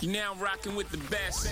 You 0.00 0.12
now 0.12 0.34
rocking 0.36 0.76
with 0.76 0.88
the 0.90 0.98
best. 1.10 1.50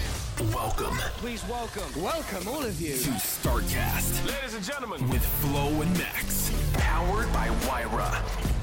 Welcome 0.54 0.96
Please 1.18 1.42
welcome, 1.48 1.82
welcome 2.00 2.46
all 2.46 2.62
of 2.64 2.80
you. 2.80 2.92
to 2.96 3.10
StarCast 3.10 4.24
Ladies 4.24 4.54
and 4.54 4.64
gentlemen. 4.64 5.08
with 5.08 5.24
Flo 5.24 5.66
and 5.80 5.92
Max. 5.98 6.52
Powered 6.74 7.32
by 7.32 7.48
Wyra. 7.66 8.55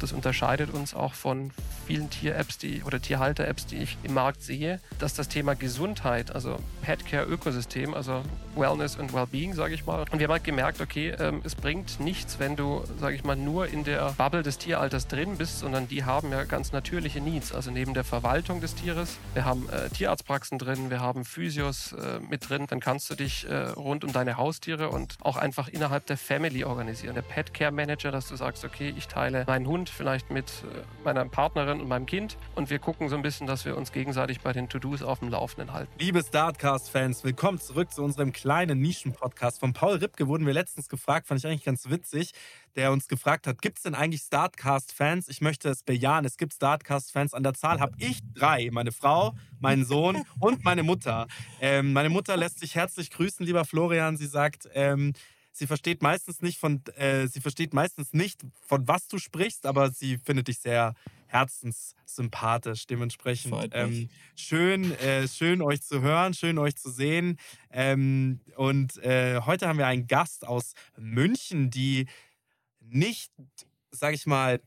Das 0.00 0.12
unterscheidet 0.12 0.72
uns 0.72 0.94
auch 0.94 1.14
von 1.14 1.52
vielen 1.86 2.10
Tier-Apps 2.10 2.58
oder 2.84 3.00
Tierhalter-Apps, 3.00 3.66
die 3.66 3.76
ich 3.76 3.96
im 4.02 4.14
Markt 4.14 4.42
sehe, 4.42 4.80
dass 4.98 5.14
das 5.14 5.28
Thema 5.28 5.54
Gesundheit, 5.54 6.34
also 6.34 6.58
Petcare-Ökosystem, 6.82 7.94
also 7.94 8.22
Wellness 8.56 8.96
und 8.96 9.12
Wellbeing, 9.12 9.54
sage 9.54 9.74
ich 9.74 9.86
mal. 9.86 10.04
Und 10.10 10.18
wir 10.18 10.24
haben 10.24 10.32
halt 10.32 10.44
gemerkt, 10.44 10.80
okay, 10.80 11.14
ähm, 11.18 11.42
es 11.44 11.54
bringt 11.54 12.00
nichts, 12.00 12.38
wenn 12.38 12.56
du, 12.56 12.82
sage 12.98 13.14
ich 13.14 13.24
mal, 13.24 13.36
nur 13.36 13.68
in 13.68 13.84
der 13.84 14.14
Bubble 14.16 14.42
des 14.42 14.58
Tieralters 14.58 15.06
drin 15.06 15.36
bist, 15.36 15.60
sondern 15.60 15.88
die 15.88 16.04
haben 16.04 16.32
ja 16.32 16.44
ganz 16.44 16.72
natürliche 16.72 17.20
Needs. 17.20 17.52
Also 17.52 17.70
neben 17.70 17.94
der 17.94 18.04
Verwaltung 18.04 18.60
des 18.60 18.74
Tieres, 18.74 19.18
wir 19.34 19.44
haben 19.44 19.68
äh, 19.68 19.88
Tierarztpraxen 19.90 20.58
drin, 20.58 20.90
wir 20.90 21.00
haben 21.00 21.24
Physios 21.24 21.92
äh, 21.92 22.18
mit 22.20 22.48
drin, 22.48 22.66
dann 22.68 22.80
kannst 22.80 23.10
du 23.10 23.14
dich 23.14 23.48
äh, 23.48 23.54
rund 23.54 24.04
um 24.04 24.12
deine 24.12 24.36
Haustiere 24.36 24.88
und 24.88 25.16
auch 25.20 25.36
einfach 25.36 25.68
innerhalb 25.68 26.06
der 26.06 26.16
Family 26.16 26.64
organisieren. 26.64 27.14
Der 27.14 27.22
Pet 27.22 27.52
Care 27.54 27.72
Manager, 27.72 28.10
dass 28.10 28.28
du 28.28 28.36
sagst, 28.36 28.64
okay, 28.64 28.94
ich 28.96 29.08
teile 29.08 29.44
meinen 29.46 29.66
Hund 29.66 29.85
vielleicht 29.88 30.30
mit 30.30 30.46
äh, 30.46 30.82
meiner 31.04 31.24
Partnerin 31.26 31.80
und 31.80 31.88
meinem 31.88 32.06
Kind 32.06 32.36
und 32.54 32.70
wir 32.70 32.78
gucken 32.78 33.08
so 33.08 33.16
ein 33.16 33.22
bisschen, 33.22 33.46
dass 33.46 33.64
wir 33.64 33.76
uns 33.76 33.92
gegenseitig 33.92 34.40
bei 34.40 34.52
den 34.52 34.68
To-Dos 34.68 35.02
auf 35.02 35.20
dem 35.20 35.28
Laufenden 35.28 35.72
halten. 35.72 35.92
Liebe 35.98 36.22
Startcast-Fans, 36.22 37.24
willkommen 37.24 37.58
zurück 37.58 37.92
zu 37.92 38.02
unserem 38.02 38.32
kleinen 38.32 38.80
Nischen-Podcast. 38.80 39.60
Von 39.60 39.72
Paul 39.72 39.96
Ripke 39.96 40.28
wurden 40.28 40.46
wir 40.46 40.54
letztens 40.54 40.88
gefragt, 40.88 41.26
fand 41.26 41.40
ich 41.40 41.46
eigentlich 41.46 41.64
ganz 41.64 41.88
witzig, 41.88 42.32
der 42.76 42.92
uns 42.92 43.08
gefragt 43.08 43.46
hat, 43.46 43.62
gibt 43.62 43.78
es 43.78 43.82
denn 43.84 43.94
eigentlich 43.94 44.22
Startcast-Fans? 44.22 45.28
Ich 45.28 45.40
möchte 45.40 45.68
es 45.68 45.82
bejahen, 45.82 46.24
es 46.24 46.36
gibt 46.36 46.54
Startcast-Fans. 46.54 47.34
An 47.34 47.42
der 47.42 47.54
Zahl 47.54 47.80
habe 47.80 47.94
ich 47.98 48.20
drei, 48.34 48.68
meine 48.70 48.92
Frau, 48.92 49.34
meinen 49.60 49.84
Sohn 49.84 50.22
und 50.40 50.64
meine 50.64 50.82
Mutter. 50.82 51.26
Ähm, 51.60 51.92
meine 51.92 52.10
Mutter 52.10 52.36
lässt 52.36 52.60
sich 52.60 52.74
herzlich 52.74 53.10
grüßen, 53.10 53.44
lieber 53.44 53.64
Florian. 53.64 54.16
Sie 54.16 54.26
sagt, 54.26 54.68
ähm, 54.74 55.14
sie 55.56 55.66
versteht 55.66 56.02
meistens 56.02 56.42
nicht 56.42 56.58
von, 56.58 56.82
äh, 56.96 57.26
sie 57.26 57.40
versteht 57.40 57.72
meistens 57.72 58.12
nicht, 58.12 58.42
von 58.66 58.86
was 58.86 59.08
du 59.08 59.18
sprichst, 59.18 59.66
aber 59.66 59.90
sie 59.90 60.18
findet 60.18 60.48
dich 60.48 60.58
sehr 60.58 60.94
herzenssympathisch. 61.26 62.86
Dementsprechend 62.86 63.70
ähm, 63.72 64.08
schön, 64.36 64.92
äh, 64.98 65.26
schön 65.26 65.62
euch 65.62 65.82
zu 65.82 66.02
hören, 66.02 66.34
schön 66.34 66.58
euch 66.58 66.76
zu 66.76 66.90
sehen. 66.90 67.38
Ähm, 67.70 68.40
und 68.56 68.98
äh, 68.98 69.40
heute 69.40 69.66
haben 69.66 69.78
wir 69.78 69.86
einen 69.86 70.06
Gast 70.06 70.46
aus 70.46 70.74
München, 70.96 71.70
die 71.70 72.06
nicht, 72.80 73.32
sag 73.90 74.14
ich 74.14 74.26
mal, 74.26 74.60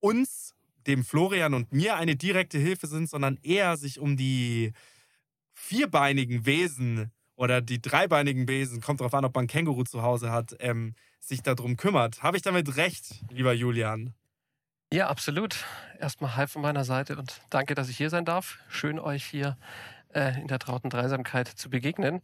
uns, 0.00 0.54
dem 0.86 1.04
Florian 1.04 1.54
und 1.54 1.72
mir 1.72 1.96
eine 1.96 2.16
direkte 2.16 2.58
Hilfe 2.58 2.86
sind, 2.86 3.08
sondern 3.08 3.38
eher 3.42 3.76
sich 3.76 4.00
um 4.00 4.16
die 4.16 4.72
vierbeinigen 5.52 6.46
Wesen 6.46 7.10
oder 7.38 7.60
die 7.60 7.80
dreibeinigen 7.80 8.48
Wesen, 8.48 8.80
kommt 8.80 9.00
darauf 9.00 9.14
an, 9.14 9.24
ob 9.24 9.34
man 9.36 9.46
Känguru 9.46 9.84
zu 9.84 10.02
Hause 10.02 10.32
hat, 10.32 10.56
ähm, 10.58 10.94
sich 11.20 11.40
darum 11.40 11.76
kümmert. 11.76 12.20
Habe 12.20 12.36
ich 12.36 12.42
damit 12.42 12.76
recht, 12.76 13.22
lieber 13.30 13.52
Julian? 13.52 14.12
Ja, 14.92 15.06
absolut. 15.06 15.64
Erstmal 16.00 16.34
Hi 16.34 16.48
von 16.48 16.62
meiner 16.62 16.84
Seite 16.84 17.16
und 17.16 17.40
danke, 17.48 17.76
dass 17.76 17.88
ich 17.88 17.96
hier 17.96 18.10
sein 18.10 18.24
darf. 18.24 18.58
Schön, 18.68 18.98
euch 18.98 19.24
hier 19.24 19.56
äh, 20.12 20.40
in 20.40 20.48
der 20.48 20.58
trauten 20.58 20.90
Dreisamkeit 20.90 21.46
zu 21.46 21.70
begegnen. 21.70 22.22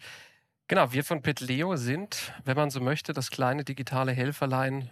Genau, 0.66 0.92
wir 0.92 1.04
von 1.04 1.22
Petleo 1.22 1.76
sind, 1.76 2.32
wenn 2.44 2.56
man 2.56 2.70
so 2.70 2.80
möchte, 2.80 3.12
das 3.12 3.30
kleine 3.30 3.62
digitale 3.62 4.10
Helferlein 4.10 4.90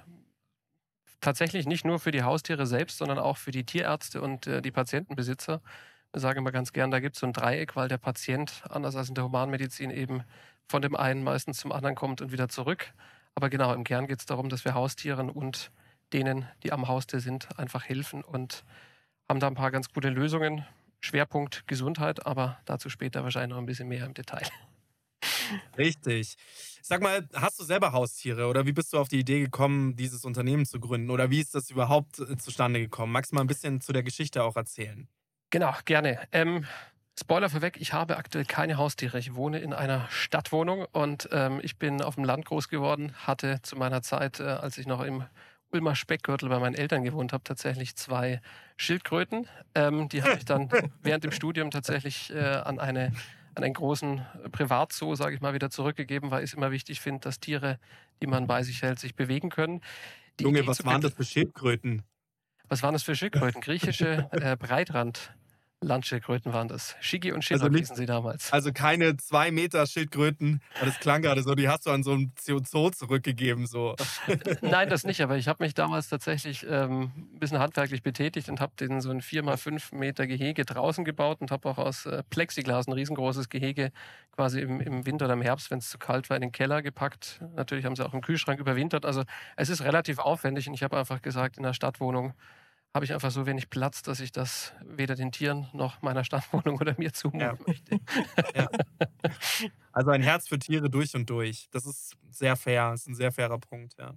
tatsächlich 1.20 1.66
nicht 1.66 1.84
nur 1.84 1.98
für 1.98 2.12
die 2.12 2.22
Haustiere 2.22 2.66
selbst, 2.66 2.98
sondern 2.98 3.18
auch 3.18 3.38
für 3.38 3.50
die 3.50 3.64
Tierärzte 3.64 4.22
und 4.22 4.46
äh, 4.46 4.62
die 4.62 4.70
Patientenbesitzer. 4.70 5.62
Wir 6.12 6.20
sagen 6.20 6.38
immer 6.38 6.52
ganz 6.52 6.72
gern, 6.72 6.90
da 6.90 7.00
gibt 7.00 7.16
es 7.16 7.20
so 7.20 7.26
ein 7.26 7.32
Dreieck, 7.32 7.74
weil 7.74 7.88
der 7.88 7.98
Patient, 7.98 8.62
anders 8.68 8.96
als 8.96 9.08
in 9.08 9.14
der 9.14 9.24
Humanmedizin, 9.24 9.90
eben 9.90 10.24
von 10.68 10.82
dem 10.82 10.94
einen 10.94 11.24
meistens 11.24 11.58
zum 11.58 11.72
anderen 11.72 11.96
kommt 11.96 12.20
und 12.20 12.32
wieder 12.32 12.48
zurück. 12.48 12.92
Aber 13.34 13.48
genau, 13.48 13.72
im 13.72 13.84
Kern 13.84 14.06
geht 14.06 14.20
es 14.20 14.26
darum, 14.26 14.48
dass 14.48 14.64
wir 14.64 14.74
Haustieren 14.74 15.30
und 15.30 15.70
denen, 16.12 16.46
die 16.62 16.72
am 16.72 16.88
Haustier 16.88 17.20
sind, 17.20 17.58
einfach 17.58 17.84
helfen 17.84 18.22
und 18.22 18.64
haben 19.28 19.40
da 19.40 19.46
ein 19.46 19.54
paar 19.54 19.70
ganz 19.70 19.90
gute 19.92 20.10
Lösungen. 20.10 20.66
Schwerpunkt 21.00 21.66
Gesundheit, 21.66 22.26
aber 22.26 22.60
dazu 22.64 22.88
später 22.88 23.24
wahrscheinlich 23.24 23.50
noch 23.50 23.58
ein 23.58 23.66
bisschen 23.66 23.88
mehr 23.88 24.06
im 24.06 24.14
Detail. 24.14 24.46
Richtig. 25.76 26.36
Sag 26.82 27.02
mal, 27.02 27.28
hast 27.34 27.58
du 27.58 27.64
selber 27.64 27.92
Haustiere 27.92 28.46
oder 28.46 28.66
wie 28.66 28.72
bist 28.72 28.92
du 28.92 28.98
auf 28.98 29.08
die 29.08 29.18
Idee 29.18 29.40
gekommen, 29.40 29.96
dieses 29.96 30.24
Unternehmen 30.24 30.66
zu 30.66 30.78
gründen 30.78 31.10
oder 31.10 31.30
wie 31.30 31.40
ist 31.40 31.54
das 31.54 31.70
überhaupt 31.70 32.18
äh, 32.20 32.36
zustande 32.36 32.80
gekommen? 32.80 33.12
Magst 33.12 33.32
du 33.32 33.36
mal 33.36 33.40
ein 33.42 33.46
bisschen 33.46 33.80
zu 33.80 33.92
der 33.92 34.02
Geschichte 34.02 34.42
auch 34.42 34.56
erzählen? 34.56 35.08
Genau, 35.52 35.74
gerne. 35.84 36.18
Ähm, 36.32 36.64
Spoiler 37.20 37.50
vorweg, 37.50 37.76
ich 37.78 37.92
habe 37.92 38.16
aktuell 38.16 38.46
keine 38.46 38.78
Haustiere. 38.78 39.18
Ich 39.18 39.34
wohne 39.34 39.58
in 39.58 39.74
einer 39.74 40.08
Stadtwohnung 40.10 40.86
und 40.92 41.28
ähm, 41.30 41.60
ich 41.62 41.76
bin 41.76 42.00
auf 42.00 42.14
dem 42.14 42.24
Land 42.24 42.46
groß 42.46 42.70
geworden, 42.70 43.12
hatte 43.26 43.60
zu 43.60 43.76
meiner 43.76 44.00
Zeit, 44.00 44.40
äh, 44.40 44.44
als 44.44 44.78
ich 44.78 44.86
noch 44.86 45.02
im 45.02 45.22
Ulmer 45.70 45.94
Speckgürtel 45.94 46.48
bei 46.48 46.58
meinen 46.58 46.74
Eltern 46.74 47.04
gewohnt 47.04 47.34
habe, 47.34 47.44
tatsächlich 47.44 47.96
zwei 47.96 48.40
Schildkröten. 48.78 49.46
Ähm, 49.74 50.08
die 50.08 50.22
habe 50.22 50.36
ich 50.38 50.46
dann 50.46 50.70
während 51.02 51.24
dem 51.24 51.32
Studium 51.32 51.70
tatsächlich 51.70 52.32
äh, 52.32 52.38
an, 52.38 52.78
eine, 52.78 53.12
an 53.54 53.62
einen 53.62 53.74
großen 53.74 54.24
Privatzoo, 54.50 55.14
sage 55.14 55.34
ich 55.34 55.42
mal, 55.42 55.52
wieder 55.52 55.68
zurückgegeben, 55.68 56.30
weil 56.30 56.42
ich 56.42 56.50
es 56.50 56.54
immer 56.54 56.70
wichtig 56.70 57.02
finde, 57.02 57.20
dass 57.20 57.40
Tiere, 57.40 57.78
die 58.22 58.26
man 58.26 58.46
bei 58.46 58.62
sich 58.62 58.80
hält, 58.80 58.98
sich 58.98 59.14
bewegen 59.14 59.50
können. 59.50 59.82
Die 60.40 60.44
Junge, 60.44 60.60
Idee 60.60 60.68
was 60.68 60.82
waren 60.86 61.02
das 61.02 61.12
für 61.12 61.24
Schildkröten? 61.24 62.02
Was 62.68 62.82
waren 62.82 62.94
das 62.94 63.02
für 63.02 63.14
Schildkröten? 63.14 63.60
Griechische 63.60 64.30
äh, 64.32 64.56
Breitrand. 64.56 65.34
Landschildkröten 65.82 66.52
waren 66.52 66.68
das. 66.68 66.96
Shigi 67.00 67.32
und 67.32 67.44
Schiller 67.44 67.64
Also 67.64 67.76
hießen 67.76 67.96
sie 67.96 68.06
damals. 68.06 68.52
Also 68.52 68.72
keine 68.72 69.16
zwei 69.16 69.50
Meter 69.50 69.86
Schildkröten, 69.86 70.60
das 70.80 70.98
klang 71.00 71.22
gerade 71.22 71.42
so, 71.42 71.54
die 71.54 71.68
hast 71.68 71.86
du 71.86 71.90
an 71.90 72.02
so 72.02 72.12
einem 72.12 72.32
Zoo 72.38 72.90
zurückgegeben. 72.90 73.66
So. 73.66 73.96
Nein, 74.62 74.88
das 74.88 75.04
nicht, 75.04 75.20
aber 75.20 75.36
ich 75.36 75.48
habe 75.48 75.62
mich 75.62 75.74
damals 75.74 76.08
tatsächlich 76.08 76.66
ähm, 76.68 77.12
ein 77.16 77.38
bisschen 77.38 77.58
handwerklich 77.58 78.02
betätigt 78.02 78.48
und 78.48 78.60
habe 78.60 78.72
den 78.78 79.00
so 79.00 79.10
ein 79.10 79.20
4x5 79.20 79.94
Meter 79.94 80.26
Gehege 80.26 80.64
draußen 80.64 81.04
gebaut 81.04 81.40
und 81.40 81.50
habe 81.50 81.68
auch 81.68 81.78
aus 81.78 82.06
äh, 82.06 82.22
Plexiglas 82.30 82.86
ein 82.86 82.92
riesengroßes 82.92 83.48
Gehege 83.48 83.92
quasi 84.34 84.60
im, 84.60 84.80
im 84.80 85.04
Winter 85.06 85.26
oder 85.26 85.34
im 85.34 85.42
Herbst, 85.42 85.70
wenn 85.70 85.78
es 85.78 85.90
zu 85.90 85.98
kalt 85.98 86.30
war, 86.30 86.36
in 86.36 86.42
den 86.42 86.52
Keller 86.52 86.82
gepackt. 86.82 87.40
Natürlich 87.54 87.84
haben 87.84 87.96
sie 87.96 88.04
auch 88.04 88.14
im 88.14 88.22
Kühlschrank 88.22 88.60
überwintert. 88.60 89.04
Also 89.04 89.24
es 89.56 89.68
ist 89.68 89.82
relativ 89.82 90.18
aufwendig 90.18 90.68
und 90.68 90.74
ich 90.74 90.82
habe 90.82 90.96
einfach 90.96 91.22
gesagt, 91.22 91.56
in 91.56 91.62
der 91.62 91.74
Stadtwohnung 91.74 92.34
habe 92.94 93.04
ich 93.04 93.12
einfach 93.12 93.30
so 93.30 93.46
wenig 93.46 93.70
Platz, 93.70 94.02
dass 94.02 94.20
ich 94.20 94.32
das 94.32 94.74
weder 94.84 95.14
den 95.14 95.32
Tieren 95.32 95.68
noch 95.72 96.02
meiner 96.02 96.24
Stadtwohnung 96.24 96.76
oder 96.80 96.94
mir 96.98 97.12
zumuten 97.12 97.40
Ja. 97.40 97.56
möchte. 97.66 98.00
Also 99.94 100.10
ein 100.10 100.22
Herz 100.22 100.48
für 100.48 100.58
Tiere 100.58 100.88
durch 100.88 101.14
und 101.14 101.28
durch. 101.28 101.68
Das 101.70 101.84
ist 101.84 102.16
sehr 102.30 102.56
fair, 102.56 102.92
das 102.92 103.02
ist 103.02 103.08
ein 103.08 103.14
sehr 103.14 103.30
fairer 103.30 103.58
Punkt, 103.58 103.94
ja. 103.98 104.14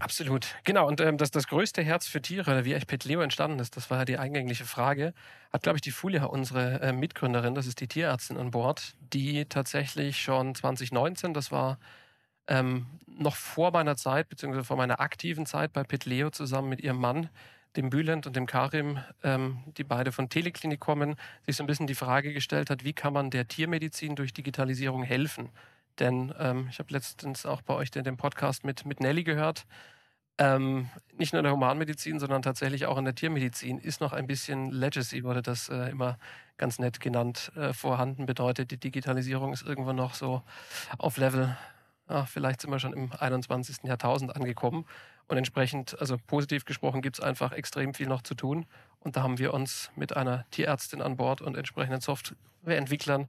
Absolut. 0.00 0.46
Genau, 0.64 0.88
und 0.88 1.00
ähm, 1.02 1.18
das, 1.18 1.30
das 1.30 1.46
größte 1.46 1.82
Herz 1.82 2.06
für 2.06 2.22
Tiere, 2.22 2.50
oder 2.50 2.64
wie 2.64 2.72
echt 2.72 2.86
Pet 2.86 3.04
Leo 3.04 3.20
entstanden 3.20 3.58
ist, 3.58 3.76
das 3.76 3.90
war 3.90 3.98
ja 3.98 4.04
die 4.06 4.16
eingängliche 4.18 4.64
Frage, 4.64 5.12
hat, 5.52 5.62
glaube 5.62 5.76
ich, 5.76 5.82
die 5.82 5.90
Fulia, 5.90 6.24
unsere 6.24 6.80
äh, 6.80 6.92
Mitgründerin, 6.92 7.54
das 7.54 7.66
ist 7.66 7.78
die 7.80 7.88
Tierärztin 7.88 8.38
an 8.38 8.50
Bord, 8.52 8.94
die 9.12 9.44
tatsächlich 9.44 10.22
schon 10.22 10.54
2019, 10.54 11.34
das 11.34 11.52
war 11.52 11.78
ähm, 12.46 12.86
noch 13.06 13.36
vor 13.36 13.70
meiner 13.72 13.96
Zeit, 13.96 14.28
beziehungsweise 14.28 14.64
vor 14.64 14.76
meiner 14.76 15.00
aktiven 15.00 15.46
Zeit 15.46 15.72
bei 15.72 15.84
Pet 15.84 16.06
Leo 16.06 16.30
zusammen 16.30 16.68
mit 16.68 16.80
ihrem 16.80 16.98
Mann, 16.98 17.28
dem 17.76 17.90
Bülent 17.90 18.26
und 18.26 18.36
dem 18.36 18.46
Karim, 18.46 18.98
ähm, 19.22 19.58
die 19.76 19.84
beide 19.84 20.12
von 20.12 20.28
Teleklinik 20.28 20.80
kommen, 20.80 21.16
sich 21.46 21.56
so 21.56 21.62
ein 21.62 21.66
bisschen 21.66 21.86
die 21.86 21.94
Frage 21.94 22.32
gestellt 22.32 22.70
hat, 22.70 22.84
wie 22.84 22.92
kann 22.92 23.12
man 23.12 23.30
der 23.30 23.48
Tiermedizin 23.48 24.16
durch 24.16 24.34
Digitalisierung 24.34 25.02
helfen? 25.02 25.50
Denn 25.98 26.34
ähm, 26.38 26.68
ich 26.70 26.78
habe 26.78 26.92
letztens 26.92 27.46
auch 27.46 27.62
bei 27.62 27.74
euch 27.74 27.90
den, 27.90 28.04
den 28.04 28.16
Podcast 28.16 28.64
mit, 28.64 28.86
mit 28.86 29.00
Nelly 29.00 29.24
gehört. 29.24 29.66
Ähm, 30.38 30.88
nicht 31.18 31.32
nur 31.32 31.40
in 31.40 31.44
der 31.44 31.52
Humanmedizin, 31.52 32.18
sondern 32.18 32.42
tatsächlich 32.42 32.86
auch 32.86 32.96
in 32.96 33.04
der 33.04 33.14
Tiermedizin 33.14 33.78
ist 33.78 34.00
noch 34.00 34.12
ein 34.12 34.26
bisschen 34.26 34.70
Legacy, 34.70 35.24
wurde 35.24 35.42
das 35.42 35.68
äh, 35.68 35.90
immer 35.90 36.18
ganz 36.56 36.78
nett 36.78 37.00
genannt, 37.00 37.52
äh, 37.54 37.72
vorhanden. 37.74 38.24
Bedeutet, 38.24 38.70
die 38.70 38.78
Digitalisierung 38.78 39.52
ist 39.52 39.62
irgendwann 39.66 39.96
noch 39.96 40.14
so 40.14 40.42
auf 40.96 41.18
Level, 41.18 41.56
ah, 42.06 42.24
vielleicht 42.24 42.60
sind 42.60 42.70
wir 42.70 42.78
schon 42.78 42.92
im 42.92 43.10
21. 43.12 43.84
Jahrtausend 43.84 44.34
angekommen. 44.34 44.84
Und 45.28 45.36
entsprechend, 45.38 45.98
also 46.00 46.18
positiv 46.26 46.64
gesprochen, 46.64 47.00
gibt 47.00 47.18
es 47.18 47.24
einfach 47.24 47.52
extrem 47.52 47.94
viel 47.94 48.08
noch 48.08 48.22
zu 48.22 48.34
tun. 48.34 48.66
Und 49.00 49.16
da 49.16 49.22
haben 49.22 49.38
wir 49.38 49.54
uns 49.54 49.90
mit 49.96 50.16
einer 50.16 50.44
Tierärztin 50.50 51.00
an 51.00 51.16
Bord 51.16 51.40
und 51.40 51.56
entsprechenden 51.56 52.00
Softwareentwicklern 52.00 53.28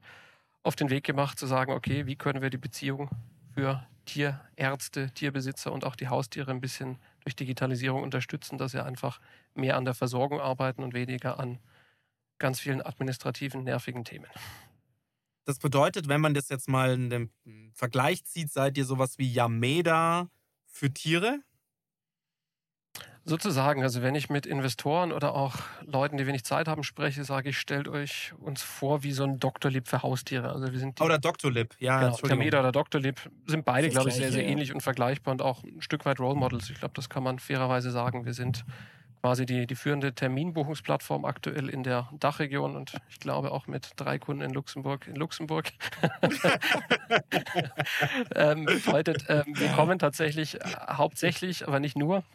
auf 0.64 0.75
den 0.75 0.90
Weg 0.90 1.04
gemacht, 1.04 1.40
zu 1.40 1.48
sagen, 1.48 1.72
okay, 1.72 2.06
wie 2.06 2.16
können 2.16 2.42
wir 2.42 2.50
die 2.50 2.58
Beziehung 2.58 3.10
für 3.54 3.86
Tierärzte, 4.06 5.12
Tierbesitzer 5.12 5.72
und 5.72 5.86
auch 5.86 5.96
die 5.96 6.10
Haustiere 6.10 6.52
ein 6.52 6.62
bisschen 6.62 6.98
durch 7.24 7.36
Digitalisierung 7.36 8.04
unterstützen, 8.04 8.58
dass 8.58 8.72
sie 8.72 8.84
einfach 8.84 9.20
mehr 9.56 9.78
an 9.78 9.86
der 9.86 9.94
Versorgung 9.94 10.42
arbeiten 10.42 10.84
und 10.84 10.94
weniger 10.94 11.40
an 11.40 11.60
ganz 12.40 12.60
vielen 12.60 12.81
administrativen, 12.81 13.64
nervigen 13.64 14.04
Themen. 14.04 14.28
Das 15.45 15.60
bedeutet, 15.60 16.07
wenn 16.07 16.22
man 16.22 16.34
das 16.34 16.50
jetzt 16.50 16.69
mal 16.69 16.94
in 16.94 17.10
dem 17.10 17.30
Vergleich 17.74 18.24
zieht, 18.25 18.51
seid 18.51 18.78
ihr 18.78 18.86
sowas 18.86 19.18
wie 19.18 19.31
Yameda 19.31 20.30
für 20.66 20.92
Tiere? 20.94 21.40
Sozusagen, 23.25 23.84
also 23.84 24.01
wenn 24.01 24.16
ich 24.16 24.30
mit 24.30 24.45
Investoren 24.45 25.13
oder 25.13 25.34
auch 25.34 25.56
Leuten, 25.86 26.18
die 26.18 26.28
wenig 26.28 26.44
Zeit 26.44 26.68
haben, 26.68 26.84
spreche, 26.84 27.24
sage 27.24 27.50
ich, 27.50 27.57
stellt 27.57 27.88
euch 27.88 28.34
uns 28.38 28.62
vor 28.62 29.04
wie 29.04 29.13
so 29.13 29.24
ein 29.24 29.40
Doktorlib 29.40 29.88
für 29.88 30.04
Haustiere. 30.04 30.51
Also 30.51 30.69
wir 30.74 30.78
sind 30.78 31.00
die, 31.00 31.04
Oder 31.04 31.19
Doctolib, 31.19 31.74
ja. 31.80 32.01
genau. 32.01 32.18
Termeda 32.18 32.60
oder 32.60 32.74
Doktorlib 32.74 33.31
sind 33.48 33.63
beide, 33.63 33.88
glaube 33.88 34.10
ich, 34.10 34.16
sehr, 34.16 34.34
sehr 34.34 34.46
ähnlich 34.46 34.74
und 34.74 34.81
vergleichbar 34.81 35.31
und 35.31 35.42
auch 35.42 35.63
ein 35.63 35.81
Stück 35.81 36.04
weit 36.06 36.19
Role 36.19 36.36
Models. 36.36 36.69
Ich 36.69 36.80
glaube, 36.80 36.96
das 36.96 37.10
kann 37.10 37.24
man 37.24 37.39
fairerweise 37.39 37.92
sagen. 37.92 38.25
Wir 38.25 38.34
sind 38.34 38.66
quasi 39.24 39.46
die, 39.46 39.68
die 39.68 39.75
führende 39.75 40.14
Terminbuchungsplattform 40.14 41.24
aktuell 41.24 41.70
in 41.70 41.84
der 41.84 42.10
Dachregion 42.20 42.75
und 42.75 42.92
ich 43.10 43.22
glaube 43.22 43.54
auch 43.54 43.68
mit 43.68 43.92
drei 43.96 44.20
Kunden 44.20 44.42
in 44.42 44.52
Luxemburg. 44.52 45.08
In 45.08 45.16
Luxemburg. 45.16 45.72
ähm, 48.36 48.66
bedeutet, 48.66 49.24
ähm, 49.30 49.46
wir 49.48 49.70
kommen 49.70 49.98
tatsächlich 49.98 50.60
äh, 50.60 50.66
hauptsächlich, 50.90 51.66
aber 51.66 51.80
nicht 51.80 51.98
nur, 51.98 52.25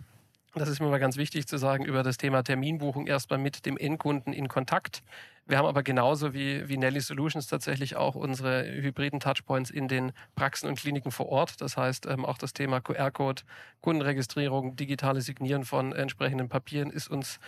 das 0.59 0.69
ist 0.69 0.81
mir 0.81 0.89
mal 0.89 0.99
ganz 0.99 1.17
wichtig 1.17 1.47
zu 1.47 1.59
sagen, 1.59 1.85
über 1.85 2.03
das 2.03 2.17
Thema 2.17 2.43
Terminbuchung 2.43 3.07
erstmal 3.07 3.39
mit 3.39 3.67
dem 3.67 3.77
Endkunden 3.77 4.33
in 4.33 4.49
Kontakt. 4.49 5.03
Wir 5.47 5.57
haben 5.57 5.67
aber 5.67 5.83
genauso 5.83 6.35
wie, 6.35 6.69
wie 6.69 6.77
Nelly 6.77 7.01
Solutions 7.01 7.47
tatsächlich 7.47 7.97
auch 7.97 8.15
unsere 8.15 8.65
hybriden 8.65 9.19
Touchpoints 9.19 9.71
in 9.71 9.89
den 9.89 10.13
Praxen 10.35 10.69
und 10.69 10.79
Kliniken 10.79 11.11
vor 11.11 11.31
Ort. 11.31 11.61
Das 11.61 11.77
heißt, 11.77 12.07
ähm, 12.07 12.25
auch 12.25 12.37
das 12.37 12.53
Thema 12.53 12.81
QR-Code, 12.81 13.43
Kundenregistrierung, 13.81 14.77
digitales 14.77 15.25
Signieren 15.25 15.65
von 15.65 15.93
entsprechenden 15.93 16.49
Papieren 16.51 16.91
ist 16.91 17.09
uns 17.09 17.41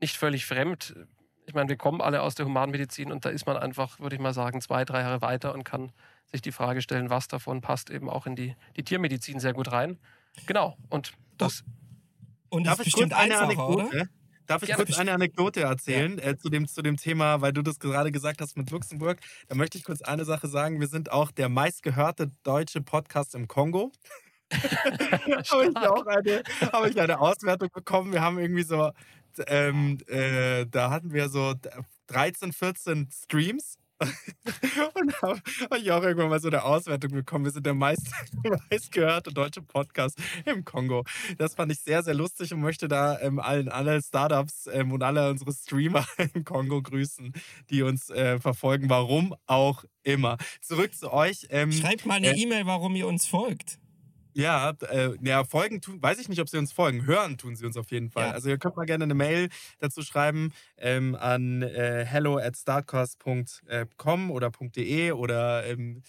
nicht 0.00 0.16
völlig 0.16 0.46
fremd. 0.46 0.94
Ich 1.46 1.54
meine, 1.54 1.68
wir 1.68 1.76
kommen 1.76 2.00
alle 2.00 2.22
aus 2.22 2.36
der 2.36 2.46
Humanmedizin 2.46 3.10
und 3.10 3.24
da 3.24 3.30
ist 3.30 3.46
man 3.46 3.56
einfach, 3.56 3.98
würde 3.98 4.14
ich 4.14 4.22
mal 4.22 4.32
sagen, 4.32 4.60
zwei, 4.60 4.84
drei 4.84 5.00
Jahre 5.00 5.20
weiter 5.20 5.54
und 5.54 5.64
kann 5.64 5.92
sich 6.30 6.40
die 6.40 6.52
Frage 6.52 6.82
stellen, 6.82 7.10
was 7.10 7.28
davon 7.28 7.60
passt 7.60 7.90
eben 7.90 8.08
auch 8.08 8.26
in 8.26 8.36
die, 8.36 8.54
die 8.76 8.84
Tiermedizin 8.84 9.40
sehr 9.40 9.52
gut 9.52 9.72
rein. 9.72 9.98
Genau. 10.46 10.76
Und 10.88 11.12
das 11.36 11.64
Und 12.54 12.64
Darf 12.64 12.78
ist 12.78 12.92
kurz 12.92 13.08
bestimmt 13.08 13.14
eine 13.14 13.38
einfacher, 13.38 13.68
oder? 13.68 13.82
Anekdote? 13.82 14.08
Darf 14.46 14.62
ich 14.62 14.72
kurz 14.74 14.98
eine 14.98 15.12
Anekdote 15.12 15.62
erzählen 15.62 16.18
äh, 16.18 16.36
zu, 16.36 16.50
dem, 16.50 16.68
zu 16.68 16.82
dem 16.82 16.96
Thema, 16.96 17.40
weil 17.40 17.52
du 17.52 17.62
das 17.62 17.80
gerade 17.80 18.12
gesagt 18.12 18.40
hast 18.40 18.56
mit 18.56 18.70
Luxemburg? 18.70 19.18
Da 19.48 19.54
möchte 19.54 19.78
ich 19.78 19.84
kurz 19.84 20.02
eine 20.02 20.24
Sache 20.24 20.48
sagen. 20.48 20.80
Wir 20.80 20.86
sind 20.86 21.10
auch 21.10 21.30
der 21.30 21.48
meistgehörte 21.48 22.30
deutsche 22.42 22.80
Podcast 22.80 23.34
im 23.34 23.48
Kongo. 23.48 23.90
habe 24.52 25.66
ich 25.66 25.76
auch 25.76 26.06
eine, 26.06 26.42
habe 26.72 26.90
ich 26.90 27.00
eine 27.00 27.18
Auswertung 27.18 27.70
bekommen. 27.72 28.12
Wir 28.12 28.20
haben 28.20 28.38
irgendwie 28.38 28.62
so, 28.62 28.92
ähm, 29.48 29.98
äh, 30.06 30.66
da 30.66 30.90
hatten 30.90 31.12
wir 31.12 31.28
so 31.28 31.54
13, 32.08 32.52
14 32.52 33.08
Streams. 33.10 33.78
Und 34.94 35.22
habe 35.22 35.40
hab 35.70 35.78
ich 35.78 35.90
auch 35.90 36.02
irgendwann 36.02 36.28
mal 36.28 36.40
so 36.40 36.48
eine 36.48 36.62
Auswertung 36.64 37.12
bekommen. 37.12 37.44
Wir 37.44 37.52
sind 37.52 37.66
der 37.66 37.74
meist, 37.74 38.10
meistgehörte 38.70 39.32
deutsche 39.32 39.62
Podcast 39.62 40.18
im 40.44 40.64
Kongo. 40.64 41.04
Das 41.38 41.54
fand 41.54 41.72
ich 41.72 41.80
sehr, 41.80 42.02
sehr 42.02 42.14
lustig 42.14 42.52
und 42.52 42.60
möchte 42.60 42.88
da 42.88 43.18
ähm, 43.20 43.38
allen, 43.38 43.68
alle 43.68 44.00
Startups 44.02 44.68
ähm, 44.72 44.92
und 44.92 45.02
alle 45.02 45.30
unsere 45.30 45.52
Streamer 45.52 46.06
im 46.34 46.44
Kongo 46.44 46.82
grüßen, 46.82 47.32
die 47.70 47.82
uns 47.82 48.10
äh, 48.10 48.38
verfolgen, 48.38 48.88
warum 48.88 49.34
auch 49.46 49.84
immer. 50.02 50.36
Zurück 50.60 50.94
zu 50.94 51.12
euch. 51.12 51.46
Ähm, 51.50 51.72
Schreibt 51.72 52.06
mal 52.06 52.14
eine 52.14 52.28
äh, 52.28 52.40
E-Mail, 52.40 52.66
warum 52.66 52.94
ihr 52.96 53.06
uns 53.06 53.26
folgt. 53.26 53.78
Ja, 54.34 54.70
äh, 54.90 55.10
ja, 55.22 55.44
folgen 55.44 55.80
tun, 55.80 56.02
weiß 56.02 56.18
ich 56.18 56.28
nicht, 56.28 56.40
ob 56.40 56.48
sie 56.48 56.58
uns 56.58 56.72
folgen. 56.72 57.06
Hören 57.06 57.38
tun 57.38 57.56
sie 57.56 57.64
uns 57.64 57.76
auf 57.76 57.90
jeden 57.90 58.10
Fall. 58.10 58.28
Ja. 58.28 58.32
Also 58.32 58.48
ihr 58.48 58.58
könnt 58.58 58.76
mal 58.76 58.84
gerne 58.86 59.04
eine 59.04 59.14
Mail 59.14 59.48
dazu 59.78 60.02
schreiben 60.02 60.52
ähm, 60.76 61.14
an 61.14 61.62
äh, 61.62 62.04
hello 62.04 62.38
at 62.38 62.56
startcast.com 62.56 64.30
oder 64.30 64.50
.de 64.50 65.12
oder 65.12 65.66
ähm, 65.66 66.02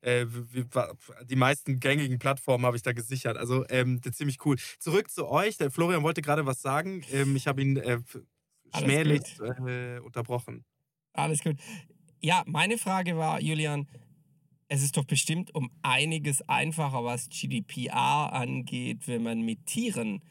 äh, 0.00 0.26
die 1.24 1.36
meisten 1.36 1.80
gängigen 1.80 2.18
Plattformen 2.18 2.66
habe 2.66 2.76
ich 2.76 2.82
da 2.82 2.92
gesichert. 2.92 3.36
Also 3.36 3.64
ähm, 3.70 4.00
das 4.00 4.12
ist 4.12 4.18
ziemlich 4.18 4.44
cool. 4.44 4.56
Zurück 4.78 5.10
zu 5.10 5.28
euch. 5.28 5.56
Der 5.56 5.70
Florian 5.70 6.02
wollte 6.02 6.22
gerade 6.22 6.46
was 6.46 6.62
sagen. 6.62 7.04
Ähm, 7.10 7.34
ich 7.36 7.46
habe 7.46 7.62
ihn 7.62 7.76
äh, 7.76 7.98
schmählich 8.76 9.40
äh, 9.40 9.98
unterbrochen. 9.98 10.64
Alles 11.12 11.42
gut. 11.42 11.56
Ja, 12.20 12.42
meine 12.46 12.78
Frage 12.78 13.16
war, 13.16 13.40
Julian, 13.40 13.86
es 14.68 14.82
ist 14.82 14.96
doch 14.96 15.04
bestimmt 15.04 15.54
um 15.54 15.70
einiges 15.82 16.42
einfacher, 16.48 17.04
was 17.04 17.28
GDPR 17.28 18.32
angeht, 18.32 19.06
wenn 19.06 19.22
man 19.22 19.42
mit 19.42 19.66
Tieren 19.66 20.22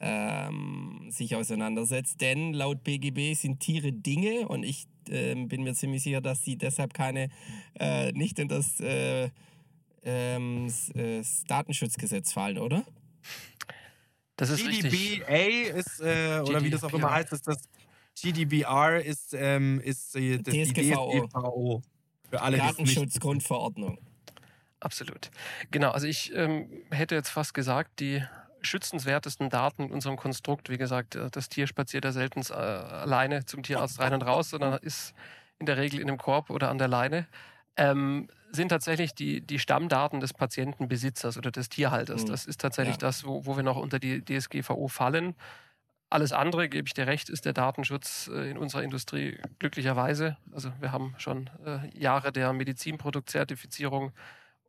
ähm, 0.00 1.06
sich 1.10 1.36
auseinandersetzt. 1.36 2.20
Denn 2.20 2.52
laut 2.54 2.82
BGB 2.84 3.34
sind 3.34 3.60
Tiere 3.60 3.92
Dinge 3.92 4.48
und 4.48 4.62
ich 4.64 4.86
ähm, 5.10 5.48
bin 5.48 5.62
mir 5.62 5.74
ziemlich 5.74 6.02
sicher, 6.02 6.20
dass 6.20 6.42
sie 6.42 6.56
deshalb 6.56 6.94
keine, 6.94 7.28
äh, 7.78 8.10
nicht 8.12 8.38
in 8.38 8.48
das, 8.48 8.80
äh, 8.80 9.30
ähm, 10.02 10.66
s- 10.66 10.90
äh, 10.90 11.18
das 11.18 11.44
Datenschutzgesetz 11.44 12.32
fallen, 12.32 12.58
oder? 12.58 12.84
Das 14.36 14.50
ist 14.50 14.66
richtig. 14.66 14.90
GDBA 14.90 15.76
ist, 15.78 16.00
äh, 16.00 16.40
oder 16.44 16.62
wie 16.64 16.70
das 16.70 16.82
auch 16.84 16.88
immer 16.88 17.08
GDPR. 17.08 17.14
heißt, 17.14 17.32
ist 17.32 17.46
das 17.46 17.58
GDBR 18.20 19.00
ist, 19.04 19.34
ähm, 19.34 19.80
ist 19.80 20.16
äh, 20.16 20.38
das, 20.38 20.54
DSGVO. 20.54 21.26
DSGVO. 21.28 21.82
Für 22.34 22.42
alle, 22.42 22.58
Datenschutzgrundverordnung. 22.58 23.98
Absolut. 24.80 25.30
Genau, 25.70 25.90
also 25.92 26.06
ich 26.06 26.34
ähm, 26.34 26.68
hätte 26.90 27.14
jetzt 27.14 27.30
fast 27.30 27.54
gesagt, 27.54 28.00
die 28.00 28.22
schützenswertesten 28.60 29.50
Daten 29.50 29.84
in 29.84 29.92
unserem 29.92 30.16
Konstrukt, 30.16 30.68
wie 30.68 30.76
gesagt, 30.76 31.14
äh, 31.14 31.30
das 31.30 31.48
Tier 31.48 31.66
spaziert 31.66 32.04
ja 32.04 32.12
selten 32.12 32.40
äh, 32.50 32.52
alleine 32.54 33.44
zum 33.44 33.62
Tierarzt 33.62 34.00
rein 34.00 34.14
und 34.14 34.22
raus, 34.22 34.50
sondern 34.50 34.78
ist 34.82 35.14
in 35.58 35.66
der 35.66 35.76
Regel 35.76 36.00
in 36.00 36.08
einem 36.08 36.18
Korb 36.18 36.50
oder 36.50 36.70
an 36.70 36.78
der 36.78 36.88
Leine, 36.88 37.26
ähm, 37.76 38.28
sind 38.50 38.68
tatsächlich 38.68 39.14
die, 39.14 39.40
die 39.40 39.58
Stammdaten 39.58 40.20
des 40.20 40.32
Patientenbesitzers 40.32 41.38
oder 41.38 41.50
des 41.50 41.68
Tierhalters. 41.68 42.22
Mhm. 42.22 42.26
Das 42.28 42.46
ist 42.46 42.60
tatsächlich 42.60 42.96
Ja. 42.96 43.00
das, 43.00 43.24
wo, 43.24 43.46
wo 43.46 43.56
wir 43.56 43.62
noch 43.62 43.76
unter 43.76 43.98
die 43.98 44.24
DSGVO 44.24 44.88
fallen. 44.88 45.34
Alles 46.14 46.30
andere, 46.30 46.68
gebe 46.68 46.86
ich 46.86 46.94
dir 46.94 47.08
recht, 47.08 47.28
ist 47.28 47.44
der 47.44 47.54
Datenschutz 47.54 48.30
äh, 48.32 48.48
in 48.48 48.56
unserer 48.56 48.84
Industrie 48.84 49.36
glücklicherweise. 49.58 50.36
Also 50.52 50.70
wir 50.78 50.92
haben 50.92 51.16
schon 51.18 51.50
äh, 51.66 51.88
Jahre 51.98 52.30
der 52.30 52.52
Medizinproduktzertifizierung 52.52 54.12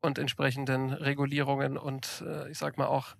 und 0.01 0.17
entsprechenden 0.17 0.91
Regulierungen 0.91 1.77
und 1.77 2.23
äh, 2.25 2.49
ich 2.49 2.57
sag 2.57 2.79
mal 2.79 2.87
auch 2.87 3.15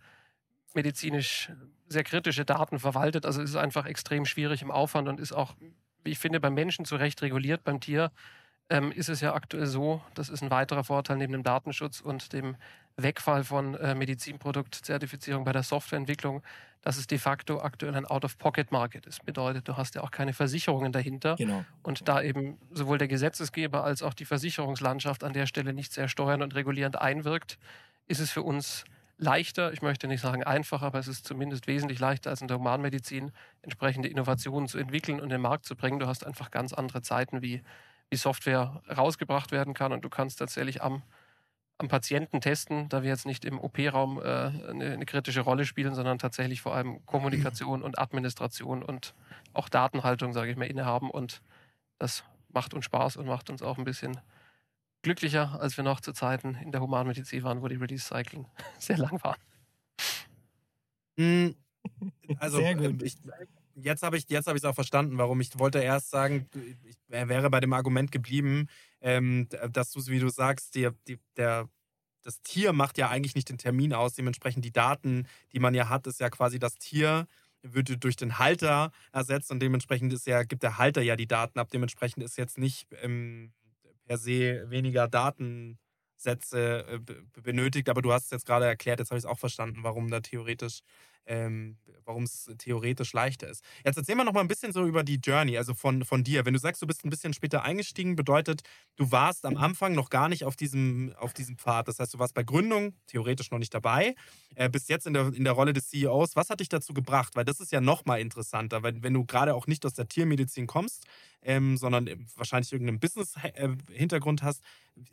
medizinisch 0.74 1.52
sehr 1.88 2.04
kritische 2.04 2.46
Daten 2.46 2.80
verwaltet. 2.80 3.28
Also 3.28 3.44
es 3.44 3.52
ist 3.52 3.58
einfach 3.58 3.86
extrem 3.86 4.26
schwierig 4.26 4.64
im 4.64 4.72
Aufwand 4.72 5.08
und 5.08 5.20
ist 5.20 5.32
auch, 5.32 5.54
wie 6.04 6.10
ich 6.10 6.18
finde, 6.18 6.40
beim 6.40 6.56
Menschen 6.56 6.84
zu 6.84 6.96
Recht 6.96 7.22
reguliert. 7.22 7.64
Beim 7.64 7.80
Tier 7.80 8.12
ähm, 8.72 8.92
ist 8.92 9.10
es 9.10 9.22
ja 9.22 9.36
aktuell 9.36 9.68
so, 9.68 10.02
das 10.16 10.30
ist 10.30 10.42
ein 10.42 10.50
weiterer 10.50 10.84
Vorteil 10.84 11.18
neben 11.18 11.34
dem 11.34 11.44
Datenschutz 11.44 12.02
und 12.02 12.34
dem 12.34 12.58
Wegfall 12.98 13.44
von 13.44 13.76
äh, 13.76 13.96
Medizinproduktzertifizierung 13.96 15.44
bei 15.44 15.52
der 15.52 15.64
Softwareentwicklung, 15.64 16.42
dass 16.82 16.98
es 16.98 17.08
de 17.08 17.18
facto 17.18 17.62
aktuell 17.62 17.96
ein 17.96 18.06
Out-of-Pocket-Market 18.06 19.06
ist. 19.06 19.26
Bedeutet, 19.26 19.68
du 19.68 19.76
hast 19.76 19.96
ja 19.96 20.04
auch 20.04 20.12
keine 20.12 20.34
Versicherungen 20.34 20.92
dahinter. 20.92 21.36
Genau. 21.36 21.66
Und 21.82 22.08
da 22.08 22.22
eben 22.22 22.58
sowohl 22.72 22.98
der 22.98 23.08
Gesetzesgeber 23.08 23.84
als 23.84 24.04
auch 24.04 24.14
die 24.14 24.26
Versicherungslandschaft 24.26 25.24
an 25.24 25.34
der 25.34 25.48
Stelle 25.48 25.74
nicht 25.74 25.92
sehr 25.92 26.08
steuernd 26.08 26.44
und 26.44 26.56
regulierend 26.56 27.00
einwirkt, 27.02 27.58
ist 28.08 28.20
es 28.20 28.32
für 28.32 28.44
uns 28.44 28.86
leichter, 29.18 29.74
ich 29.74 29.82
möchte 29.82 30.08
nicht 30.08 30.22
sagen 30.22 30.44
einfacher, 30.44 30.86
aber 30.86 31.00
es 31.00 31.08
ist 31.08 31.26
zumindest 31.26 31.68
wesentlich 31.68 32.00
leichter 32.00 32.30
als 32.30 32.42
in 32.42 32.48
der 32.48 32.58
Humanmedizin, 32.58 33.32
entsprechende 33.62 34.08
Innovationen 34.08 34.68
zu 34.68 34.78
entwickeln 34.78 35.20
und 35.20 35.26
in 35.26 35.30
den 35.30 35.42
Markt 35.42 35.66
zu 35.66 35.76
bringen. 35.76 36.00
Du 36.00 36.08
hast 36.08 36.26
einfach 36.26 36.52
ganz 36.52 36.74
andere 36.74 37.02
Zeiten, 37.02 37.42
wie, 37.42 37.64
wie 38.10 38.18
Software 38.18 38.82
rausgebracht 38.96 39.52
werden 39.52 39.74
kann 39.74 39.94
und 39.94 40.04
du 40.04 40.10
kannst 40.10 40.40
tatsächlich 40.40 40.84
am, 40.84 41.02
am 41.78 41.88
Patienten 41.88 42.42
testen, 42.42 42.88
da 42.90 43.04
wir 43.04 43.10
jetzt 43.10 43.26
nicht 43.26 43.44
im 43.44 43.60
OP-Raum 43.60 44.20
äh, 44.20 44.24
eine, 44.24 44.94
eine 44.94 45.06
kritische 45.06 45.42
Rolle 45.42 45.66
spielen, 45.66 45.94
sondern 45.94 46.18
tatsächlich 46.20 46.62
vor 46.62 46.74
allem 46.74 47.06
Kommunikation 47.06 47.84
und 47.84 48.00
Administration 48.00 48.82
und 48.82 49.14
auch 49.54 49.68
Datenhaltung, 49.68 50.32
sage 50.34 50.52
ich 50.52 50.58
mal, 50.58 50.66
innehaben. 50.68 51.10
Und 51.12 51.42
das 52.00 52.24
macht 52.54 52.74
uns 52.74 52.86
Spaß 52.86 53.18
und 53.18 53.28
macht 53.28 53.50
uns 53.50 53.62
auch 53.62 53.78
ein 53.78 53.84
bisschen 53.84 54.20
glücklicher, 55.02 55.60
als 55.60 55.76
wir 55.78 55.84
noch 55.84 56.00
zu 56.00 56.14
Zeiten 56.14 56.56
in 56.56 56.72
der 56.72 56.82
Humanmedizin 56.82 57.44
waren, 57.44 57.62
wo 57.62 57.68
die 57.68 57.76
Release-Cycling 57.76 58.48
sehr 58.80 58.98
lang 58.98 59.22
waren. 59.24 59.40
Mm, 61.18 61.56
Also, 62.40 62.58
Sehr 62.58 62.76
gut. 62.76 62.86
ähm, 62.86 63.00
ich, 63.04 63.18
jetzt 63.76 64.04
habe 64.04 64.18
ich 64.18 64.26
es 64.30 64.66
auch 64.66 64.76
verstanden, 64.76 65.18
warum 65.18 65.42
ich 65.42 65.58
wollte 65.60 65.80
erst 65.80 66.10
sagen, 66.10 66.48
ich 66.84 66.98
wäre 67.08 67.50
bei 67.50 67.60
dem 67.60 67.74
Argument 67.74 68.12
geblieben, 68.12 68.68
ähm, 69.02 69.48
dass 69.72 69.92
du, 69.92 70.06
wie 70.08 70.20
du 70.20 70.30
sagst, 70.30 70.76
die, 70.76 70.90
die, 71.08 71.20
der, 71.38 71.70
das 72.24 72.42
Tier 72.42 72.74
macht 72.74 72.98
ja 72.98 73.10
eigentlich 73.10 73.36
nicht 73.36 73.50
den 73.50 73.58
Termin 73.58 73.94
aus. 73.94 74.14
Dementsprechend 74.14 74.66
die 74.66 74.72
Daten, 74.72 75.28
die 75.54 75.60
man 75.60 75.76
ja 75.76 75.90
hat, 75.90 76.08
ist 76.08 76.20
ja 76.20 76.30
quasi 76.30 76.58
das 76.60 76.76
Tier 76.76 77.28
wird 77.68 78.04
durch 78.04 78.16
den 78.16 78.38
Halter 78.38 78.92
ersetzt 79.12 79.50
und 79.52 79.60
dementsprechend 79.60 80.14
ist 80.14 80.28
ja, 80.28 80.44
gibt 80.44 80.62
der 80.62 80.78
Halter 80.78 81.02
ja 81.02 81.16
die 81.16 81.28
Daten 81.28 81.58
ab. 81.58 81.70
Dementsprechend 81.72 82.24
ist 82.24 82.38
jetzt 82.38 82.58
nicht 82.60 82.88
ähm, 83.02 83.54
per 84.06 84.20
se 84.20 84.70
weniger 84.70 85.08
Datensätze 85.08 86.86
äh, 86.88 87.00
be- 87.00 87.24
benötigt, 87.42 87.90
aber 87.90 88.04
du 88.04 88.14
hast 88.14 88.26
es 88.26 88.32
jetzt 88.32 88.46
gerade 88.46 88.66
erklärt, 88.66 89.00
jetzt 89.00 89.10
habe 89.10 89.18
ich 89.18 89.24
es 89.24 89.30
auch 89.30 89.40
verstanden, 89.40 89.80
warum 89.82 90.12
da 90.12 90.20
theoretisch 90.20 90.82
ähm, 91.26 91.78
warum 92.06 92.24
es 92.24 92.50
theoretisch 92.58 93.14
leichter 93.14 93.50
ist. 93.50 93.64
Jetzt 93.84 93.98
erzähl 93.98 94.16
mal 94.16 94.24
noch 94.24 94.34
mal 94.34 94.42
ein 94.42 94.48
bisschen 94.48 94.72
so 94.72 94.86
über 94.86 95.04
die 95.04 95.16
Journey, 95.16 95.58
also 95.58 95.74
von, 95.74 96.06
von 96.06 96.24
dir. 96.24 96.46
Wenn 96.46 96.54
du 96.54 96.60
sagst, 96.60 96.82
du 96.82 96.88
bist 96.88 97.04
ein 97.04 97.10
bisschen 97.10 97.34
später 97.34 97.64
eingestiegen, 97.64 98.16
bedeutet, 98.16 98.62
du 98.96 99.12
warst 99.12 99.46
am 99.46 99.58
Anfang 99.58 99.94
noch 99.94 100.10
gar 100.10 100.30
nicht 100.30 100.44
auf 100.46 100.56
diesem, 100.56 101.14
auf 101.18 101.34
diesem 101.34 101.58
Pfad. 101.58 101.88
Das 101.88 102.00
heißt, 102.00 102.14
du 102.14 102.20
warst 102.20 102.34
bei 102.34 102.44
Gründung 102.44 102.94
theoretisch 103.08 103.52
noch 103.52 103.60
nicht 103.60 103.74
dabei, 103.74 104.16
äh, 104.56 104.70
bist 104.70 104.90
jetzt 104.90 105.08
in 105.08 105.14
der, 105.14 105.34
in 105.34 105.44
der 105.44 105.54
Rolle 105.54 105.74
des 105.74 105.90
CEOs. 105.90 106.36
Was 106.36 106.50
hat 106.50 106.60
dich 106.60 106.70
dazu 106.70 106.94
gebracht? 106.94 107.36
Weil 107.36 107.46
das 107.46 107.60
ist 107.60 107.72
ja 107.72 107.82
noch 107.82 108.06
mal 108.06 108.20
interessanter, 108.22 108.84
weil 108.84 109.02
wenn 109.02 109.14
du 109.14 109.26
gerade 109.26 109.56
auch 109.56 109.68
nicht 109.68 109.86
aus 109.86 109.94
der 109.94 110.08
Tiermedizin 110.08 110.68
kommst, 110.68 111.06
ähm, 111.46 111.78
sondern 111.78 112.10
wahrscheinlich 112.36 112.72
irgendeinen 112.74 113.00
Business-Hintergrund 113.00 114.44
hast. 114.44 114.64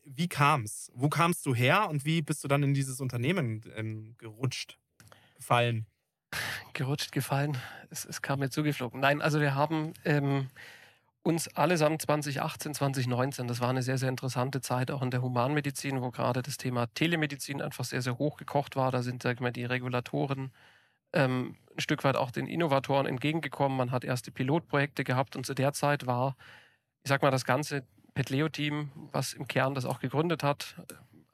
Wie 0.05 0.29
kam 0.29 0.63
es? 0.63 0.91
Wo 0.95 1.09
kamst 1.09 1.45
du 1.47 1.55
her 1.55 1.89
und 1.89 2.05
wie 2.05 2.23
bist 2.23 2.43
du 2.43 2.49
dann 2.49 2.63
in 2.63 2.75
dieses 2.75 3.01
Unternehmen 3.01 3.63
ähm, 3.77 4.15
gerutscht, 4.19 4.79
gefallen? 5.37 5.87
Gerutscht, 6.73 7.13
gefallen. 7.13 7.57
Es, 7.91 8.05
es 8.05 8.23
kam 8.23 8.41
mir 8.41 8.51
zugeflogen. 8.51 9.01
Nein, 9.01 9.23
also 9.23 9.41
wir 9.41 9.55
haben 9.55 9.93
ähm, 10.05 10.49
uns 11.23 11.49
allesamt 11.57 12.03
2018, 12.03 12.75
2019, 12.75 13.47
das 13.47 13.61
war 13.61 13.71
eine 13.71 13.83
sehr, 13.83 13.99
sehr 13.99 14.09
interessante 14.09 14.61
Zeit 14.61 14.91
auch 14.91 15.03
in 15.03 15.11
der 15.11 15.23
Humanmedizin, 15.23 16.03
wo 16.03 16.11
gerade 16.11 16.43
das 16.43 16.57
Thema 16.57 16.87
Telemedizin 16.95 17.63
einfach 17.63 17.85
sehr, 17.85 18.03
sehr 18.03 18.19
hoch 18.19 18.37
gekocht 18.37 18.77
war. 18.77 18.91
Da 18.91 19.03
sind, 19.03 19.23
sag 19.23 19.35
ich 19.35 19.41
mal, 19.41 19.53
die 19.53 19.65
Regulatoren 19.65 20.53
ähm, 21.13 21.57
ein 21.77 21.81
Stück 21.81 22.05
weit 22.05 22.17
auch 22.17 22.31
den 22.31 22.47
Innovatoren 22.47 23.07
entgegengekommen. 23.07 23.77
Man 23.79 23.91
hat 23.93 24.05
erste 24.05 24.31
Pilotprojekte 24.31 25.05
gehabt 25.05 25.37
und 25.37 25.47
zu 25.47 25.55
der 25.55 25.73
Zeit 25.73 26.07
war, 26.07 26.37
ich 27.05 27.09
sag 27.09 27.23
mal, 27.23 27.31
das 27.31 27.45
ganze 27.45 27.85
Petleo-Team, 28.15 28.91
was 29.13 29.33
im 29.33 29.47
Kern 29.47 29.75
das 29.75 29.85
auch 29.85 30.01
gegründet 30.01 30.43
hat, 30.43 30.77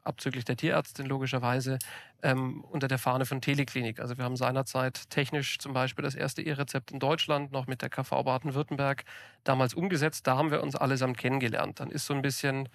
abzüglich 0.09 0.45
der 0.45 0.57
Tierärztin 0.57 1.07
logischerweise, 1.07 1.79
ähm, 2.23 2.65
unter 2.65 2.88
der 2.88 2.99
Fahne 2.99 3.27
von 3.27 3.41
Teleklinik. 3.41 4.00
Also 4.00 4.17
wir 4.17 4.25
haben 4.25 4.37
seinerzeit 4.37 5.09
technisch 5.11 5.59
zum 5.59 5.73
Beispiel 5.73 6.03
das 6.03 6.15
erste 6.15 6.43
E-Rezept 6.43 6.91
in 6.91 6.99
Deutschland 6.99 7.53
noch 7.53 7.67
mit 7.67 7.83
der 7.83 7.91
KV 7.91 8.25
Baden-Württemberg 8.25 9.05
damals 9.45 9.75
umgesetzt. 9.75 10.27
Da 10.27 10.37
haben 10.37 10.50
wir 10.50 10.62
uns 10.62 10.75
allesamt 10.75 11.19
kennengelernt. 11.19 11.81
Dann 11.81 11.91
ist 11.91 12.07
so 12.07 12.15
ein 12.15 12.23
bisschen 12.23 12.69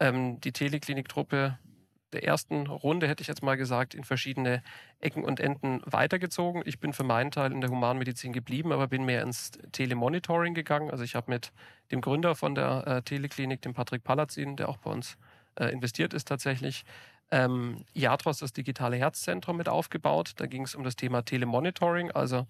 ähm, 0.00 0.40
die 0.40 0.52
Teleklinik-Truppe 0.52 1.58
der 2.12 2.24
ersten 2.24 2.66
Runde, 2.66 3.08
hätte 3.08 3.22
ich 3.22 3.28
jetzt 3.28 3.42
mal 3.42 3.56
gesagt, 3.56 3.94
in 3.94 4.04
verschiedene 4.04 4.62
Ecken 5.00 5.24
und 5.24 5.40
Enden 5.40 5.80
weitergezogen. 5.84 6.62
Ich 6.64 6.78
bin 6.78 6.92
für 6.92 7.04
meinen 7.04 7.30
Teil 7.30 7.52
in 7.52 7.60
der 7.60 7.70
Humanmedizin 7.70 8.32
geblieben, 8.32 8.72
aber 8.72 8.86
bin 8.86 9.04
mehr 9.04 9.22
ins 9.22 9.52
Telemonitoring 9.72 10.54
gegangen. 10.54 10.90
Also 10.90 11.04
ich 11.04 11.14
habe 11.14 11.30
mit 11.30 11.52
dem 11.90 12.00
Gründer 12.00 12.34
von 12.34 12.54
der 12.54 12.86
äh, 12.86 13.02
Teleklinik, 13.02 13.62
dem 13.62 13.74
Patrick 13.74 14.04
Palazin, 14.04 14.56
der 14.56 14.68
auch 14.68 14.76
bei 14.76 14.90
uns 14.90 15.16
äh, 15.56 15.66
investiert 15.66 16.14
ist 16.14 16.28
tatsächlich, 16.28 16.84
ähm, 17.30 17.84
IATROS, 17.94 18.38
das 18.38 18.52
digitale 18.52 18.96
Herzzentrum, 18.96 19.56
mit 19.56 19.68
aufgebaut. 19.68 20.32
Da 20.36 20.46
ging 20.46 20.64
es 20.64 20.74
um 20.74 20.84
das 20.84 20.96
Thema 20.96 21.22
Telemonitoring. 21.22 22.10
Also 22.10 22.46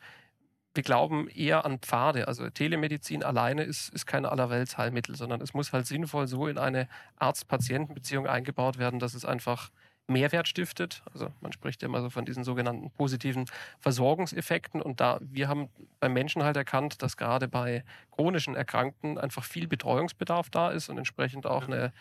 wir 0.75 0.83
glauben 0.83 1.29
eher 1.29 1.65
an 1.65 1.79
Pfade. 1.79 2.27
Also 2.29 2.49
Telemedizin 2.51 3.23
alleine 3.23 3.63
ist, 3.63 3.91
ist 3.91 4.07
kein 4.07 4.27
Allerweltsheilmittel, 4.27 5.15
sondern 5.17 5.41
es 5.41 5.55
muss 5.55 5.73
halt 5.73 5.87
sinnvoll 5.87 6.27
so 6.27 6.49
in 6.49 6.59
eine 6.59 6.89
Arzt-Patienten-Beziehung 7.17 8.27
eingebaut 8.27 8.79
werden, 8.79 8.99
dass 8.99 9.15
es 9.15 9.25
einfach 9.25 9.71
Mehrwert 10.09 10.49
stiftet. 10.49 11.03
Also 11.13 11.29
man 11.41 11.53
spricht 11.53 11.83
ja 11.83 11.89
immer 11.89 12.03
so 12.03 12.11
von 12.11 12.25
diesen 12.25 12.43
sogenannten 12.43 12.91
positiven 12.91 13.47
Versorgungseffekten. 13.79 14.83
Und 14.83 15.01
da 15.01 15.19
wir 15.21 15.49
haben 15.49 15.69
beim 16.01 16.13
Menschen 16.13 16.43
halt 16.43 16.57
erkannt, 16.57 17.03
dass 17.03 17.17
gerade 17.17 17.49
bei 17.49 17.85
chronischen 18.11 18.57
Erkrankten 18.57 19.19
einfach 19.19 19.45
viel 19.45 19.69
Betreuungsbedarf 19.69 20.51
da 20.51 20.71
ist 20.71 20.89
und 20.89 20.99
entsprechend 20.99 21.47
auch 21.47 21.69
eine 21.69 21.93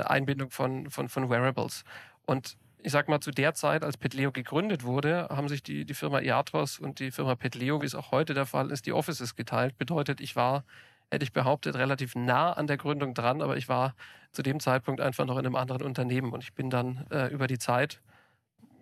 Einbindung 0.00 0.50
von, 0.50 0.90
von, 0.90 1.08
von 1.08 1.30
Wearables. 1.30 1.84
Und 2.26 2.56
ich 2.82 2.92
sag 2.92 3.08
mal, 3.08 3.20
zu 3.20 3.30
der 3.30 3.54
Zeit, 3.54 3.82
als 3.82 3.96
Petleo 3.96 4.30
gegründet 4.30 4.84
wurde, 4.84 5.28
haben 5.30 5.48
sich 5.48 5.62
die, 5.62 5.86
die 5.86 5.94
Firma 5.94 6.20
Iatros 6.20 6.78
und 6.78 6.98
die 6.98 7.10
Firma 7.10 7.34
Petleo, 7.34 7.80
wie 7.80 7.86
es 7.86 7.94
auch 7.94 8.12
heute 8.12 8.34
der 8.34 8.44
Fall 8.44 8.70
ist, 8.70 8.84
die 8.84 8.92
Offices 8.92 9.36
geteilt. 9.36 9.78
Bedeutet, 9.78 10.20
ich 10.20 10.36
war, 10.36 10.64
hätte 11.10 11.24
ich 11.24 11.32
behauptet, 11.32 11.76
relativ 11.76 12.14
nah 12.14 12.52
an 12.52 12.66
der 12.66 12.76
Gründung 12.76 13.14
dran, 13.14 13.40
aber 13.40 13.56
ich 13.56 13.70
war 13.70 13.94
zu 14.32 14.42
dem 14.42 14.60
Zeitpunkt 14.60 15.00
einfach 15.00 15.24
noch 15.24 15.38
in 15.38 15.46
einem 15.46 15.56
anderen 15.56 15.82
Unternehmen 15.82 16.32
und 16.32 16.42
ich 16.42 16.52
bin 16.52 16.68
dann 16.68 17.06
äh, 17.10 17.28
über 17.28 17.46
die 17.46 17.58
Zeit, 17.58 18.02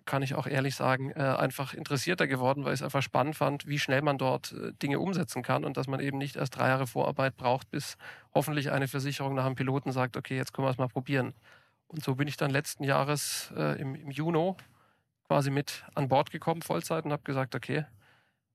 kann 0.05 0.21
ich 0.21 0.35
auch 0.35 0.47
ehrlich 0.47 0.75
sagen, 0.75 1.11
äh, 1.11 1.21
einfach 1.21 1.73
interessierter 1.73 2.27
geworden, 2.27 2.65
weil 2.65 2.73
ich 2.73 2.79
es 2.79 2.83
einfach 2.83 3.01
spannend 3.01 3.35
fand, 3.35 3.67
wie 3.67 3.79
schnell 3.79 4.01
man 4.01 4.17
dort 4.17 4.51
äh, 4.51 4.73
Dinge 4.73 4.99
umsetzen 4.99 5.43
kann 5.43 5.63
und 5.63 5.77
dass 5.77 5.87
man 5.87 5.99
eben 5.99 6.17
nicht 6.17 6.35
erst 6.35 6.57
drei 6.57 6.67
Jahre 6.69 6.87
Vorarbeit 6.87 7.37
braucht, 7.37 7.69
bis 7.71 7.97
hoffentlich 8.33 8.71
eine 8.71 8.87
Versicherung 8.87 9.33
nach 9.35 9.45
einem 9.45 9.55
Piloten 9.55 9.91
sagt, 9.91 10.17
okay, 10.17 10.35
jetzt 10.35 10.53
können 10.53 10.67
wir 10.67 10.71
es 10.71 10.77
mal 10.77 10.87
probieren. 10.87 11.33
Und 11.87 12.03
so 12.03 12.15
bin 12.15 12.27
ich 12.27 12.37
dann 12.37 12.51
letzten 12.51 12.83
Jahres 12.83 13.53
äh, 13.55 13.79
im, 13.79 13.95
im 13.95 14.11
Juni 14.11 14.55
quasi 15.27 15.51
mit 15.51 15.83
an 15.95 16.09
Bord 16.09 16.31
gekommen, 16.31 16.61
Vollzeit, 16.61 17.05
und 17.05 17.11
habe 17.11 17.23
gesagt, 17.23 17.55
okay, 17.55 17.85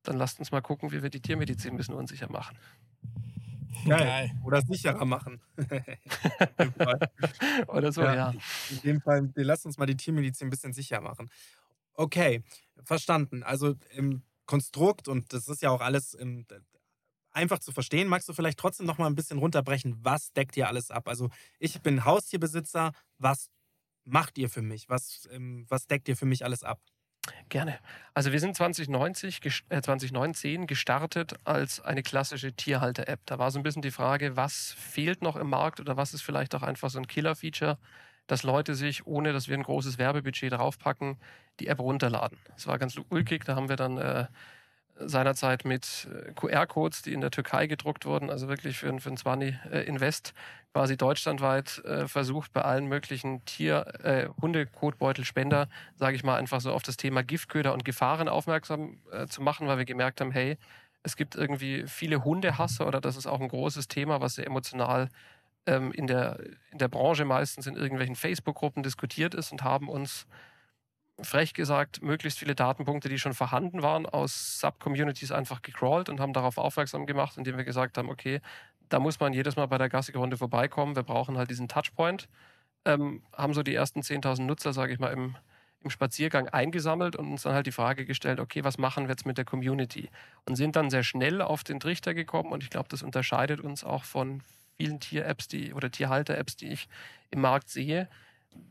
dann 0.02 0.16
lasst 0.16 0.38
uns 0.38 0.52
mal 0.52 0.60
gucken, 0.60 0.92
wie 0.92 1.02
wir 1.02 1.10
die 1.10 1.20
Tiermedizin 1.20 1.72
ein 1.72 1.76
bisschen 1.76 1.94
unsicher 1.94 2.30
machen. 2.30 2.56
Geil. 3.86 3.98
Geil. 3.98 4.30
Oder 4.44 4.62
sicherer 4.62 5.04
machen. 5.04 5.40
Oder 7.68 7.92
so, 7.92 8.02
ja, 8.02 8.14
ja. 8.14 8.34
In 8.70 8.80
dem 8.82 9.00
Fall, 9.00 9.30
wir 9.34 9.44
lassen 9.44 9.68
uns 9.68 9.78
mal 9.78 9.86
die 9.86 9.96
Tiermedizin 9.96 10.48
ein 10.48 10.50
bisschen 10.50 10.72
sicher 10.72 11.00
machen. 11.00 11.30
Okay, 11.94 12.42
verstanden. 12.84 13.42
Also 13.42 13.74
im 13.94 14.22
Konstrukt, 14.46 15.08
und 15.08 15.32
das 15.32 15.48
ist 15.48 15.62
ja 15.62 15.70
auch 15.70 15.80
alles 15.80 16.14
im, 16.14 16.46
einfach 17.32 17.58
zu 17.58 17.72
verstehen. 17.72 18.08
Magst 18.08 18.28
du 18.28 18.32
vielleicht 18.32 18.58
trotzdem 18.58 18.86
noch 18.86 18.98
mal 18.98 19.06
ein 19.06 19.14
bisschen 19.14 19.38
runterbrechen, 19.38 19.96
was 20.02 20.32
deckt 20.32 20.56
ihr 20.56 20.68
alles 20.68 20.90
ab? 20.90 21.08
Also 21.08 21.30
ich 21.58 21.80
bin 21.82 22.04
Haustierbesitzer, 22.04 22.92
was 23.18 23.50
macht 24.04 24.38
ihr 24.38 24.48
für 24.48 24.62
mich? 24.62 24.88
Was, 24.88 25.28
ähm, 25.30 25.66
was 25.68 25.86
deckt 25.86 26.08
ihr 26.08 26.16
für 26.16 26.26
mich 26.26 26.44
alles 26.44 26.64
ab? 26.64 26.80
Gerne. 27.48 27.78
Also 28.14 28.32
wir 28.32 28.40
sind 28.40 28.56
2090, 28.56 29.40
äh 29.68 29.80
2019 29.80 30.66
gestartet 30.66 31.34
als 31.44 31.80
eine 31.80 32.02
klassische 32.02 32.52
Tierhalter-App. 32.52 33.20
Da 33.26 33.38
war 33.38 33.50
so 33.50 33.58
ein 33.58 33.62
bisschen 33.62 33.82
die 33.82 33.90
Frage, 33.90 34.36
was 34.36 34.74
fehlt 34.78 35.22
noch 35.22 35.36
im 35.36 35.48
Markt 35.48 35.80
oder 35.80 35.96
was 35.96 36.14
ist 36.14 36.22
vielleicht 36.22 36.54
auch 36.54 36.62
einfach 36.62 36.90
so 36.90 36.98
ein 36.98 37.06
Killer-Feature, 37.06 37.78
dass 38.26 38.42
Leute 38.42 38.74
sich, 38.74 39.06
ohne 39.06 39.32
dass 39.32 39.48
wir 39.48 39.56
ein 39.56 39.62
großes 39.62 39.98
Werbebudget 39.98 40.52
draufpacken, 40.52 41.16
die 41.60 41.68
App 41.68 41.80
runterladen. 41.80 42.38
Das 42.54 42.66
war 42.66 42.78
ganz 42.78 43.00
ulkig. 43.08 43.44
Da 43.44 43.56
haben 43.56 43.68
wir 43.68 43.76
dann 43.76 43.98
äh, 43.98 44.26
seinerzeit 45.00 45.64
mit 45.64 46.08
äh, 46.12 46.32
QR-Codes, 46.32 47.02
die 47.02 47.12
in 47.12 47.20
der 47.20 47.30
Türkei 47.30 47.66
gedruckt 47.66 48.04
wurden, 48.04 48.30
also 48.30 48.48
wirklich 48.48 48.78
für, 48.78 48.98
für 49.00 49.10
ein 49.10 49.16
20 49.16 49.54
äh, 49.70 49.84
quasi 50.72 50.96
deutschlandweit 50.96 51.78
äh, 51.84 52.06
versucht, 52.06 52.52
bei 52.52 52.62
allen 52.62 52.86
möglichen 52.86 53.44
Tier-, 53.44 53.86
äh, 54.04 54.28
Hundekotbeutelspender, 54.40 55.68
sage 55.96 56.16
ich 56.16 56.24
mal, 56.24 56.36
einfach 56.36 56.60
so 56.60 56.72
auf 56.72 56.82
das 56.82 56.96
Thema 56.96 57.22
Giftköder 57.22 57.72
und 57.72 57.84
Gefahren 57.84 58.28
aufmerksam 58.28 58.98
äh, 59.10 59.26
zu 59.26 59.42
machen, 59.42 59.66
weil 59.66 59.78
wir 59.78 59.84
gemerkt 59.84 60.20
haben, 60.20 60.30
hey, 60.30 60.56
es 61.02 61.16
gibt 61.16 61.34
irgendwie 61.34 61.84
viele 61.86 62.24
Hundehasser 62.24 62.86
oder 62.86 63.00
das 63.00 63.16
ist 63.16 63.26
auch 63.26 63.40
ein 63.40 63.48
großes 63.48 63.88
Thema, 63.88 64.20
was 64.20 64.34
sehr 64.34 64.46
emotional 64.46 65.08
ähm, 65.66 65.92
in, 65.92 66.06
der, 66.06 66.38
in 66.70 66.78
der 66.78 66.88
Branche 66.88 67.24
meistens 67.24 67.66
in 67.66 67.76
irgendwelchen 67.76 68.16
Facebook-Gruppen 68.16 68.82
diskutiert 68.82 69.34
ist 69.34 69.52
und 69.52 69.62
haben 69.62 69.88
uns 69.88 70.26
frech 71.20 71.52
gesagt, 71.52 72.02
möglichst 72.02 72.38
viele 72.38 72.54
Datenpunkte, 72.54 73.08
die 73.08 73.18
schon 73.18 73.34
vorhanden 73.34 73.82
waren, 73.82 74.06
aus 74.06 74.60
Sub-Communities 74.60 75.32
einfach 75.32 75.62
gecrawlt 75.62 76.08
und 76.08 76.20
haben 76.20 76.32
darauf 76.32 76.58
aufmerksam 76.58 77.06
gemacht, 77.06 77.36
indem 77.36 77.56
wir 77.56 77.64
gesagt 77.64 77.98
haben, 77.98 78.08
okay, 78.08 78.40
da 78.88 78.98
muss 78.98 79.20
man 79.20 79.32
jedes 79.32 79.56
Mal 79.56 79.66
bei 79.66 79.78
der 79.78 79.88
Gassi-Runde 79.88 80.36
vorbeikommen. 80.36 80.96
Wir 80.96 81.02
brauchen 81.02 81.36
halt 81.36 81.50
diesen 81.50 81.68
Touchpoint. 81.68 82.28
Ähm, 82.84 83.22
haben 83.36 83.54
so 83.54 83.62
die 83.62 83.74
ersten 83.74 84.00
10.000 84.00 84.42
Nutzer, 84.42 84.72
sage 84.72 84.92
ich 84.92 84.98
mal, 84.98 85.12
im, 85.12 85.36
im 85.82 85.90
Spaziergang 85.90 86.48
eingesammelt 86.48 87.16
und 87.16 87.30
uns 87.30 87.42
dann 87.42 87.54
halt 87.54 87.66
die 87.66 87.72
Frage 87.72 88.04
gestellt, 88.04 88.40
okay, 88.40 88.64
was 88.64 88.78
machen 88.78 89.04
wir 89.04 89.10
jetzt 89.10 89.26
mit 89.26 89.38
der 89.38 89.44
Community? 89.44 90.10
Und 90.46 90.56
sind 90.56 90.76
dann 90.76 90.90
sehr 90.90 91.02
schnell 91.02 91.42
auf 91.42 91.64
den 91.64 91.80
Trichter 91.80 92.14
gekommen 92.14 92.52
und 92.52 92.62
ich 92.62 92.70
glaube, 92.70 92.88
das 92.88 93.02
unterscheidet 93.02 93.60
uns 93.60 93.84
auch 93.84 94.04
von 94.04 94.42
vielen 94.76 95.00
Tier-Apps 95.00 95.48
oder 95.74 95.90
Tierhalter-Apps, 95.90 96.56
die 96.56 96.68
ich 96.68 96.88
im 97.30 97.40
Markt 97.40 97.68
sehe, 97.68 98.08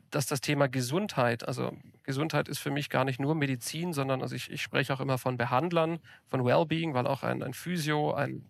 dass 0.10 0.26
das 0.26 0.42
Thema 0.42 0.68
Gesundheit, 0.68 1.48
also 1.48 1.74
Gesundheit 2.04 2.48
ist 2.48 2.60
für 2.60 2.72
mich 2.72 2.90
gar 2.90 3.04
nicht 3.04 3.20
nur 3.20 3.36
Medizin, 3.36 3.94
sondern 3.94 4.22
also 4.22 4.36
ich, 4.36 4.50
ich 4.50 4.62
spreche 4.62 4.94
auch 4.94 5.02
immer 5.02 5.18
von 5.18 5.38
Behandlern, 5.38 6.00
von 6.28 6.46
Wellbeing, 6.46 6.94
weil 6.94 7.06
auch 7.06 7.24
ein, 7.24 7.44
ein 7.44 7.54
Physio, 7.54 8.14
ein 8.14 8.46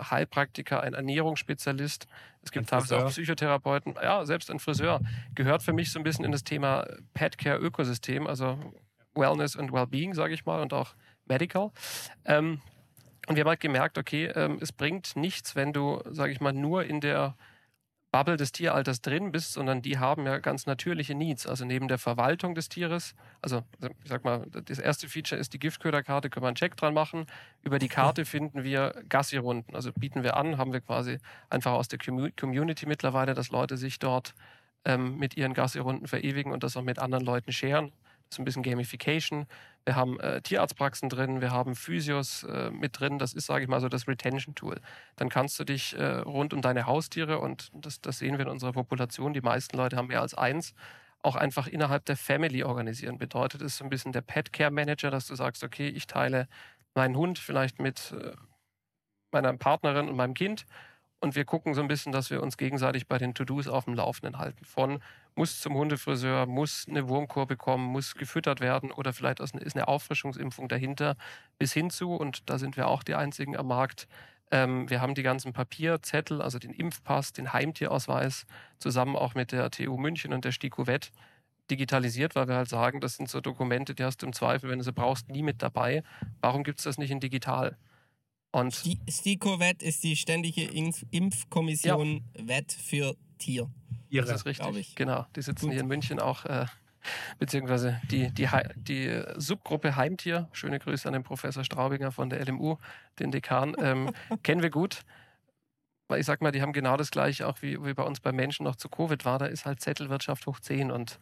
Heilpraktiker, 0.00 0.82
ein 0.82 0.94
Ernährungsspezialist, 0.94 2.06
es 2.42 2.50
gibt 2.50 2.68
teilweise 2.68 2.98
auch 2.98 3.08
Psychotherapeuten, 3.08 3.94
ja, 4.02 4.24
selbst 4.26 4.50
ein 4.50 4.58
Friseur, 4.58 5.00
gehört 5.34 5.62
für 5.62 5.72
mich 5.72 5.92
so 5.92 5.98
ein 5.98 6.02
bisschen 6.02 6.24
in 6.24 6.32
das 6.32 6.44
Thema 6.44 6.86
Pet-Care-Ökosystem, 7.14 8.26
also 8.26 8.58
Wellness 9.14 9.56
und 9.56 9.72
Wellbeing, 9.72 10.14
sage 10.14 10.34
ich 10.34 10.44
mal, 10.44 10.60
und 10.60 10.72
auch 10.72 10.94
Medical. 11.26 11.70
Ähm, 12.24 12.60
und 13.26 13.36
wir 13.36 13.42
haben 13.42 13.48
halt 13.48 13.60
gemerkt, 13.60 13.96
okay, 13.96 14.26
ähm, 14.26 14.58
es 14.60 14.72
bringt 14.72 15.16
nichts, 15.16 15.56
wenn 15.56 15.72
du, 15.72 16.02
sage 16.10 16.32
ich 16.32 16.40
mal, 16.40 16.52
nur 16.52 16.84
in 16.84 17.00
der 17.00 17.36
Bubble 18.14 18.36
des 18.36 18.52
Tieralters 18.52 19.00
drin 19.00 19.32
bist, 19.32 19.54
sondern 19.54 19.82
die 19.82 19.98
haben 19.98 20.24
ja 20.24 20.38
ganz 20.38 20.66
natürliche 20.66 21.16
Needs. 21.16 21.48
Also 21.48 21.64
neben 21.64 21.88
der 21.88 21.98
Verwaltung 21.98 22.54
des 22.54 22.68
Tieres, 22.68 23.16
also 23.42 23.64
ich 23.80 24.08
sag 24.08 24.22
mal, 24.22 24.46
das 24.52 24.78
erste 24.78 25.08
Feature 25.08 25.40
ist 25.40 25.52
die 25.52 25.58
Giftköderkarte, 25.58 26.30
können 26.30 26.44
wir 26.44 26.48
einen 26.48 26.54
Check 26.54 26.76
dran 26.76 26.94
machen. 26.94 27.26
Über 27.62 27.80
die 27.80 27.88
Karte 27.88 28.24
finden 28.24 28.62
wir 28.62 29.02
Gassi-Runden, 29.08 29.74
also 29.74 29.90
bieten 29.92 30.22
wir 30.22 30.36
an, 30.36 30.58
haben 30.58 30.72
wir 30.72 30.80
quasi 30.80 31.18
einfach 31.50 31.72
aus 31.72 31.88
der 31.88 31.98
Community 31.98 32.86
mittlerweile, 32.86 33.34
dass 33.34 33.50
Leute 33.50 33.76
sich 33.76 33.98
dort 33.98 34.36
ähm, 34.84 35.18
mit 35.18 35.36
ihren 35.36 35.52
Gassi-Runden 35.52 36.06
verewigen 36.06 36.52
und 36.52 36.62
das 36.62 36.76
auch 36.76 36.82
mit 36.82 37.00
anderen 37.00 37.24
Leuten 37.24 37.50
scheren. 37.50 37.90
Das 38.28 38.36
ist 38.36 38.38
ein 38.38 38.44
bisschen 38.44 38.62
Gamification. 38.62 39.46
Wir 39.84 39.96
haben 39.96 40.18
äh, 40.20 40.40
Tierarztpraxen 40.40 41.10
drin, 41.10 41.40
wir 41.42 41.50
haben 41.50 41.76
Physios 41.76 42.44
äh, 42.44 42.70
mit 42.70 42.98
drin. 42.98 43.18
Das 43.18 43.34
ist, 43.34 43.46
sage 43.46 43.64
ich 43.64 43.68
mal, 43.68 43.80
so 43.80 43.88
das 43.88 44.08
Retention-Tool. 44.08 44.80
Dann 45.16 45.28
kannst 45.28 45.58
du 45.58 45.64
dich 45.64 45.94
äh, 45.98 46.04
rund 46.04 46.54
um 46.54 46.62
deine 46.62 46.86
Haustiere, 46.86 47.38
und 47.38 47.70
das, 47.74 48.00
das 48.00 48.18
sehen 48.18 48.38
wir 48.38 48.46
in 48.46 48.50
unserer 48.50 48.72
Population, 48.72 49.34
die 49.34 49.42
meisten 49.42 49.76
Leute 49.76 49.96
haben 49.96 50.08
mehr 50.08 50.22
als 50.22 50.34
eins, 50.34 50.74
auch 51.22 51.36
einfach 51.36 51.66
innerhalb 51.66 52.04
der 52.06 52.16
Family 52.16 52.64
organisieren. 52.64 53.18
Bedeutet 53.18 53.62
es 53.62 53.76
so 53.78 53.84
ein 53.84 53.90
bisschen 53.90 54.12
der 54.12 54.22
Pet 54.22 54.52
Care 54.52 54.70
Manager, 54.70 55.10
dass 55.10 55.26
du 55.26 55.34
sagst, 55.34 55.62
okay, 55.64 55.88
ich 55.88 56.06
teile 56.06 56.48
meinen 56.94 57.16
Hund 57.16 57.38
vielleicht 57.38 57.80
mit 57.80 58.12
äh, 58.12 58.32
meiner 59.32 59.52
Partnerin 59.54 60.08
und 60.08 60.16
meinem 60.16 60.34
Kind 60.34 60.64
und 61.24 61.34
wir 61.34 61.46
gucken 61.46 61.72
so 61.74 61.80
ein 61.80 61.88
bisschen, 61.88 62.12
dass 62.12 62.30
wir 62.30 62.42
uns 62.42 62.58
gegenseitig 62.58 63.08
bei 63.08 63.16
den 63.16 63.34
To-Dos 63.34 63.66
auf 63.66 63.86
dem 63.86 63.94
Laufenden 63.94 64.38
halten. 64.38 64.64
Von 64.64 65.00
muss 65.34 65.60
zum 65.60 65.74
Hundefriseur, 65.74 66.46
muss 66.46 66.86
eine 66.88 67.08
Wurmkur 67.08 67.46
bekommen, 67.46 67.84
muss 67.86 68.14
gefüttert 68.14 68.60
werden 68.60 68.92
oder 68.92 69.12
vielleicht 69.12 69.40
ist 69.40 69.54
eine 69.54 69.88
Auffrischungsimpfung 69.88 70.68
dahinter, 70.68 71.16
bis 71.58 71.72
hin 71.72 71.90
zu, 71.90 72.14
und 72.14 72.48
da 72.48 72.58
sind 72.58 72.76
wir 72.76 72.88
auch 72.88 73.02
die 73.02 73.14
einzigen 73.14 73.56
am 73.56 73.66
Markt, 73.66 74.06
ähm, 74.50 74.88
wir 74.88 75.00
haben 75.00 75.14
die 75.14 75.22
ganzen 75.22 75.52
Papierzettel, 75.52 76.40
also 76.40 76.58
den 76.58 76.72
Impfpass, 76.72 77.32
den 77.32 77.52
Heimtierausweis, 77.52 78.46
zusammen 78.78 79.16
auch 79.16 79.34
mit 79.34 79.52
der 79.52 79.70
TU 79.70 79.96
München 79.96 80.32
und 80.32 80.44
der 80.44 80.52
STIKO 80.52 80.86
Wett 80.86 81.10
digitalisiert, 81.70 82.34
weil 82.34 82.46
wir 82.46 82.56
halt 82.56 82.68
sagen, 82.68 83.00
das 83.00 83.16
sind 83.16 83.28
so 83.28 83.40
Dokumente, 83.40 83.94
die 83.94 84.04
hast 84.04 84.22
du 84.22 84.26
im 84.26 84.32
Zweifel, 84.32 84.70
wenn 84.70 84.78
du 84.78 84.84
sie 84.84 84.92
brauchst, 84.92 85.28
nie 85.28 85.42
mit 85.42 85.62
dabei. 85.62 86.02
Warum 86.40 86.62
gibt 86.62 86.78
es 86.78 86.84
das 86.84 86.98
nicht 86.98 87.10
in 87.10 87.20
digital? 87.20 87.76
Und 88.52 88.74
STIKO-Wett 89.08 89.82
ist 89.82 90.04
die 90.04 90.14
ständige 90.14 90.62
Impf 90.62 91.04
Impfkommission 91.10 92.22
ja. 92.36 92.48
Wett 92.48 92.72
für 92.72 93.16
Tier. 93.38 93.68
Das 94.22 94.30
ist 94.30 94.46
richtig, 94.46 94.94
genau. 94.94 95.26
Die 95.36 95.42
sitzen 95.42 95.66
Gut. 95.66 95.72
hier 95.72 95.80
in 95.80 95.88
München 95.88 96.20
auch, 96.20 96.44
äh, 96.44 96.66
beziehungsweise 97.38 98.00
die, 98.10 98.30
die, 98.30 98.48
die 98.76 99.22
Subgruppe 99.36 99.96
Heimtier, 99.96 100.48
schöne 100.52 100.78
Grüße 100.78 101.06
an 101.06 101.12
den 101.12 101.22
Professor 101.22 101.64
Straubinger 101.64 102.12
von 102.12 102.30
der 102.30 102.44
LMU, 102.46 102.76
den 103.18 103.30
Dekan, 103.30 103.76
ähm, 103.78 104.10
kennen 104.42 104.62
wir 104.62 104.70
gut. 104.70 105.02
Weil 106.08 106.20
ich 106.20 106.26
sag 106.26 106.42
mal, 106.42 106.52
die 106.52 106.60
haben 106.60 106.74
genau 106.74 106.96
das 106.96 107.10
gleiche 107.10 107.46
auch 107.46 107.62
wie, 107.62 107.82
wie 107.84 107.94
bei 107.94 108.02
uns 108.02 108.20
bei 108.20 108.30
Menschen 108.30 108.64
noch 108.64 108.76
zu 108.76 108.88
Covid 108.88 109.24
war. 109.24 109.38
Da 109.38 109.46
ist 109.46 109.64
halt 109.64 109.80
Zettelwirtschaft 109.80 110.46
hoch 110.46 110.60
10 110.60 110.90
und 110.90 111.18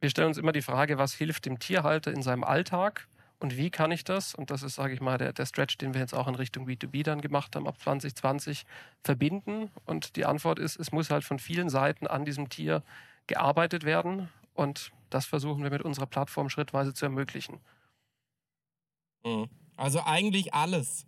wir 0.00 0.10
stellen 0.10 0.28
uns 0.28 0.38
immer 0.38 0.52
die 0.52 0.62
Frage, 0.62 0.98
was 0.98 1.14
hilft 1.14 1.46
dem 1.46 1.58
Tierhalter 1.58 2.12
in 2.12 2.22
seinem 2.22 2.44
Alltag 2.44 3.08
und 3.40 3.56
wie 3.56 3.70
kann 3.70 3.92
ich 3.92 4.02
das, 4.02 4.34
und 4.34 4.50
das 4.50 4.62
ist, 4.62 4.74
sage 4.74 4.94
ich 4.94 5.00
mal, 5.00 5.16
der, 5.16 5.32
der 5.32 5.46
Stretch, 5.46 5.78
den 5.78 5.94
wir 5.94 6.00
jetzt 6.00 6.14
auch 6.14 6.26
in 6.26 6.34
Richtung 6.34 6.66
B2B 6.66 7.04
dann 7.04 7.20
gemacht 7.20 7.54
haben, 7.54 7.68
ab 7.68 7.78
2020, 7.78 8.64
verbinden. 9.04 9.70
Und 9.86 10.16
die 10.16 10.24
Antwort 10.24 10.58
ist, 10.58 10.78
es 10.78 10.90
muss 10.90 11.10
halt 11.10 11.22
von 11.22 11.38
vielen 11.38 11.68
Seiten 11.68 12.08
an 12.08 12.24
diesem 12.24 12.48
Tier 12.48 12.82
gearbeitet 13.28 13.84
werden. 13.84 14.28
Und 14.54 14.90
das 15.10 15.24
versuchen 15.24 15.62
wir 15.62 15.70
mit 15.70 15.82
unserer 15.82 16.06
Plattform 16.06 16.48
schrittweise 16.48 16.92
zu 16.94 17.04
ermöglichen. 17.04 17.60
Mhm. 19.24 19.48
Also 19.76 20.00
eigentlich 20.04 20.52
alles, 20.52 21.06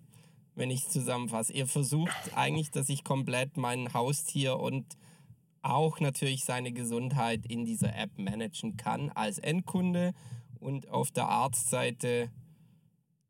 wenn 0.54 0.70
ich 0.70 0.88
zusammenfasse. 0.88 1.52
Ihr 1.52 1.66
versucht 1.66 2.36
eigentlich, 2.36 2.70
dass 2.70 2.88
ich 2.88 3.02
komplett 3.02 3.56
mein 3.56 3.92
Haustier 3.92 4.56
und 4.60 4.86
auch 5.62 5.98
natürlich 5.98 6.44
seine 6.44 6.70
Gesundheit 6.72 7.44
in 7.44 7.64
dieser 7.64 7.94
App 7.96 8.16
managen 8.16 8.76
kann 8.76 9.10
als 9.10 9.38
Endkunde 9.38 10.14
und 10.60 10.88
auf 10.88 11.10
der 11.10 11.26
Arztseite 11.26 12.30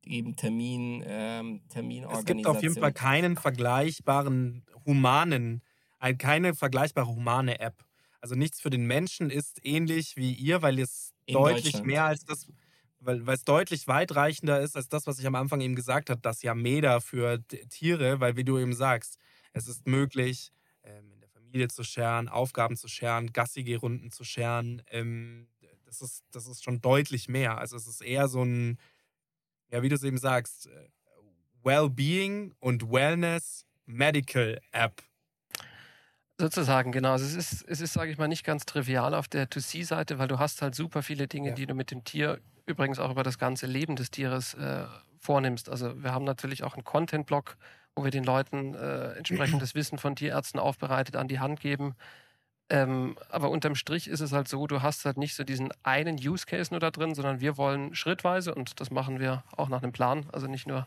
eben 0.05 0.37
Termin, 0.37 1.03
ähm, 1.07 1.63
Terminorganisation. 1.69 2.19
Es 2.19 2.25
gibt 2.27 2.47
auf 2.47 2.63
jeden 2.63 2.75
Fall 2.75 2.93
keinen 2.93 3.37
vergleichbaren 3.37 4.65
humanen, 4.87 5.63
keine 6.19 6.55
vergleichbare 6.55 7.07
humane 7.07 7.61
App. 7.61 7.85
Also 8.21 8.35
nichts 8.35 8.61
für 8.61 8.71
den 8.71 8.87
Menschen 8.87 9.31
ist 9.31 9.65
ähnlich 9.65 10.17
wie 10.17 10.33
ihr, 10.33 10.63
weil 10.63 10.79
es 10.79 11.15
In 11.27 11.35
deutlich 11.35 11.83
mehr 11.85 12.05
als 12.05 12.25
das, 12.25 12.47
weil, 12.99 13.27
weil 13.27 13.35
es 13.35 13.45
deutlich 13.45 13.89
weitreichender 13.89 14.61
ist 14.61 14.77
als 14.77 14.89
das, 14.89 15.07
was 15.07 15.19
ich 15.19 15.27
am 15.27 15.35
Anfang 15.35 15.61
eben 15.61 15.75
gesagt 15.75 16.11
habe, 16.11 16.21
das 16.21 16.43
Yameda 16.43 17.01
für 17.01 17.43
Tiere, 17.71 18.21
weil 18.21 18.37
wie 18.37 18.45
du 18.45 18.59
eben 18.59 18.75
sagst, 18.75 19.19
es 19.53 19.69
ist 19.69 19.87
möglich, 19.87 20.53
ähm, 20.83 21.21
Familie 21.33 21.69
zu 21.69 21.83
scheren, 21.83 22.29
Aufgaben 22.29 22.77
zu 22.77 22.89
scheren, 22.89 23.33
Gassigeh-Runden 23.33 24.11
zu 24.11 24.23
scheren. 24.23 24.83
Ähm, 24.91 25.49
das, 25.91 26.01
ist, 26.03 26.25
das 26.31 26.47
ist 26.47 26.63
schon 26.63 26.81
deutlich 26.81 27.29
mehr. 27.29 27.59
Also 27.59 27.77
es 27.77 27.89
ist 27.89 28.01
eher 28.01 28.29
so 28.29 28.45
ein, 28.45 28.79
ja, 29.71 29.83
wie 29.83 29.89
du 29.89 29.97
es 29.97 30.05
eben 30.05 30.19
sagst, 30.19 30.69
äh, 30.69 30.89
Wellbeing 31.65 32.55
und 32.61 32.91
Wellness 32.91 33.67
Medical 33.87 34.61
App. 34.71 35.03
Sozusagen, 36.39 36.93
genau. 36.93 37.13
Also 37.13 37.27
es 37.27 37.35
ist, 37.35 37.65
es 37.69 37.81
ist, 37.81 37.93
sage 37.93 38.13
ich 38.13 38.19
mal, 38.19 38.29
nicht 38.29 38.45
ganz 38.45 38.65
trivial 38.65 39.15
auf 39.15 39.27
der 39.27 39.51
To-See-Seite, 39.51 40.19
weil 40.19 40.29
du 40.29 40.39
hast 40.39 40.63
halt 40.63 40.75
super 40.75 41.03
viele 41.03 41.27
Dinge, 41.27 41.51
ja. 41.51 41.55
die 41.55 41.67
du 41.67 41.75
mit 41.75 41.91
dem 41.91 42.05
Tier, 42.05 42.41
übrigens 42.67 42.99
auch 43.01 43.11
über 43.11 43.25
das 43.25 43.37
ganze 43.37 43.67
Leben 43.67 43.97
des 43.97 44.11
Tieres 44.11 44.55
äh, 44.55 44.87
vornimmst. 45.19 45.69
Also 45.69 46.01
wir 46.03 46.15
haben 46.15 46.25
natürlich 46.25 46.63
auch 46.63 46.75
einen 46.75 46.85
Content-Blog, 46.85 47.57
wo 47.97 48.05
wir 48.05 48.13
den 48.13 48.25
Leuten 48.25 48.75
äh, 48.75 49.15
entsprechendes 49.15 49.75
Wissen 49.75 49.99
von 49.99 50.15
Tierärzten 50.15 50.61
aufbereitet 50.61 51.17
an 51.17 51.27
die 51.27 51.41
Hand 51.41 51.61
geben. 51.61 51.97
Ähm, 52.71 53.17
aber 53.29 53.51
unterm 53.51 53.75
Strich 53.75 54.07
ist 54.09 54.21
es 54.21 54.33
halt 54.33 54.47
so, 54.47 54.67
du 54.69 54.81
hast 54.81 55.05
halt 55.05 55.17
nicht 55.19 55.35
so 55.35 55.43
diesen 55.43 55.71
einen 55.83 56.17
Use 56.17 56.47
Case 56.47 56.73
nur 56.73 56.79
da 56.79 56.93
drin, 56.93 57.17
sondern 57.17 57.41
wir 57.41 57.57
wollen 57.57 57.95
schrittweise, 57.97 58.55
und 58.55 58.81
das 58.81 58.91
machen 58.93 59.19
wir 59.19 59.43
auch 59.57 59.69
nach 59.69 59.83
einem 59.83 59.93
Plan, 59.93 60.27
also 60.33 60.47
nicht 60.47 60.69
nur 60.69 60.87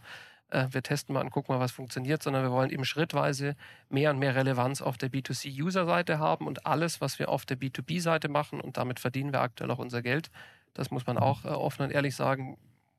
äh, 0.53 0.67
wir 0.71 0.81
testen 0.81 1.13
mal 1.13 1.21
und 1.21 1.31
gucken 1.31 1.53
mal, 1.53 1.59
was 1.59 1.71
funktioniert, 1.73 2.23
sondern 2.23 2.43
wir 2.43 2.51
wollen 2.51 2.69
eben 2.69 2.85
schrittweise 2.85 3.55
mehr 3.89 4.11
und 4.11 4.19
mehr 4.19 4.35
Relevanz 4.35 4.81
auf 4.81 4.97
der 4.97 5.11
B2C-User-Seite 5.11 6.19
haben 6.19 6.47
und 6.47 6.65
alles, 6.65 7.01
was 7.01 7.19
wir 7.19 7.29
auf 7.29 7.45
der 7.45 7.57
B2B-Seite 7.57 8.29
machen, 8.29 8.61
und 8.61 8.77
damit 8.77 8.99
verdienen 8.99 9.33
wir 9.33 9.41
aktuell 9.41 9.71
auch 9.71 9.79
unser 9.79 10.01
Geld, 10.01 10.29
das 10.73 10.91
muss 10.91 11.05
man 11.05 11.17
auch 11.17 11.43
äh, 11.43 11.49
offen 11.49 11.83
und 11.83 11.91
ehrlich 11.91 12.15
sagen, 12.15 12.57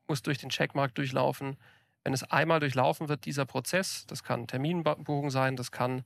muss 0.09 0.23
durch 0.23 0.39
den 0.39 0.51
Checkmarkt 0.51 0.99
durchlaufen. 0.99 1.57
Wenn 2.03 2.13
es 2.13 2.23
einmal 2.25 2.61
durchlaufen 2.61 3.09
wird, 3.09 3.25
dieser 3.25 3.47
Prozess, 3.47 4.05
das 4.07 4.23
kann 4.23 4.47
Terminbuchung 4.47 5.31
sein, 5.31 5.57
das 5.57 5.73
kann 5.73 6.05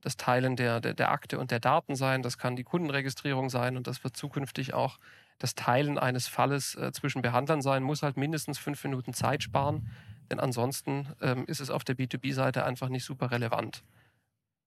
das 0.00 0.16
Teilen 0.16 0.56
der, 0.56 0.80
der, 0.80 0.94
der 0.94 1.10
Akte 1.10 1.38
und 1.38 1.50
der 1.50 1.60
Daten 1.60 1.94
sein, 1.94 2.22
das 2.22 2.38
kann 2.38 2.56
die 2.56 2.64
Kundenregistrierung 2.64 3.50
sein 3.50 3.76
und 3.76 3.86
das 3.86 4.02
wird 4.04 4.16
zukünftig 4.16 4.74
auch 4.74 4.98
das 5.38 5.54
Teilen 5.54 5.98
eines 5.98 6.28
Falles 6.28 6.74
äh, 6.74 6.92
zwischen 6.92 7.22
Behandlern 7.22 7.62
sein, 7.62 7.82
muss 7.82 8.02
halt 8.02 8.16
mindestens 8.16 8.58
fünf 8.58 8.84
Minuten 8.84 9.12
Zeit 9.12 9.42
sparen, 9.42 9.88
denn 10.30 10.38
ansonsten 10.38 11.08
ähm, 11.20 11.44
ist 11.46 11.60
es 11.60 11.70
auf 11.70 11.82
der 11.82 11.96
B2B-Seite 11.96 12.64
einfach 12.64 12.88
nicht 12.88 13.04
super 13.04 13.30
relevant. 13.30 13.82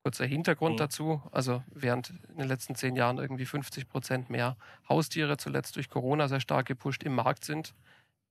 Kurzer 0.03 0.25
Hintergrund 0.25 0.75
mhm. 0.75 0.79
dazu, 0.79 1.21
also 1.31 1.63
während 1.71 2.09
in 2.29 2.39
den 2.39 2.47
letzten 2.47 2.75
zehn 2.75 2.95
Jahren 2.95 3.19
irgendwie 3.19 3.45
50 3.45 3.87
Prozent 3.87 4.29
mehr 4.29 4.57
Haustiere 4.89 5.37
zuletzt 5.37 5.77
durch 5.77 5.89
Corona 5.89 6.27
sehr 6.27 6.41
stark 6.41 6.65
gepusht 6.65 7.03
im 7.03 7.15
Markt 7.15 7.45
sind, 7.45 7.73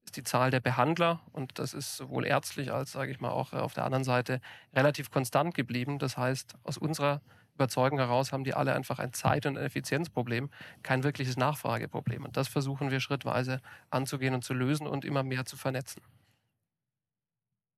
ist 0.04 0.16
die 0.16 0.24
Zahl 0.24 0.50
der 0.50 0.60
Behandler, 0.60 1.20
und 1.32 1.58
das 1.58 1.74
ist 1.74 1.96
sowohl 1.96 2.26
ärztlich 2.26 2.72
als, 2.72 2.92
sage 2.92 3.12
ich 3.12 3.20
mal, 3.20 3.30
auch 3.30 3.52
äh, 3.52 3.56
auf 3.56 3.74
der 3.74 3.84
anderen 3.84 4.04
Seite 4.04 4.40
relativ 4.74 5.10
konstant 5.10 5.54
geblieben. 5.54 5.98
Das 5.98 6.16
heißt, 6.16 6.54
aus 6.64 6.78
unserer 6.78 7.22
Überzeugung 7.54 7.98
heraus 7.98 8.32
haben 8.32 8.44
die 8.44 8.54
alle 8.54 8.74
einfach 8.74 8.98
ein 8.98 9.12
Zeit- 9.12 9.46
und 9.46 9.56
Effizienzproblem, 9.56 10.50
kein 10.82 11.04
wirkliches 11.04 11.36
Nachfrageproblem. 11.36 12.24
Und 12.24 12.36
das 12.36 12.48
versuchen 12.48 12.90
wir 12.90 13.00
schrittweise 13.00 13.60
anzugehen 13.90 14.34
und 14.34 14.42
zu 14.44 14.54
lösen 14.54 14.86
und 14.86 15.04
immer 15.04 15.22
mehr 15.22 15.44
zu 15.44 15.56
vernetzen. 15.56 16.02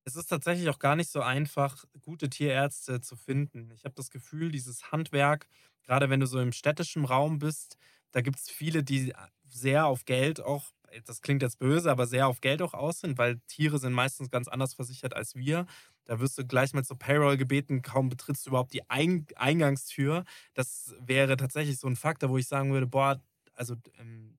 Es 0.06 0.16
ist 0.16 0.26
tatsächlich 0.26 0.68
auch 0.68 0.78
gar 0.78 0.96
nicht 0.96 1.10
so 1.10 1.22
einfach, 1.22 1.84
gute 2.02 2.28
Tierärzte 2.28 3.00
zu 3.00 3.16
finden. 3.16 3.70
Ich 3.74 3.84
habe 3.84 3.94
das 3.94 4.10
Gefühl, 4.10 4.50
dieses 4.50 4.92
Handwerk, 4.92 5.46
gerade 5.82 6.10
wenn 6.10 6.20
du 6.20 6.26
so 6.26 6.40
im 6.40 6.52
städtischen 6.52 7.04
Raum 7.06 7.38
bist, 7.38 7.78
da 8.12 8.20
gibt 8.20 8.38
es 8.38 8.50
viele, 8.50 8.84
die 8.84 9.14
sehr 9.48 9.86
auf 9.86 10.04
Geld 10.04 10.40
auch 10.40 10.72
das 11.04 11.22
klingt 11.22 11.42
jetzt 11.42 11.58
böse, 11.58 11.90
aber 11.90 12.06
sehr 12.06 12.28
auf 12.28 12.40
Geld 12.40 12.62
auch 12.62 12.74
aus 12.74 13.00
sind, 13.00 13.18
weil 13.18 13.40
Tiere 13.46 13.78
sind 13.78 13.92
meistens 13.92 14.30
ganz 14.30 14.48
anders 14.48 14.74
versichert 14.74 15.14
als 15.14 15.34
wir. 15.34 15.66
Da 16.04 16.20
wirst 16.20 16.38
du 16.38 16.46
gleich 16.46 16.72
mal 16.74 16.84
zur 16.84 16.98
Payroll 16.98 17.36
gebeten, 17.36 17.82
kaum 17.82 18.08
betrittst 18.08 18.46
du 18.46 18.50
überhaupt 18.50 18.72
die 18.72 18.88
Ein 18.90 19.26
Eingangstür. 19.36 20.24
Das 20.52 20.94
wäre 21.00 21.36
tatsächlich 21.36 21.78
so 21.78 21.86
ein 21.86 21.96
Faktor, 21.96 22.30
wo 22.30 22.38
ich 22.38 22.46
sagen 22.46 22.72
würde, 22.72 22.86
boah, 22.86 23.22
also 23.54 23.76
ähm, 23.98 24.36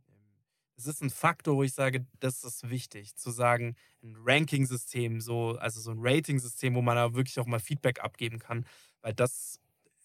es 0.78 0.88
ist 0.88 1.02
ein 1.02 1.10
Faktor, 1.10 1.56
wo 1.56 1.64
ich 1.64 1.74
sage, 1.74 2.06
das 2.20 2.44
ist 2.44 2.70
wichtig, 2.70 3.16
zu 3.16 3.32
sagen, 3.32 3.76
ein 4.04 4.16
Ranking-System, 4.18 5.22
so, 5.22 5.58
also 5.58 5.80
so 5.80 5.92
ein 5.92 6.00
Rating-System, 6.00 6.76
wo 6.76 6.82
man 6.82 6.96
da 6.96 7.14
wirklich 7.14 7.40
auch 7.40 7.46
mal 7.46 7.60
Feedback 7.60 8.02
abgeben 8.02 8.40
kann, 8.40 8.66
weil 9.02 9.14
das 9.14 9.60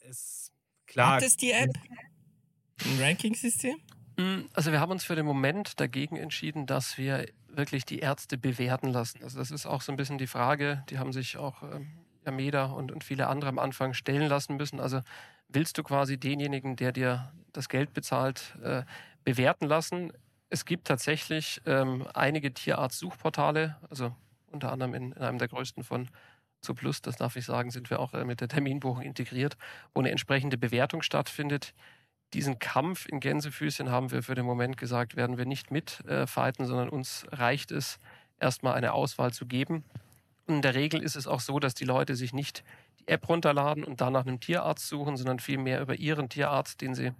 ist 0.08 0.52
klar. 0.86 1.16
Hat 1.16 1.22
es 1.22 1.36
die 1.36 1.50
App? 1.50 1.70
Ein 2.84 3.02
Ranking-System? 3.02 3.76
Mm, 4.16 4.42
also 4.54 4.72
wir 4.72 4.80
haben 4.80 4.92
uns 4.92 5.04
für 5.04 5.16
den 5.16 5.26
Moment 5.26 5.80
dagegen 5.80 6.16
entschieden, 6.16 6.66
dass 6.66 6.98
wir 6.98 7.26
wirklich 7.48 7.84
die 7.84 8.00
Ärzte 8.00 8.38
bewerten 8.38 8.88
lassen. 8.88 9.22
Also 9.22 9.38
das 9.38 9.50
ist 9.50 9.66
auch 9.66 9.82
so 9.82 9.92
ein 9.92 9.96
bisschen 9.96 10.18
die 10.18 10.26
Frage, 10.26 10.84
die 10.88 10.98
haben 10.98 11.12
sich 11.12 11.36
auch 11.36 11.62
ähm, 11.62 11.88
Ameda 12.24 12.66
und, 12.66 12.92
und 12.92 13.04
viele 13.04 13.28
andere 13.28 13.48
am 13.48 13.58
Anfang 13.58 13.94
stellen 13.94 14.28
lassen 14.28 14.56
müssen. 14.56 14.80
Also 14.80 15.00
willst 15.48 15.78
du 15.78 15.82
quasi 15.82 16.18
denjenigen, 16.18 16.76
der 16.76 16.92
dir 16.92 17.32
das 17.52 17.68
Geld 17.68 17.92
bezahlt, 17.92 18.56
äh, 18.62 18.82
bewerten 19.24 19.66
lassen? 19.66 20.12
Es 20.48 20.64
gibt 20.64 20.86
tatsächlich 20.86 21.60
ähm, 21.66 22.06
einige 22.14 22.52
Tierarzt-Suchportale, 22.52 23.76
also 23.88 24.14
unter 24.50 24.72
anderem 24.72 24.94
in, 24.94 25.12
in, 25.12 25.22
einem 25.22 25.38
der 25.38 25.48
größten 25.48 25.84
von 25.84 26.08
Zuplus, 26.60 27.00
das 27.00 27.16
darf 27.16 27.36
ich 27.36 27.46
sagen, 27.46 27.70
sind 27.70 27.88
wir 27.88 28.00
auch 28.00 28.12
äh, 28.12 28.24
mit 28.24 28.40
der 28.40 28.48
Terminbuchung 28.48 29.02
integriert, 29.02 29.56
wo 29.94 30.00
eine 30.00 30.10
entsprechende 30.10 30.58
Bewertung 30.58 31.02
stattfindet 31.02 31.72
diesen 32.32 32.58
Kampf 32.58 33.06
in 33.06 33.20
Gänsefüßchen 33.20 33.90
haben 33.90 34.10
wir 34.10 34.22
für 34.22 34.34
den 34.34 34.46
Moment 34.46 34.76
gesagt, 34.76 35.16
werden 35.16 35.36
wir 35.36 35.46
nicht 35.46 35.70
mitfighten, 35.70 36.64
äh, 36.64 36.68
sondern 36.68 36.88
uns 36.88 37.26
reicht 37.30 37.72
es, 37.72 37.98
erstmal 38.38 38.74
eine 38.74 38.92
Auswahl 38.92 39.32
zu 39.32 39.46
geben. 39.46 39.84
Und 40.46 40.56
in 40.56 40.62
der 40.62 40.74
Regel 40.74 41.02
ist 41.02 41.16
es 41.16 41.26
auch 41.26 41.40
so, 41.40 41.58
dass 41.58 41.74
die 41.74 41.84
Leute 41.84 42.16
sich 42.16 42.32
nicht 42.32 42.64
die 43.00 43.08
App 43.08 43.28
runterladen 43.28 43.84
und 43.84 44.00
dann 44.00 44.12
nach 44.12 44.26
einem 44.26 44.40
Tierarzt 44.40 44.88
suchen, 44.88 45.16
sondern 45.16 45.38
vielmehr 45.38 45.80
über 45.80 45.96
ihren 45.96 46.28
Tierarzt, 46.28 46.80
den 46.80 46.94
sie 46.94 47.12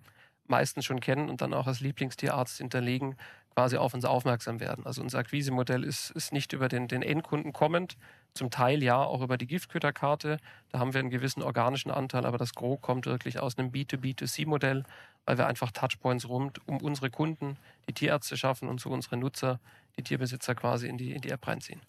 meistens 0.47 0.85
schon 0.85 1.01
kennen 1.01 1.29
und 1.29 1.41
dann 1.41 1.55
auch 1.55 1.67
als 1.67 1.81
Lieblingstierarzt 1.81 2.59
hinterlegen, 2.59 3.17
quasi 3.55 3.77
auf 3.77 3.95
uns 3.95 4.05
aufmerksam 4.05 4.61
werden. 4.61 4.87
Also 4.87 5.03
unser 5.03 5.19
Akquisemodell 5.19 5.85
ist, 5.85 6.11
ist 6.11 6.33
nicht 6.33 6.53
über 6.53 6.69
den, 6.69 6.89
den 6.89 7.03
Endkunden 7.03 7.53
kommend, 7.53 7.97
zum 8.35 8.51
Teil 8.51 8.83
ja 8.83 9.03
auch 9.03 9.23
über 9.23 9.37
die 9.37 9.47
Giftköderkarte. 9.47 10.39
Da 10.71 10.79
haben 10.79 10.95
wir 10.95 11.01
einen 11.01 11.11
gewissen 11.11 11.43
organischen 11.43 11.91
Anteil, 11.91 12.27
aber 12.27 12.39
das 12.39 12.55
Gros 12.55 12.81
kommt 12.81 13.07
wirklich 13.07 13.41
aus 13.41 13.59
einem 13.59 13.71
B2B2C-Modell, 13.71 14.85
weil 15.27 15.39
wir 15.39 15.47
einfach 15.47 15.73
Touchpoints 15.73 16.29
rund 16.29 16.67
um 16.69 16.79
unsere 16.79 17.11
Kunden, 17.11 17.57
die 17.89 17.93
Tierärzte 17.93 18.37
schaffen 18.37 18.69
und 18.69 18.81
so 18.81 18.91
unsere 18.91 19.17
Nutzer, 19.17 19.61
die 19.97 20.03
Tierbesitzer 20.03 20.55
quasi 20.55 20.87
in 20.87 20.97
die, 20.97 21.13
in 21.13 21.21
die 21.21 21.31
App 21.31 21.47
reinziehen. 21.47 21.83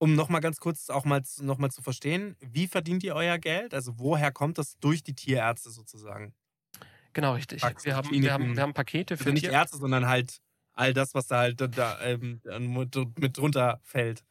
Um 0.00 0.14
nochmal 0.14 0.40
ganz 0.40 0.60
kurz 0.60 0.90
auch 0.90 1.04
mal, 1.04 1.22
noch 1.40 1.58
mal 1.58 1.70
zu 1.70 1.82
verstehen, 1.82 2.36
wie 2.40 2.68
verdient 2.68 3.02
ihr 3.02 3.16
euer 3.16 3.38
Geld? 3.38 3.74
Also 3.74 3.98
woher 3.98 4.30
kommt 4.30 4.58
das 4.58 4.78
durch 4.78 5.02
die 5.02 5.14
Tierärzte 5.14 5.70
sozusagen? 5.70 6.34
Genau, 7.18 7.32
richtig. 7.32 7.62
wir, 7.62 7.96
haben, 7.96 8.10
wir, 8.12 8.32
haben, 8.32 8.54
wir 8.54 8.62
haben 8.62 8.74
Pakete 8.74 9.16
für 9.16 9.24
also 9.24 9.32
nicht 9.32 9.46
Ärzte, 9.46 9.76
sondern 9.76 10.06
halt 10.06 10.38
all 10.74 10.94
das, 10.94 11.16
was 11.16 11.26
da 11.26 11.38
halt 11.38 11.60
da, 11.76 11.98
ähm, 12.00 12.40
mit 13.16 13.36
drunter 13.36 13.80
fällt. 13.82 14.22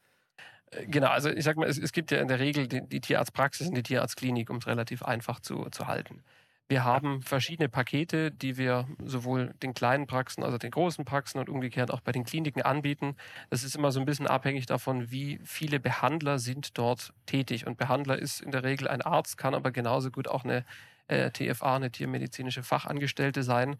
Äh, 0.70 0.86
genau, 0.86 1.08
also 1.08 1.28
ich 1.28 1.44
sag 1.44 1.58
mal, 1.58 1.68
es, 1.68 1.76
es 1.76 1.92
gibt 1.92 2.10
ja 2.10 2.18
in 2.18 2.28
der 2.28 2.38
Regel 2.38 2.66
die, 2.66 2.80
die 2.80 3.02
Tierarztpraxis 3.02 3.68
und 3.68 3.74
die 3.74 3.82
Tierarztklinik, 3.82 4.48
um 4.48 4.56
es 4.56 4.66
relativ 4.66 5.02
einfach 5.02 5.40
zu, 5.40 5.66
zu 5.70 5.86
halten. 5.86 6.22
Wir 6.66 6.82
haben 6.82 7.20
verschiedene 7.20 7.68
Pakete, 7.68 8.30
die 8.30 8.56
wir 8.56 8.88
sowohl 9.04 9.52
den 9.62 9.74
kleinen 9.74 10.06
Praxen, 10.06 10.42
also 10.42 10.56
den 10.56 10.70
großen 10.70 11.04
Praxen 11.04 11.40
und 11.40 11.50
umgekehrt 11.50 11.90
auch 11.90 12.00
bei 12.00 12.12
den 12.12 12.24
Kliniken 12.24 12.62
anbieten. 12.62 13.16
Das 13.50 13.64
ist 13.64 13.76
immer 13.76 13.92
so 13.92 14.00
ein 14.00 14.06
bisschen 14.06 14.26
abhängig 14.26 14.64
davon, 14.64 15.10
wie 15.10 15.40
viele 15.44 15.78
Behandler 15.78 16.38
sind 16.38 16.78
dort 16.78 17.12
tätig. 17.26 17.66
Und 17.66 17.76
Behandler 17.76 18.18
ist 18.18 18.40
in 18.40 18.50
der 18.50 18.64
Regel 18.64 18.88
ein 18.88 19.02
Arzt, 19.02 19.36
kann 19.36 19.54
aber 19.54 19.72
genauso 19.72 20.10
gut 20.10 20.26
auch 20.26 20.44
eine 20.44 20.64
äh, 21.08 21.30
TFA, 21.30 21.76
eine 21.76 21.90
tiermedizinische 21.90 22.62
Fachangestellte 22.62 23.42
sein, 23.42 23.76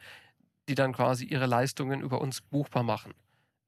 die 0.68 0.74
dann 0.74 0.92
quasi 0.92 1.24
ihre 1.24 1.46
Leistungen 1.46 2.00
über 2.00 2.20
uns 2.20 2.40
buchbar 2.40 2.82
machen. 2.82 3.14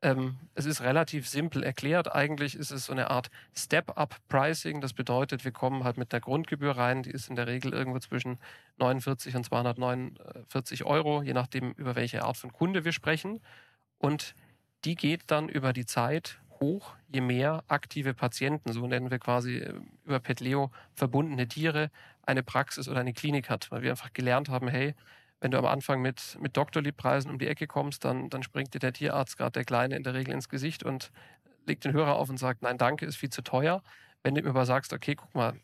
Ähm, 0.02 0.38
es 0.54 0.64
ist 0.64 0.80
relativ 0.80 1.28
simpel 1.28 1.62
erklärt. 1.62 2.14
Eigentlich 2.14 2.56
ist 2.56 2.70
es 2.70 2.86
so 2.86 2.92
eine 2.92 3.10
Art 3.10 3.30
Step-up-Pricing. 3.54 4.80
Das 4.80 4.94
bedeutet, 4.94 5.44
wir 5.44 5.52
kommen 5.52 5.84
halt 5.84 5.98
mit 5.98 6.12
der 6.12 6.20
Grundgebühr 6.20 6.76
rein. 6.76 7.02
Die 7.02 7.10
ist 7.10 7.28
in 7.28 7.36
der 7.36 7.46
Regel 7.46 7.72
irgendwo 7.74 7.98
zwischen 7.98 8.38
49 8.78 9.36
und 9.36 9.44
249 9.44 10.84
Euro, 10.84 11.22
je 11.22 11.34
nachdem, 11.34 11.72
über 11.72 11.96
welche 11.96 12.24
Art 12.24 12.38
von 12.38 12.52
Kunde 12.52 12.84
wir 12.84 12.92
sprechen. 12.92 13.40
Und 13.98 14.34
die 14.84 14.94
geht 14.94 15.30
dann 15.30 15.50
über 15.50 15.74
die 15.74 15.84
Zeit 15.84 16.40
hoch, 16.60 16.94
je 17.08 17.20
mehr 17.20 17.64
aktive 17.68 18.14
Patienten, 18.14 18.72
so 18.72 18.86
nennen 18.86 19.10
wir 19.10 19.18
quasi 19.18 19.58
äh, 19.58 19.74
über 20.04 20.20
PetLeo 20.20 20.70
verbundene 20.94 21.48
Tiere, 21.48 21.90
eine 22.22 22.42
Praxis 22.42 22.88
oder 22.88 23.00
eine 23.00 23.12
Klinik 23.12 23.50
hat, 23.50 23.70
weil 23.70 23.82
wir 23.82 23.90
einfach 23.90 24.12
gelernt 24.12 24.48
haben, 24.48 24.68
hey, 24.68 24.94
wenn 25.40 25.50
du 25.50 25.58
am 25.58 25.66
Anfang 25.66 26.02
mit, 26.02 26.38
mit 26.40 26.56
Doktorliebpreisen 26.56 27.30
um 27.30 27.38
die 27.38 27.48
Ecke 27.48 27.66
kommst, 27.66 28.04
dann, 28.04 28.28
dann 28.28 28.42
springt 28.42 28.74
dir 28.74 28.78
der 28.78 28.92
Tierarzt, 28.92 29.38
gerade 29.38 29.52
der 29.52 29.64
Kleine, 29.64 29.96
in 29.96 30.02
der 30.02 30.14
Regel 30.14 30.34
ins 30.34 30.48
Gesicht 30.50 30.82
und 30.82 31.10
legt 31.66 31.84
den 31.84 31.92
Hörer 31.94 32.16
auf 32.16 32.28
und 32.28 32.38
sagt, 32.38 32.62
nein, 32.62 32.76
danke, 32.78 33.06
ist 33.06 33.16
viel 33.16 33.30
zu 33.30 33.42
teuer. 33.42 33.82
Wenn 34.22 34.34
du 34.34 34.42
ihm 34.42 34.48
aber 34.48 34.66
sagst, 34.66 34.92
okay, 34.92 35.14
guck 35.14 35.34
mal, 35.34 35.54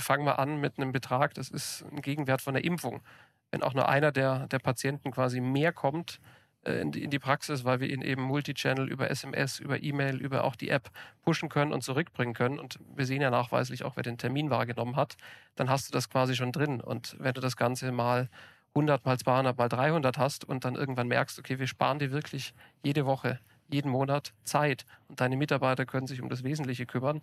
fang 0.00 0.24
mal 0.24 0.34
an 0.34 0.60
mit 0.60 0.78
einem 0.78 0.92
Betrag, 0.92 1.34
das 1.34 1.50
ist 1.50 1.84
ein 1.90 2.00
Gegenwert 2.02 2.42
von 2.42 2.54
der 2.54 2.64
Impfung. 2.64 3.02
Wenn 3.50 3.62
auch 3.62 3.74
nur 3.74 3.88
einer 3.88 4.12
der, 4.12 4.46
der 4.48 4.58
Patienten 4.60 5.10
quasi 5.10 5.40
mehr 5.40 5.72
kommt 5.72 6.20
in, 6.64 6.92
die, 6.92 7.02
in 7.02 7.10
die 7.10 7.18
Praxis, 7.18 7.64
weil 7.64 7.80
wir 7.80 7.88
ihn 7.88 8.02
eben 8.02 8.22
Multichannel 8.22 8.88
über 8.88 9.10
SMS, 9.10 9.58
über 9.60 9.82
E-Mail, 9.82 10.16
über 10.16 10.44
auch 10.44 10.56
die 10.56 10.68
App 10.68 10.90
pushen 11.22 11.48
können 11.48 11.72
und 11.72 11.82
zurückbringen 11.82 12.34
können. 12.34 12.58
Und 12.58 12.78
wir 12.94 13.06
sehen 13.06 13.22
ja 13.22 13.30
nachweislich 13.30 13.84
auch, 13.84 13.96
wer 13.96 14.02
den 14.02 14.18
Termin 14.18 14.50
wahrgenommen 14.50 14.96
hat, 14.96 15.16
dann 15.54 15.70
hast 15.70 15.88
du 15.88 15.92
das 15.92 16.10
quasi 16.10 16.34
schon 16.34 16.52
drin. 16.52 16.80
Und 16.80 17.16
wenn 17.18 17.34
du 17.34 17.40
das 17.40 17.56
Ganze 17.56 17.92
mal 17.92 18.28
100 18.74 19.04
mal 19.04 19.18
200 19.18 19.56
mal 19.56 19.68
300 19.68 20.18
hast 20.18 20.44
und 20.44 20.64
dann 20.64 20.74
irgendwann 20.74 21.08
merkst, 21.08 21.38
okay, 21.38 21.58
wir 21.58 21.66
sparen 21.66 21.98
dir 21.98 22.10
wirklich 22.12 22.54
jede 22.82 23.06
Woche, 23.06 23.40
jeden 23.70 23.90
Monat 23.90 24.32
Zeit 24.44 24.84
und 25.08 25.20
deine 25.20 25.36
Mitarbeiter 25.36 25.86
können 25.86 26.06
sich 26.06 26.20
um 26.20 26.28
das 26.28 26.44
Wesentliche 26.44 26.86
kümmern, 26.86 27.22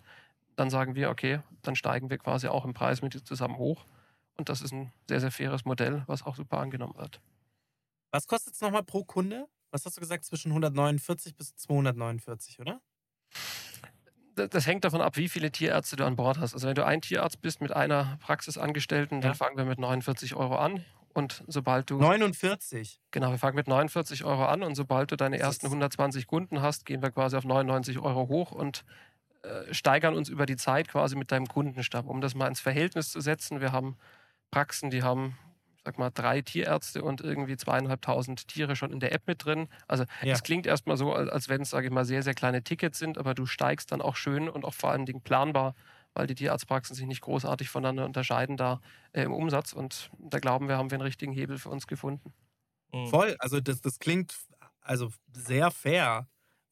dann 0.56 0.70
sagen 0.70 0.94
wir, 0.94 1.10
okay, 1.10 1.40
dann 1.62 1.76
steigen 1.76 2.10
wir 2.10 2.18
quasi 2.18 2.48
auch 2.48 2.64
im 2.64 2.74
Preis 2.74 3.02
mit 3.02 3.14
dir 3.14 3.22
zusammen 3.22 3.56
hoch. 3.56 3.84
Und 4.36 4.48
das 4.48 4.60
ist 4.62 4.72
ein 4.72 4.92
sehr, 5.08 5.20
sehr 5.20 5.30
faires 5.30 5.64
Modell, 5.64 6.02
was 6.06 6.24
auch 6.24 6.36
super 6.36 6.58
angenommen 6.58 6.96
wird. 6.96 7.20
Was 8.10 8.26
kostet 8.26 8.54
es 8.54 8.60
nochmal 8.60 8.84
pro 8.84 9.04
Kunde? 9.04 9.48
Was 9.70 9.84
hast 9.84 9.96
du 9.96 10.00
gesagt? 10.00 10.24
Zwischen 10.24 10.50
149 10.52 11.36
bis 11.36 11.54
249, 11.56 12.60
oder? 12.60 12.80
das 14.36 14.66
hängt 14.66 14.84
davon 14.84 15.00
ab, 15.00 15.16
wie 15.16 15.28
viele 15.28 15.50
Tierärzte 15.50 15.96
du 15.96 16.04
an 16.04 16.16
Bord 16.16 16.38
hast. 16.38 16.54
Also 16.54 16.68
wenn 16.68 16.74
du 16.74 16.84
ein 16.84 17.00
Tierarzt 17.00 17.40
bist 17.40 17.60
mit 17.60 17.72
einer 17.72 18.18
Praxisangestellten, 18.20 19.20
dann 19.20 19.32
ja. 19.32 19.34
fangen 19.34 19.56
wir 19.56 19.64
mit 19.64 19.78
49 19.78 20.34
Euro 20.36 20.56
an. 20.56 20.84
Und 21.14 21.42
sobald 21.46 21.88
du. 21.88 21.98
49? 21.98 23.00
Genau, 23.10 23.30
wir 23.30 23.38
fangen 23.38 23.56
mit 23.56 23.68
49 23.68 24.24
Euro 24.24 24.44
an 24.44 24.62
und 24.62 24.74
sobald 24.74 25.10
du 25.10 25.16
deine 25.16 25.38
ersten 25.38 25.66
120 25.66 26.26
Kunden 26.26 26.60
hast, 26.60 26.84
gehen 26.84 27.00
wir 27.00 27.10
quasi 27.10 27.36
auf 27.36 27.44
99 27.44 27.98
Euro 27.98 28.28
hoch 28.28 28.52
und 28.52 28.84
äh, 29.42 29.72
steigern 29.72 30.14
uns 30.14 30.28
über 30.28 30.44
die 30.44 30.56
Zeit 30.56 30.88
quasi 30.88 31.16
mit 31.16 31.32
deinem 31.32 31.46
Kundenstamm. 31.46 32.06
Um 32.06 32.20
das 32.20 32.34
mal 32.34 32.48
ins 32.48 32.60
Verhältnis 32.60 33.10
zu 33.10 33.20
setzen, 33.22 33.62
wir 33.62 33.72
haben 33.72 33.96
Praxen, 34.50 34.90
die 34.90 35.02
haben, 35.02 35.38
sag 35.86 35.98
mal, 35.98 36.10
drei 36.10 36.42
Tierärzte 36.42 37.02
und 37.02 37.20
irgendwie 37.20 37.56
zweieinhalbtausend 37.56 38.48
Tiere 38.48 38.74
schon 38.74 38.90
in 38.90 38.98
der 38.98 39.12
App 39.12 39.22
mit 39.26 39.44
drin. 39.44 39.68
Also 39.86 40.04
es 40.20 40.26
ja. 40.26 40.34
klingt 40.34 40.66
erstmal 40.66 40.96
so, 40.96 41.12
als 41.12 41.48
wenn 41.48 41.62
es, 41.62 41.70
sage 41.70 41.86
ich 41.86 41.92
mal, 41.92 42.04
sehr, 42.04 42.24
sehr 42.24 42.34
kleine 42.34 42.62
Tickets 42.62 42.98
sind, 42.98 43.18
aber 43.18 43.34
du 43.34 43.46
steigst 43.46 43.92
dann 43.92 44.02
auch 44.02 44.16
schön 44.16 44.48
und 44.48 44.64
auch 44.64 44.74
vor 44.74 44.90
allen 44.90 45.06
Dingen 45.06 45.22
planbar 45.22 45.74
weil 46.14 46.26
die 46.26 46.34
Tierarztpraxen 46.34 46.96
sich 46.96 47.04
nicht 47.04 47.20
großartig 47.20 47.68
voneinander 47.68 48.06
unterscheiden 48.06 48.56
da 48.56 48.80
äh, 49.12 49.24
im 49.24 49.34
Umsatz. 49.34 49.74
Und 49.74 50.10
da 50.18 50.38
glauben 50.38 50.66
wir, 50.66 50.78
haben 50.78 50.90
wir 50.90 50.94
einen 50.94 51.02
richtigen 51.02 51.32
Hebel 51.32 51.58
für 51.58 51.68
uns 51.68 51.86
gefunden. 51.86 52.32
Mhm. 52.90 53.08
Voll, 53.08 53.36
also 53.38 53.60
das, 53.60 53.82
das 53.82 53.98
klingt 53.98 54.34
also 54.80 55.10
sehr 55.34 55.70
fair, 55.70 56.26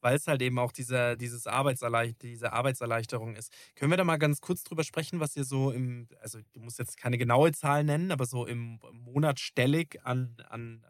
weil 0.05 0.17
es 0.17 0.27
halt 0.27 0.43
eben 0.43 0.59
auch 0.59 0.71
diese, 0.71 1.17
dieses 1.17 1.47
Arbeitserleicht 1.47 2.21
diese 2.21 2.53
Arbeitserleichterung 2.53 3.35
ist. 3.35 3.51
Können 3.73 3.89
wir 3.89 3.97
da 3.97 4.03
mal 4.03 4.17
ganz 4.17 4.39
kurz 4.39 4.63
drüber 4.63 4.83
sprechen, 4.83 5.19
was 5.19 5.35
ihr 5.35 5.45
so 5.45 5.71
im, 5.71 6.07
also 6.21 6.37
du 6.53 6.59
musst 6.59 6.77
jetzt 6.77 6.95
keine 6.95 7.17
genaue 7.17 7.51
Zahl 7.53 7.83
nennen, 7.83 8.11
aber 8.11 8.27
so 8.27 8.45
im 8.45 8.79
Monat 8.91 9.39
stellig 9.39 9.99
an, 10.03 10.37
an, 10.47 10.85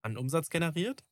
an 0.00 0.16
Umsatz 0.16 0.48
generiert? 0.48 1.04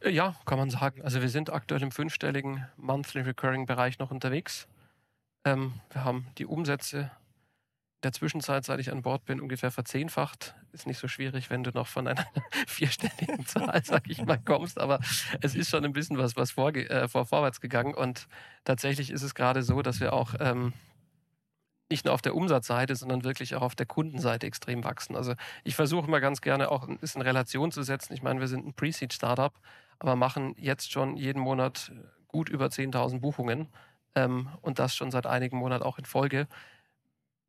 Äh, 0.00 0.10
ja, 0.10 0.34
kann 0.44 0.58
man 0.58 0.70
sagen. 0.70 1.02
Also 1.02 1.22
wir 1.22 1.28
sind 1.28 1.50
aktuell 1.50 1.84
im 1.84 1.92
fünfstelligen 1.92 2.66
Monthly 2.76 3.20
Recurring 3.20 3.66
Bereich 3.66 4.00
noch 4.00 4.10
unterwegs. 4.10 4.66
Ähm, 5.44 5.74
wir 5.92 6.02
haben 6.02 6.26
die 6.36 6.46
Umsätze 6.46 7.12
der 8.02 8.12
Zwischenzeit, 8.12 8.64
seit 8.64 8.80
ich 8.80 8.90
an 8.90 9.02
Bord 9.02 9.24
bin, 9.24 9.40
ungefähr 9.40 9.70
verzehnfacht. 9.70 10.54
Ist 10.72 10.86
nicht 10.86 10.98
so 10.98 11.08
schwierig, 11.08 11.50
wenn 11.50 11.62
du 11.62 11.70
noch 11.70 11.86
von 11.86 12.08
einer 12.08 12.26
vierstelligen 12.66 13.46
Zahl, 13.46 13.82
sag 13.84 14.08
ich 14.08 14.24
mal, 14.24 14.38
kommst. 14.38 14.78
Aber 14.78 15.00
es 15.40 15.54
ist 15.54 15.70
schon 15.70 15.84
ein 15.84 15.92
bisschen 15.92 16.18
was, 16.18 16.36
was 16.36 16.52
vor, 16.52 16.74
äh, 16.74 17.08
vor 17.08 17.26
vorwärts 17.26 17.60
gegangen. 17.60 17.94
Und 17.94 18.28
tatsächlich 18.64 19.10
ist 19.10 19.22
es 19.22 19.34
gerade 19.34 19.62
so, 19.62 19.82
dass 19.82 20.00
wir 20.00 20.12
auch 20.12 20.34
ähm, 20.40 20.72
nicht 21.92 22.04
nur 22.06 22.14
auf 22.14 22.22
der 22.22 22.34
Umsatzseite, 22.34 22.96
sondern 22.96 23.22
wirklich 23.22 23.54
auch 23.54 23.62
auf 23.62 23.74
der 23.74 23.86
Kundenseite 23.86 24.46
extrem 24.46 24.82
wachsen. 24.82 25.14
Also 25.14 25.34
ich 25.62 25.76
versuche 25.76 26.10
mal 26.10 26.20
ganz 26.20 26.40
gerne 26.40 26.70
auch 26.70 26.88
ein 26.88 26.98
bisschen 26.98 27.22
Relation 27.22 27.70
zu 27.70 27.82
setzen. 27.82 28.14
Ich 28.14 28.22
meine, 28.22 28.40
wir 28.40 28.48
sind 28.48 28.66
ein 28.66 28.74
Pre-Seed-Startup, 28.74 29.52
aber 29.98 30.16
machen 30.16 30.54
jetzt 30.58 30.90
schon 30.90 31.16
jeden 31.16 31.40
Monat 31.40 31.92
gut 32.28 32.48
über 32.48 32.66
10.000 32.66 33.20
Buchungen 33.20 33.68
ähm, 34.14 34.48
und 34.62 34.78
das 34.78 34.96
schon 34.96 35.10
seit 35.10 35.26
einigen 35.26 35.58
Monaten 35.58 35.84
auch 35.84 35.98
in 35.98 36.06
Folge. 36.06 36.48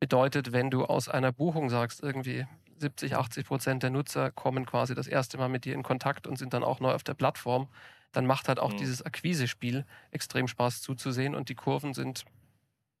Bedeutet, 0.04 0.52
wenn 0.52 0.70
du 0.70 0.84
aus 0.84 1.08
einer 1.08 1.32
Buchung 1.32 1.70
sagst, 1.70 2.02
irgendwie 2.02 2.44
70, 2.76 3.16
80 3.16 3.46
Prozent 3.46 3.82
der 3.82 3.88
Nutzer 3.88 4.30
kommen 4.30 4.66
quasi 4.66 4.94
das 4.94 5.06
erste 5.06 5.38
Mal 5.38 5.48
mit 5.48 5.64
dir 5.64 5.72
in 5.72 5.82
Kontakt 5.82 6.26
und 6.26 6.36
sind 6.36 6.52
dann 6.52 6.62
auch 6.62 6.78
neu 6.78 6.92
auf 6.92 7.04
der 7.04 7.14
Plattform, 7.14 7.68
dann 8.12 8.26
macht 8.26 8.48
halt 8.48 8.58
auch 8.58 8.74
mhm. 8.74 8.76
dieses 8.76 9.00
Akquise-Spiel 9.00 9.86
extrem 10.10 10.46
Spaß 10.46 10.82
zuzusehen 10.82 11.34
und 11.34 11.48
die 11.48 11.54
Kurven 11.54 11.94
sind 11.94 12.26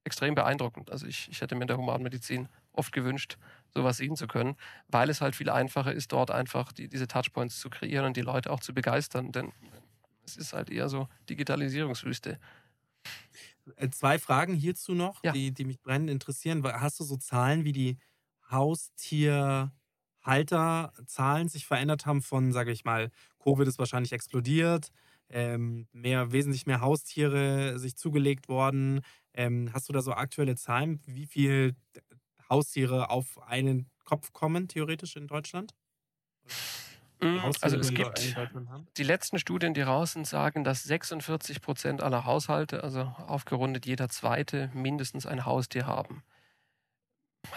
extrem 0.04 0.34
beeindruckend. 0.34 0.90
Also 0.90 1.06
ich, 1.06 1.28
ich 1.30 1.42
hätte 1.42 1.56
mir 1.56 1.64
in 1.64 1.68
der 1.68 1.76
Humanmedizin 1.76 2.48
oft 2.72 2.90
gewünscht, 2.90 3.36
sowas 3.68 3.98
sehen 3.98 4.16
zu 4.16 4.26
können, 4.26 4.56
weil 4.88 5.10
es 5.10 5.20
halt 5.20 5.36
viel 5.36 5.50
einfacher 5.50 5.92
ist, 5.92 6.10
dort 6.10 6.30
einfach 6.30 6.72
die, 6.72 6.88
diese 6.88 7.06
Touchpoints 7.06 7.60
zu 7.60 7.68
kreieren 7.68 8.06
und 8.06 8.16
die 8.16 8.22
Leute 8.22 8.50
auch 8.50 8.60
zu 8.60 8.72
begeistern, 8.72 9.30
denn 9.30 9.52
es 10.24 10.38
ist 10.38 10.54
halt 10.54 10.70
eher 10.70 10.88
so 10.88 11.06
Digitalisierungswüste. 11.28 12.38
Äh, 13.76 13.90
zwei 13.90 14.18
Fragen 14.18 14.54
hierzu 14.54 14.94
noch, 14.94 15.22
ja. 15.24 15.32
die, 15.32 15.52
die 15.52 15.64
mich 15.64 15.80
brennend 15.80 16.10
interessieren. 16.10 16.62
Hast 16.64 17.00
du 17.00 17.04
so 17.04 17.16
Zahlen, 17.16 17.64
wie 17.64 17.72
die 17.72 17.96
Haustierhalterzahlen 18.50 21.48
sich 21.48 21.66
verändert 21.66 22.06
haben 22.06 22.22
von, 22.22 22.52
sage 22.52 22.72
ich 22.72 22.84
mal, 22.84 23.10
Covid 23.42 23.66
ist 23.68 23.78
wahrscheinlich 23.78 24.12
explodiert, 24.12 24.90
ähm, 25.28 25.86
mehr, 25.92 26.32
wesentlich 26.32 26.66
mehr 26.66 26.80
Haustiere 26.80 27.78
sich 27.78 27.96
zugelegt 27.96 28.48
worden. 28.48 29.02
Ähm, 29.32 29.70
hast 29.72 29.88
du 29.88 29.92
da 29.92 30.02
so 30.02 30.12
aktuelle 30.12 30.56
Zahlen, 30.56 31.00
wie 31.06 31.26
viel 31.26 31.76
Haustiere 32.48 33.10
auf 33.10 33.40
einen 33.42 33.90
Kopf 34.04 34.32
kommen, 34.32 34.68
theoretisch 34.68 35.16
in 35.16 35.26
Deutschland? 35.26 35.74
Mm, 36.44 36.83
Also 37.20 37.42
Haustiere 37.42 37.80
es 37.80 37.94
gibt 37.94 38.36
die 38.98 39.02
letzten 39.02 39.38
Studien, 39.38 39.72
die 39.72 39.82
raus 39.82 40.12
sind, 40.12 40.26
sagen, 40.26 40.64
dass 40.64 40.82
46 40.82 41.60
Prozent 41.62 42.02
aller 42.02 42.24
Haushalte, 42.24 42.82
also 42.84 43.02
aufgerundet 43.26 43.86
jeder 43.86 44.08
zweite, 44.08 44.70
mindestens 44.74 45.24
ein 45.24 45.44
Haustier 45.44 45.86
haben. 45.86 46.22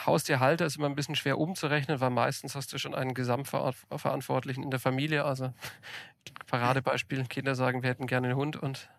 Haustierhalter 0.05 0.65
ist 0.65 0.77
immer 0.77 0.87
ein 0.87 0.95
bisschen 0.95 1.15
schwer 1.15 1.37
umzurechnen, 1.37 1.99
weil 1.99 2.09
meistens 2.09 2.55
hast 2.55 2.73
du 2.73 2.77
schon 2.77 2.93
einen 2.93 3.13
Gesamtverantwortlichen 3.13 4.63
in 4.63 4.71
der 4.71 4.79
Familie. 4.79 5.25
Also 5.25 5.53
Paradebeispiel, 6.47 7.25
Kinder 7.25 7.55
sagen, 7.55 7.83
wir 7.83 7.89
hätten 7.89 8.07
gerne 8.07 8.27
einen 8.27 8.37
Hund 8.37 8.57
und 8.57 8.89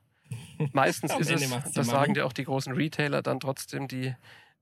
meistens 0.73 1.15
ist 1.19 1.31
es, 1.31 1.73
das 1.73 1.87
sagen 1.87 2.15
dir 2.15 2.27
auch 2.27 2.33
die 2.33 2.45
großen 2.45 2.73
Retailer, 2.73 3.23
dann 3.23 3.41
trotzdem 3.41 3.89
die, 3.89 4.15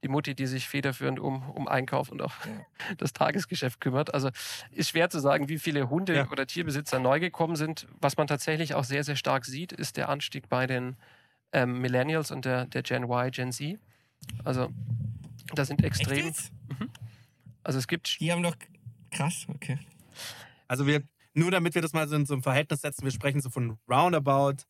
die 0.03 0.09
Mutti, 0.09 0.35
die 0.35 0.47
sich 0.47 0.69
federführend 0.69 1.19
um, 1.19 1.49
um 1.51 1.69
Einkauf 1.69 2.11
und 2.11 2.23
auch 2.23 2.35
das 2.99 3.13
Tagesgeschäft 3.13 3.81
kümmert. 3.81 4.13
Also 4.15 4.31
ist 4.71 4.91
schwer 4.91 5.11
zu 5.11 5.19
sagen, 5.21 5.49
wie 5.49 5.59
viele 5.59 5.89
Hunde 5.91 6.15
Ja. 6.15 6.29
oder 6.31 6.47
Tierbesitzer 6.47 6.99
neu 6.99 7.19
gekommen 7.21 7.57
sind. 7.57 7.87
Was 8.01 8.17
man 8.17 8.27
tatsächlich 8.27 8.75
auch 8.75 8.85
sehr, 8.85 9.05
sehr 9.05 9.17
stark 9.17 9.45
sieht, 9.45 9.73
ist 9.73 9.97
der 9.97 10.09
Anstieg 10.09 10.49
bei 10.49 10.67
den 10.67 10.97
ähm, 11.53 11.81
Millennials 11.81 12.31
und 12.31 12.45
der, 12.45 12.67
der 12.67 12.83
Gen 12.83 13.05
Y, 13.05 13.31
Gen 13.31 13.53
Z. 13.53 13.79
Also 14.45 14.71
das 15.55 15.69
sind 15.69 15.83
Echt 15.83 16.01
extrem. 16.01 16.27
jetzt? 16.27 16.51
Also 17.63 17.79
es 17.79 17.89
gibt 17.89 18.21
Die 18.21 18.31
haben 18.33 18.43
doch. 18.43 18.57
Krass, 19.11 19.47
okay. 19.49 19.79
Also 20.69 20.87
wir, 20.87 21.03
nur 21.33 21.51
damit 21.51 21.75
wir 21.75 21.83
das 21.83 21.93
mal 21.93 22.07
so 22.09 22.17
in 22.17 22.27
so 22.27 22.35
ein 22.35 22.43
Verhältnis 22.43 22.81
setzen, 22.83 23.05
wir 23.05 23.11
sprechen 23.13 23.41
so 23.41 23.51
von 23.51 23.79
roundabout, 23.89 24.65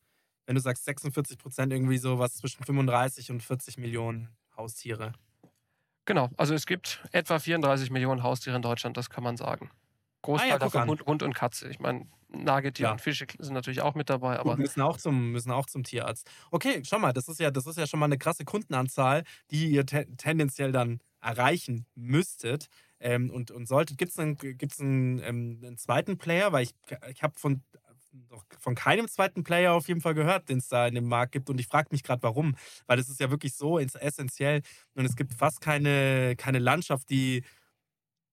wenn 0.46 0.54
du 0.54 0.60
sagst 0.60 0.84
46 0.84 1.38
Prozent 1.38 1.72
irgendwie 1.72 1.98
so 1.98 2.18
was 2.18 2.34
zwischen 2.34 2.62
35 2.64 3.30
und 3.30 3.42
40 3.42 3.78
Millionen 3.78 4.28
Haustiere. 4.56 5.12
Genau, 6.04 6.30
also 6.36 6.54
es 6.54 6.66
gibt 6.66 7.04
etwa 7.12 7.38
34 7.38 7.90
Millionen 7.90 8.22
Haustiere 8.22 8.56
in 8.56 8.62
Deutschland, 8.62 8.96
das 8.96 9.10
kann 9.10 9.24
man 9.24 9.36
sagen. 9.36 9.70
Großteil 10.22 10.50
Ah 10.50 10.52
ja, 10.54 10.58
davon. 10.58 10.88
Hund, 10.88 11.06
Hund 11.06 11.22
und 11.22 11.34
Katze. 11.34 11.68
Ich 11.68 11.80
meine, 11.80 12.06
Nagetiere 12.28 12.88
Ja. 12.88 12.92
und 12.92 13.00
Fische 13.00 13.26
sind 13.38 13.54
natürlich 13.54 13.82
auch 13.82 13.94
mit 13.94 14.10
dabei, 14.10 14.32
Gut, 14.32 14.40
aber 14.40 14.56
müssen 14.56 14.82
auch 14.82 14.98
zum 14.98 15.30
müssen 15.32 15.50
auch 15.52 15.66
zum 15.66 15.84
Tierarzt. 15.84 16.28
Okay, 16.50 16.82
schau 16.84 16.98
mal, 16.98 17.12
das 17.12 17.28
ist 17.28 17.38
ja 17.40 17.50
das 17.50 17.66
ist 17.66 17.78
ja 17.78 17.86
schon 17.86 18.00
mal 18.00 18.06
eine 18.06 18.18
krasse 18.18 18.44
Kundenanzahl, 18.44 19.22
die 19.50 19.68
ihr 19.68 19.86
te 19.86 20.06
tendenziell 20.16 20.72
dann 20.72 21.00
erreichen 21.20 21.86
müsstet 21.94 22.66
ähm, 23.00 23.30
und, 23.30 23.50
und 23.50 23.66
solltet. 23.66 23.98
Gibt 23.98 24.12
es 24.12 24.18
einen, 24.18 24.36
gibt's 24.36 24.80
einen, 24.80 25.20
ähm, 25.20 25.60
einen 25.64 25.78
zweiten 25.78 26.18
Player? 26.18 26.52
Weil 26.52 26.64
ich, 26.64 26.74
ich 27.10 27.22
habe 27.22 27.38
von, 27.38 27.62
noch 28.30 28.44
von 28.58 28.74
keinem 28.74 29.08
zweiten 29.08 29.44
Player 29.44 29.72
auf 29.72 29.88
jeden 29.88 30.00
Fall 30.00 30.14
gehört, 30.14 30.48
den 30.48 30.58
es 30.58 30.68
da 30.68 30.86
in 30.86 30.94
dem 30.94 31.08
Markt 31.08 31.32
gibt. 31.32 31.50
Und 31.50 31.60
ich 31.60 31.66
frage 31.66 31.88
mich 31.90 32.02
gerade, 32.02 32.22
warum. 32.22 32.56
Weil 32.86 32.96
das 32.96 33.08
ist 33.08 33.20
ja 33.20 33.30
wirklich 33.30 33.54
so 33.54 33.78
essentiell 33.78 34.62
und 34.94 35.04
es 35.04 35.16
gibt 35.16 35.34
fast 35.34 35.60
keine, 35.60 36.36
keine 36.36 36.58
Landschaft, 36.58 37.10
die 37.10 37.44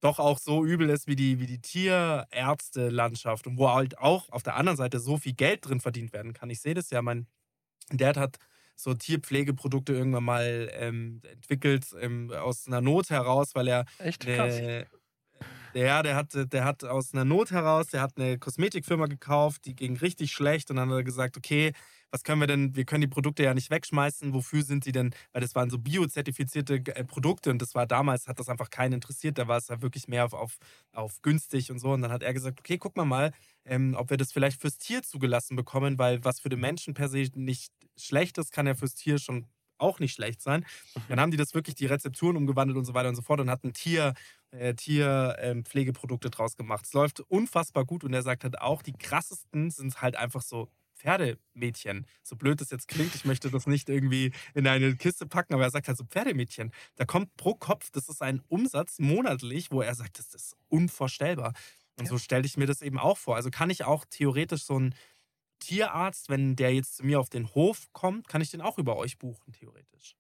doch 0.02 0.20
auch 0.20 0.38
so 0.38 0.66
übel 0.66 0.90
ist 0.90 1.08
wie 1.08 1.16
die, 1.16 1.40
wie 1.40 1.46
die 1.46 1.62
Tierärzte-Landschaft 1.62 3.48
und 3.48 3.58
wo 3.58 3.70
halt 3.70 3.98
auch 3.98 4.30
auf 4.30 4.44
der 4.44 4.56
anderen 4.56 4.78
Seite 4.78 5.00
so 5.00 5.18
viel 5.18 5.34
Geld 5.34 5.68
drin 5.68 5.80
verdient 5.80 6.12
werden 6.12 6.34
kann. 6.34 6.50
Ich 6.50 6.60
sehe 6.60 6.74
das 6.74 6.90
ja, 6.90 7.02
mein 7.02 7.28
Dad 7.90 8.18
hat 8.18 8.38
so 8.76 8.94
Tierpflegeprodukte 8.94 9.94
irgendwann 9.94 10.26
mal 10.26 10.70
ähm, 10.74 11.22
entwickelt 11.32 11.86
ähm, 12.00 12.32
aus 12.32 12.68
einer 12.68 12.82
Not 12.82 13.10
heraus, 13.12 13.56
weil 13.56 13.68
er 13.68 13.86
echt 14.00 14.26
krass. 14.26 14.56
eine, 14.56 14.88
ja, 15.74 16.04
der 16.04 16.16
hat, 16.16 16.54
der 16.54 16.66
hat 16.66 16.84
aus 16.84 17.14
einer 17.14 17.26
Not 17.26 17.52
heraus, 17.52 17.88
der 17.88 18.02
hat 18.02 18.18
eine 18.18 18.38
Kosmetikfirma 18.38 19.08
gekauft, 19.08 19.66
die 19.66 19.76
ging 19.76 19.98
richtig 19.98 20.32
schlecht 20.32 20.70
und 20.70 20.78
dann 20.78 20.90
hat 20.90 20.98
er 20.98 21.04
gesagt, 21.04 21.38
okay, 21.38 21.74
was 22.14 22.24
können 22.24 22.42
wir 22.42 22.48
denn, 22.48 22.76
wir 22.76 22.86
können 22.86 23.02
die 23.02 23.08
Produkte 23.08 23.42
ja 23.42 23.56
nicht 23.56 23.72
wegschmeißen, 23.72 24.36
wofür 24.36 24.62
sind 24.62 24.84
sie 24.84 24.92
denn, 24.92 25.16
weil 25.32 25.42
das 25.42 25.56
waren 25.56 25.72
so 25.72 25.80
biozertifizierte 25.80 26.76
äh, 26.76 27.04
Produkte 27.04 27.50
und 27.50 27.60
das 27.60 27.74
war 27.74 27.88
damals, 27.88 28.28
hat 28.28 28.40
das 28.40 28.50
einfach 28.50 28.70
keinen 28.70 28.94
interessiert, 28.94 29.40
da 29.40 29.48
war 29.48 29.58
es 29.58 29.68
ja 29.68 29.82
wirklich 29.82 30.08
mehr 30.08 30.24
auf, 30.24 30.34
auf, 30.34 30.58
auf 30.92 31.24
günstig 31.24 31.72
und 31.72 31.80
so. 31.80 31.92
Und 31.92 32.04
dann 32.04 32.12
hat 32.12 32.22
er 32.22 32.32
gesagt, 32.34 32.60
okay, 32.60 32.78
guck 32.78 32.96
mal 32.96 33.06
mal, 33.06 33.32
ähm, 33.66 33.96
ob 33.98 34.12
wir 34.12 34.18
das 34.18 34.32
vielleicht 34.32 34.62
fürs 34.62 34.78
Tier 34.78 35.02
zugelassen 35.02 35.56
bekommen, 35.56 35.98
weil 35.98 36.24
was 36.24 36.40
für 36.40 36.50
den 36.50 36.60
Menschen 36.60 36.94
per 36.94 37.10
se 37.10 37.26
nicht 37.34 37.74
schlecht 37.98 38.38
ist, 38.38 38.52
kann 38.52 38.68
ja 38.68 38.76
fürs 38.76 38.94
Tier 38.94 39.18
schon 39.18 39.48
auch 39.80 40.00
nicht 40.00 40.14
schlecht 40.14 40.42
sein. 40.42 40.66
Dann 41.10 41.20
haben 41.20 41.32
die 41.32 41.38
das 41.38 41.56
wirklich 41.56 41.74
die 41.76 41.88
Rezepturen 41.88 42.38
umgewandelt 42.38 42.78
und 42.78 42.86
so 42.86 42.94
weiter 42.94 43.10
und 43.10 43.16
so 43.16 43.24
fort 43.24 43.40
und 43.40 43.50
hatten 43.50 43.74
Tier, 43.74 44.14
äh, 44.54 44.74
Tierpflegeprodukte 44.74 46.30
draus 46.30 46.56
gemacht. 46.56 46.86
Es 46.86 46.94
läuft 46.94 47.20
unfassbar 47.22 47.86
gut 47.86 48.04
und 48.04 48.14
er 48.14 48.24
sagt 48.24 48.44
halt 48.44 48.60
auch, 48.62 48.82
die 48.82 48.94
krassesten 48.94 49.72
sind 49.72 50.02
halt 50.02 50.16
einfach 50.16 50.42
so 50.42 50.70
Pferdemädchen. 50.96 52.06
So 52.24 52.36
blöd 52.36 52.62
das 52.62 52.70
jetzt 52.70 52.88
klingt, 52.88 53.14
ich 53.16 53.26
möchte 53.26 53.50
das 53.50 53.68
nicht 53.68 53.90
irgendwie 53.90 54.32
in 54.54 54.68
eine 54.68 54.96
Kiste 54.96 55.26
packen, 55.26 55.54
aber 55.54 55.64
er 55.64 55.72
sagt 55.72 55.88
halt 55.88 55.98
so 55.98 56.06
Pferdemädchen. 56.06 56.72
Da 56.96 57.06
kommt 57.06 57.36
pro 57.36 57.56
Kopf, 57.56 57.92
das 57.92 58.10
ist 58.10 58.22
ein 58.22 58.42
Umsatz 58.48 59.00
monatlich, 59.00 59.72
wo 59.72 59.82
er 59.82 59.96
sagt, 59.96 60.20
das 60.20 60.34
ist 60.34 60.56
unvorstellbar. 60.70 61.54
Und 62.00 62.08
so 62.08 62.18
stelle 62.18 62.46
ich 62.46 62.58
mir 62.58 62.66
das 62.66 62.82
eben 62.82 62.98
auch 62.98 63.18
vor. 63.18 63.36
Also 63.36 63.50
kann 63.50 63.70
ich 63.70 63.84
auch 63.84 64.06
theoretisch 64.10 64.64
so 64.64 64.80
ein 64.80 64.96
Tierarzt, 65.60 66.30
wenn 66.30 66.56
der 66.56 66.74
jetzt 66.74 66.98
zu 66.98 67.06
mir 67.06 67.20
auf 67.20 67.30
den 67.30 67.54
Hof 67.54 67.88
kommt, 67.94 68.28
kann 68.28 68.42
ich 68.42 68.52
den 68.52 68.62
auch 68.62 68.78
über 68.78 68.98
euch 68.98 69.18
buchen, 69.18 69.54
theoretisch. 69.54 70.16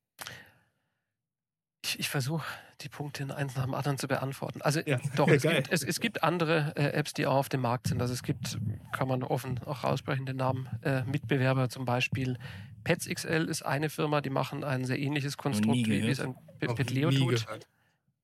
Ich, 1.94 2.00
ich 2.00 2.10
versuche, 2.10 2.46
die 2.82 2.90
Punkte 2.90 3.24
in 3.24 3.32
eins 3.32 3.56
nach 3.56 3.66
dem 3.66 3.74
anderen 3.74 3.98
zu 3.98 4.08
beantworten. 4.08 4.62
Also 4.62 4.82
Ja, 4.86 5.00
doch, 5.16 5.28
es 5.30 5.44
gibt, 5.44 5.72
es, 5.72 5.84
es 5.84 6.00
gibt 6.00 6.24
andere 6.24 6.74
äh, 6.76 6.94
Apps, 6.94 7.14
die 7.14 7.26
auch 7.26 7.36
auf 7.36 7.50
dem 7.50 7.62
Markt 7.62 7.88
sind. 7.88 8.02
Also 8.02 8.14
es 8.14 8.24
gibt, 8.24 8.58
kann 8.92 9.08
man 9.08 9.24
offen 9.24 9.60
auch 9.66 9.84
aussprechen, 9.84 10.26
den 10.26 10.38
Namen 10.38 10.68
äh, 10.84 11.04
Mitbewerber 11.04 11.70
zum 11.70 11.86
Beispiel. 11.86 12.38
PetsXL 12.84 13.48
ist 13.48 13.64
eine 13.64 13.90
Firma, 13.90 14.22
die 14.22 14.30
machen 14.30 14.64
ein 14.64 14.86
sehr 14.86 15.00
ähnliches 15.00 15.38
Konstrukt, 15.38 15.88
wie, 15.88 16.04
wie 16.04 16.10
es 16.10 16.20
ein 16.20 16.36
Petleo 16.60 17.12
tut. 17.12 17.46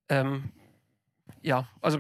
Ähm, 0.10 0.52
ja, 1.42 1.68
also 1.82 2.00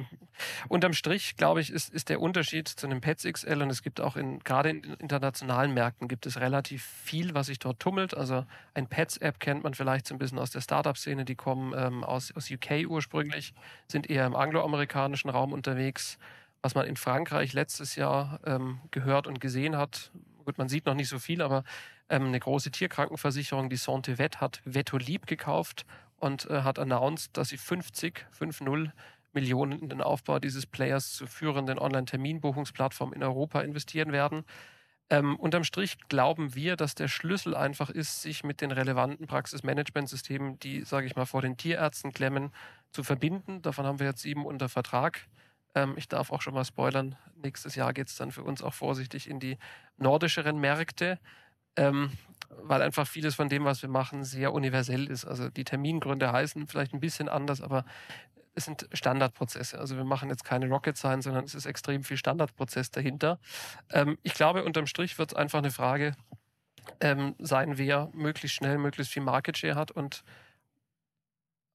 unterm 0.67 0.93
Strich, 0.93 1.35
glaube 1.35 1.61
ich, 1.61 1.71
ist, 1.71 1.93
ist 1.93 2.09
der 2.09 2.21
Unterschied 2.21 2.67
zu 2.67 2.87
einem 2.87 3.01
Pets 3.01 3.23
XL 3.23 3.61
und 3.61 3.69
es 3.69 3.81
gibt 3.81 4.01
auch 4.01 4.15
in, 4.15 4.39
gerade 4.39 4.69
in 4.69 4.83
internationalen 4.99 5.73
Märkten 5.73 6.07
gibt 6.07 6.25
es 6.25 6.39
relativ 6.39 6.83
viel, 6.83 7.33
was 7.33 7.47
sich 7.47 7.59
dort 7.59 7.79
tummelt. 7.79 8.15
Also 8.15 8.45
ein 8.73 8.87
Pets-App 8.87 9.39
kennt 9.39 9.63
man 9.63 9.73
vielleicht 9.73 10.07
so 10.07 10.15
ein 10.15 10.17
bisschen 10.17 10.39
aus 10.39 10.51
der 10.51 10.61
Startup-Szene, 10.61 11.25
die 11.25 11.35
kommen 11.35 11.73
ähm, 11.75 12.03
aus, 12.03 12.31
aus 12.35 12.49
UK 12.49 12.87
ursprünglich, 12.87 13.53
sind 13.87 14.09
eher 14.09 14.25
im 14.25 14.35
angloamerikanischen 14.35 15.29
Raum 15.29 15.53
unterwegs. 15.53 16.17
Was 16.61 16.75
man 16.75 16.85
in 16.85 16.97
Frankreich 16.97 17.53
letztes 17.53 17.95
Jahr 17.95 18.39
ähm, 18.45 18.79
gehört 18.91 19.27
und 19.27 19.39
gesehen 19.39 19.77
hat, 19.77 20.11
gut, 20.43 20.57
man 20.57 20.67
sieht 20.67 20.85
noch 20.85 20.95
nicht 20.95 21.07
so 21.07 21.19
viel, 21.19 21.41
aber 21.41 21.63
ähm, 22.09 22.25
eine 22.25 22.39
große 22.39 22.71
Tierkrankenversicherung, 22.71 23.69
die 23.69 23.77
Santé 23.77 24.17
Vet, 24.17 24.41
hat 24.41 24.61
Vetolib 24.65 25.25
gekauft 25.25 25.85
und 26.17 26.49
äh, 26.49 26.63
hat 26.63 26.79
announced, 26.79 27.37
dass 27.37 27.49
sie 27.49 27.57
50, 27.57 28.25
5-0 28.37 28.91
Millionen 29.33 29.79
in 29.79 29.89
den 29.89 30.01
Aufbau 30.01 30.39
dieses 30.39 30.65
Players 30.65 31.13
zur 31.13 31.27
führenden 31.27 31.79
Online-Terminbuchungsplattform 31.79 33.13
in 33.13 33.23
Europa 33.23 33.61
investieren 33.61 34.11
werden. 34.11 34.43
Ähm, 35.11 35.37
unterm 35.37 35.63
Strich 35.63 35.97
glauben 36.07 36.53
wir, 36.53 36.75
dass 36.75 36.93
der 36.93 37.07
Schlüssel 37.07 37.55
einfach 37.55 37.89
ist, 37.89 38.21
sich 38.21 38.43
mit 38.43 38.61
den 38.61 38.71
relevanten 38.71 39.25
Praxismanagementsystemen, 39.25 40.59
die, 40.59 40.83
sage 40.83 41.07
ich 41.07 41.15
mal, 41.15 41.25
vor 41.25 41.41
den 41.41 41.57
Tierärzten 41.57 42.13
klemmen, 42.13 42.51
zu 42.91 43.03
verbinden. 43.03 43.61
Davon 43.61 43.85
haben 43.85 43.99
wir 43.99 44.07
jetzt 44.07 44.21
sieben 44.21 44.45
unter 44.45 44.69
Vertrag. 44.69 45.27
Ähm, 45.73 45.93
ich 45.97 46.07
darf 46.07 46.31
auch 46.31 46.41
schon 46.41 46.53
mal 46.53 46.65
spoilern, 46.65 47.15
nächstes 47.35 47.75
Jahr 47.75 47.93
geht 47.93 48.07
es 48.07 48.15
dann 48.15 48.31
für 48.31 48.43
uns 48.43 48.61
auch 48.61 48.73
vorsichtig 48.73 49.27
in 49.27 49.39
die 49.39 49.57
nordischeren 49.97 50.59
Märkte, 50.59 51.19
ähm, 51.75 52.11
weil 52.61 52.81
einfach 52.81 53.07
vieles 53.07 53.35
von 53.35 53.49
dem, 53.49 53.65
was 53.65 53.81
wir 53.81 53.89
machen, 53.89 54.23
sehr 54.23 54.53
universell 54.53 55.07
ist. 55.07 55.25
Also 55.25 55.49
die 55.49 55.63
Termingründe 55.63 56.31
heißen 56.31 56.67
vielleicht 56.67 56.93
ein 56.93 56.99
bisschen 56.99 57.29
anders, 57.29 57.61
aber 57.61 57.85
es 58.55 58.65
sind 58.65 58.87
Standardprozesse. 58.91 59.79
Also 59.79 59.95
wir 59.95 60.03
machen 60.03 60.29
jetzt 60.29 60.43
keine 60.43 60.67
Rocket 60.67 60.97
Science, 60.97 61.25
sondern 61.25 61.45
es 61.45 61.55
ist 61.55 61.65
extrem 61.65 62.03
viel 62.03 62.17
Standardprozess 62.17 62.91
dahinter. 62.91 63.39
Ähm, 63.91 64.17
ich 64.23 64.33
glaube, 64.33 64.63
unterm 64.63 64.87
Strich 64.87 65.17
wird 65.17 65.31
es 65.31 65.37
einfach 65.37 65.59
eine 65.59 65.71
Frage 65.71 66.15
ähm, 67.01 67.35
sein, 67.39 67.77
wer 67.77 68.09
möglichst 68.13 68.57
schnell 68.57 68.77
möglichst 68.77 69.13
viel 69.13 69.21
Market 69.23 69.57
Share 69.57 69.75
hat 69.75 69.91
und 69.91 70.23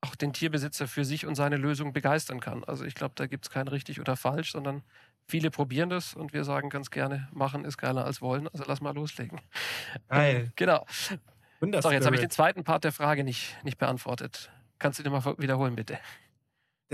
auch 0.01 0.15
den 0.15 0.33
Tierbesitzer 0.33 0.87
für 0.87 1.05
sich 1.05 1.25
und 1.27 1.35
seine 1.35 1.57
Lösung 1.57 1.93
begeistern 1.93 2.41
kann. 2.41 2.63
Also 2.65 2.85
ich 2.85 2.95
glaube, 2.95 3.15
da 3.17 3.27
gibt 3.27 3.47
es 3.47 3.51
kein 3.51 3.69
richtig 3.69 4.01
oder 4.01 4.17
falsch, 4.17 4.53
sondern 4.53 4.83
viele 5.27 5.51
probieren 5.51 5.89
das 5.89 6.15
und 6.15 6.33
wir 6.35 6.45
sagen 6.45 6.69
ganz 6.69 6.91
gerne, 6.91 7.29
machen 7.33 7.65
ist 7.65 7.79
geiler 7.79 8.05
als 8.05 8.21
wollen. 8.21 8.49
Also 8.49 8.65
lass 8.67 8.81
mal 8.81 8.95
loslegen. 8.95 9.41
Geil. 10.09 10.53
Genau. 10.57 10.87
Sorry, 11.81 11.95
jetzt 11.95 12.05
habe 12.05 12.17
ich 12.17 12.21
den 12.21 12.31
zweiten 12.31 12.63
Part 12.63 12.85
der 12.85 12.93
Frage 12.93 13.25
nicht, 13.25 13.57
nicht 13.65 13.79
beantwortet. 13.79 14.51
Kannst 14.79 14.99
du 14.99 15.03
den 15.03 15.13
mal 15.13 15.25
wiederholen, 15.39 15.77
bitte? 15.77 15.99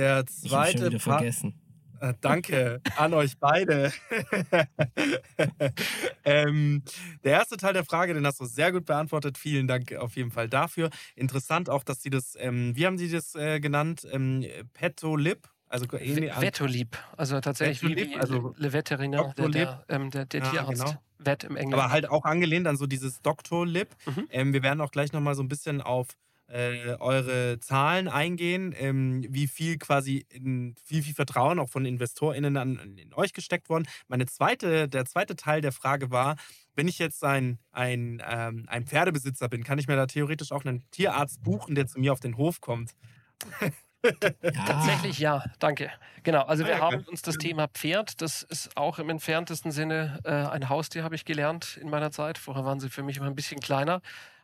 Der 0.00 0.24
Ich 0.26 0.40
schon 0.40 0.48
zweite 0.50 0.86
wieder 0.86 0.98
Part. 0.98 1.18
vergessen. 1.18 1.54
Äh, 2.00 2.14
danke 2.22 2.80
an 2.96 3.12
euch 3.12 3.36
beide. 3.38 3.92
ähm, 6.24 6.82
der 7.24 7.32
erste 7.32 7.56
Teil 7.58 7.74
der 7.74 7.84
Frage, 7.84 8.14
den 8.14 8.26
hast 8.26 8.40
du 8.40 8.46
sehr 8.46 8.72
gut 8.72 8.86
beantwortet. 8.86 9.36
Vielen 9.36 9.66
Dank 9.68 9.92
auf 9.96 10.16
jeden 10.16 10.30
Fall 10.30 10.48
dafür. 10.48 10.88
Interessant 11.14 11.68
auch, 11.68 11.84
dass 11.84 12.02
sie 12.02 12.08
das, 12.10 12.36
ähm, 12.38 12.74
wie 12.74 12.86
haben 12.86 12.96
sie 12.96 13.10
das 13.10 13.34
äh, 13.34 13.60
genannt? 13.60 14.06
Ähm, 14.10 14.44
Petolib? 14.72 15.48
Also 15.68 15.84
V- 15.86 15.98
Vetolib, 15.98 16.96
also 17.16 17.38
tatsächlich 17.40 17.82
wie, 17.82 17.90
Vetolib, 17.94 18.10
wie 18.10 18.16
also 18.18 18.54
Le 18.56 18.72
Veterinaire, 18.72 19.34
der, 19.36 19.48
der, 19.50 19.84
ähm, 19.88 20.10
der, 20.10 20.24
der 20.26 20.40
Ja, 20.40 20.50
Tierarzt. 20.50 20.72
genau. 20.84 20.94
Vet 21.18 21.44
im 21.44 21.54
Englischen. 21.56 21.74
aber 21.78 21.92
halt 21.92 22.08
auch 22.08 22.24
angelehnt 22.24 22.66
an 22.66 22.76
so 22.78 22.86
dieses 22.86 23.20
Doctor-Lib. 23.20 23.88
Mhm. 24.06 24.26
Ähm, 24.30 24.52
wir 24.54 24.62
werden 24.62 24.80
auch 24.80 24.90
gleich 24.90 25.12
nochmal 25.12 25.34
so 25.34 25.42
ein 25.42 25.48
bisschen 25.48 25.82
auf 25.82 26.08
äh, 26.50 26.96
eure 26.98 27.58
Zahlen 27.60 28.08
eingehen, 28.08 28.74
ähm, 28.76 29.24
wie 29.28 29.46
viel 29.48 29.78
quasi, 29.78 30.26
in, 30.30 30.74
wie 30.86 31.02
viel 31.02 31.14
Vertrauen 31.14 31.58
auch 31.58 31.68
von 31.70 31.84
InvestorInnen 31.84 32.56
an, 32.56 32.96
in 32.98 33.14
euch 33.14 33.32
gesteckt 33.32 33.68
worden. 33.68 33.86
Meine 34.08 34.26
zweite, 34.26 34.88
der 34.88 35.04
zweite 35.06 35.36
Teil 35.36 35.60
der 35.60 35.72
Frage 35.72 36.10
war, 36.10 36.36
wenn 36.74 36.88
ich 36.88 36.98
jetzt 36.98 37.22
ein, 37.24 37.58
ein, 37.72 38.22
ähm, 38.28 38.64
ein 38.68 38.86
Pferdebesitzer 38.86 39.48
bin, 39.48 39.64
kann 39.64 39.78
ich 39.78 39.88
mir 39.88 39.96
da 39.96 40.06
theoretisch 40.06 40.52
auch 40.52 40.64
einen 40.64 40.84
Tierarzt 40.90 41.42
buchen, 41.42 41.74
der 41.74 41.86
zu 41.86 41.98
mir 42.00 42.12
auf 42.12 42.20
den 42.20 42.36
Hof 42.36 42.60
kommt? 42.60 42.92
Ja. 44.54 44.64
Tatsächlich 44.64 45.18
ja, 45.18 45.44
danke. 45.58 45.90
Genau, 46.22 46.42
also 46.42 46.66
wir 46.66 46.76
Ah, 46.76 46.80
haben 46.80 47.00
okay. 47.00 47.10
uns 47.10 47.22
das 47.22 47.38
Thema 47.38 47.68
Pferd, 47.68 48.20
das 48.20 48.42
ist 48.42 48.76
auch 48.76 48.98
im 48.98 49.08
entferntesten 49.10 49.70
Sinne 49.72 50.20
äh, 50.24 50.30
ein 50.30 50.68
Haustier, 50.68 51.04
habe 51.04 51.14
ich 51.14 51.24
gelernt 51.24 51.76
in 51.80 51.88
meiner 51.90 52.10
Zeit. 52.10 52.38
Vorher 52.38 52.64
waren 52.64 52.80
sie 52.80 52.88
für 52.90 53.02
mich 53.02 53.16
immer 53.18 53.26
ein 53.26 53.34
bisschen 53.34 53.60
kleiner. 53.60 54.00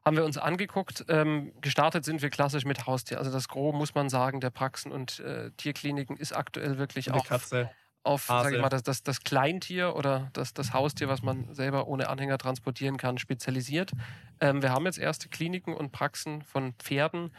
Haben 0.07 0.17
wir 0.17 0.25
uns 0.25 0.39
angeguckt. 0.39 1.05
Ähm, 1.09 1.53
gestartet 1.61 2.05
sind 2.05 2.23
wir 2.23 2.31
klassisch 2.31 2.65
mit 2.65 2.87
Haustier. 2.87 3.19
Also 3.19 3.33
das 3.33 3.49
Gros, 3.49 3.75
muss 3.75 3.97
man 3.97 4.09
sagen, 4.09 4.41
der 4.41 4.51
Praxen 4.51 4.93
und 4.93 5.19
äh, 5.19 5.51
Tierkliniken 5.57 6.17
ist 6.17 6.33
aktuell 6.33 6.79
wirklich 6.79 7.11
auch 7.11 7.27
Katze. 7.27 7.71
auf 8.05 8.29
Hase. 8.29 8.45
sag 8.45 8.55
ich 8.55 8.61
mal, 8.61 8.69
das, 8.69 8.85
das, 8.85 9.03
das 9.03 9.25
Kleintier 9.25 9.97
oder 9.97 10.31
das, 10.33 10.55
das 10.55 10.73
Haustier, 10.73 11.09
was 11.09 11.23
man 11.23 11.53
selber 11.53 11.89
ohne 11.89 12.09
Anhänger 12.09 12.39
transportieren 12.39 12.99
kann, 12.99 13.19
spezialisiert. 13.19 13.91
Ähm, 14.41 14.63
wir 14.63 14.71
haben 14.71 14.87
jetzt 14.87 14.99
erste 14.99 15.29
Kliniken 15.29 15.75
und 15.75 15.91
Praxen 15.91 16.43
von 16.43 16.73
Pferden 16.75 17.33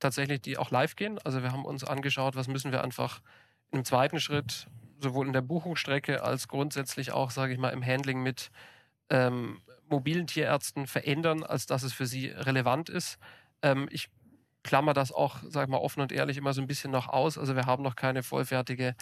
tatsächlich, 0.00 0.40
die 0.42 0.58
auch 0.58 0.72
live 0.72 0.96
gehen. 0.96 1.20
Also 1.22 1.44
wir 1.44 1.52
haben 1.52 1.64
uns 1.64 1.84
angeschaut, 1.84 2.34
was 2.34 2.48
müssen 2.48 2.72
wir 2.72 2.82
einfach 2.82 3.20
im 3.70 3.84
zweiten 3.84 4.18
Schritt 4.18 4.66
sowohl 5.00 5.28
in 5.28 5.32
der 5.32 5.42
Buchungsstrecke 5.42 6.24
als 6.24 6.48
grundsätzlich 6.48 7.12
auch, 7.12 7.30
sage 7.30 7.52
ich 7.52 7.60
mal, 7.60 7.70
im 7.70 7.86
Handling 7.86 8.24
mit 8.24 8.50
ähm, 9.08 9.60
mobilen 9.90 10.26
Tierärzten 10.26 10.86
verändern, 10.86 11.42
als 11.42 11.66
dass 11.66 11.82
es 11.82 11.92
für 11.92 12.06
sie 12.06 12.28
relevant 12.28 12.88
ist. 12.88 13.18
Ähm, 13.62 13.88
ich 13.90 14.08
klammer 14.62 14.92
das 14.92 15.12
auch, 15.12 15.42
ich 15.42 15.54
mal, 15.68 15.78
offen 15.78 16.00
und 16.00 16.12
ehrlich 16.12 16.36
immer 16.36 16.52
so 16.52 16.60
ein 16.60 16.66
bisschen 16.66 16.90
noch 16.90 17.08
aus. 17.08 17.38
Also 17.38 17.56
wir 17.56 17.66
haben 17.66 17.82
noch 17.82 17.96
keine 17.96 18.22
vollfertige 18.22 18.94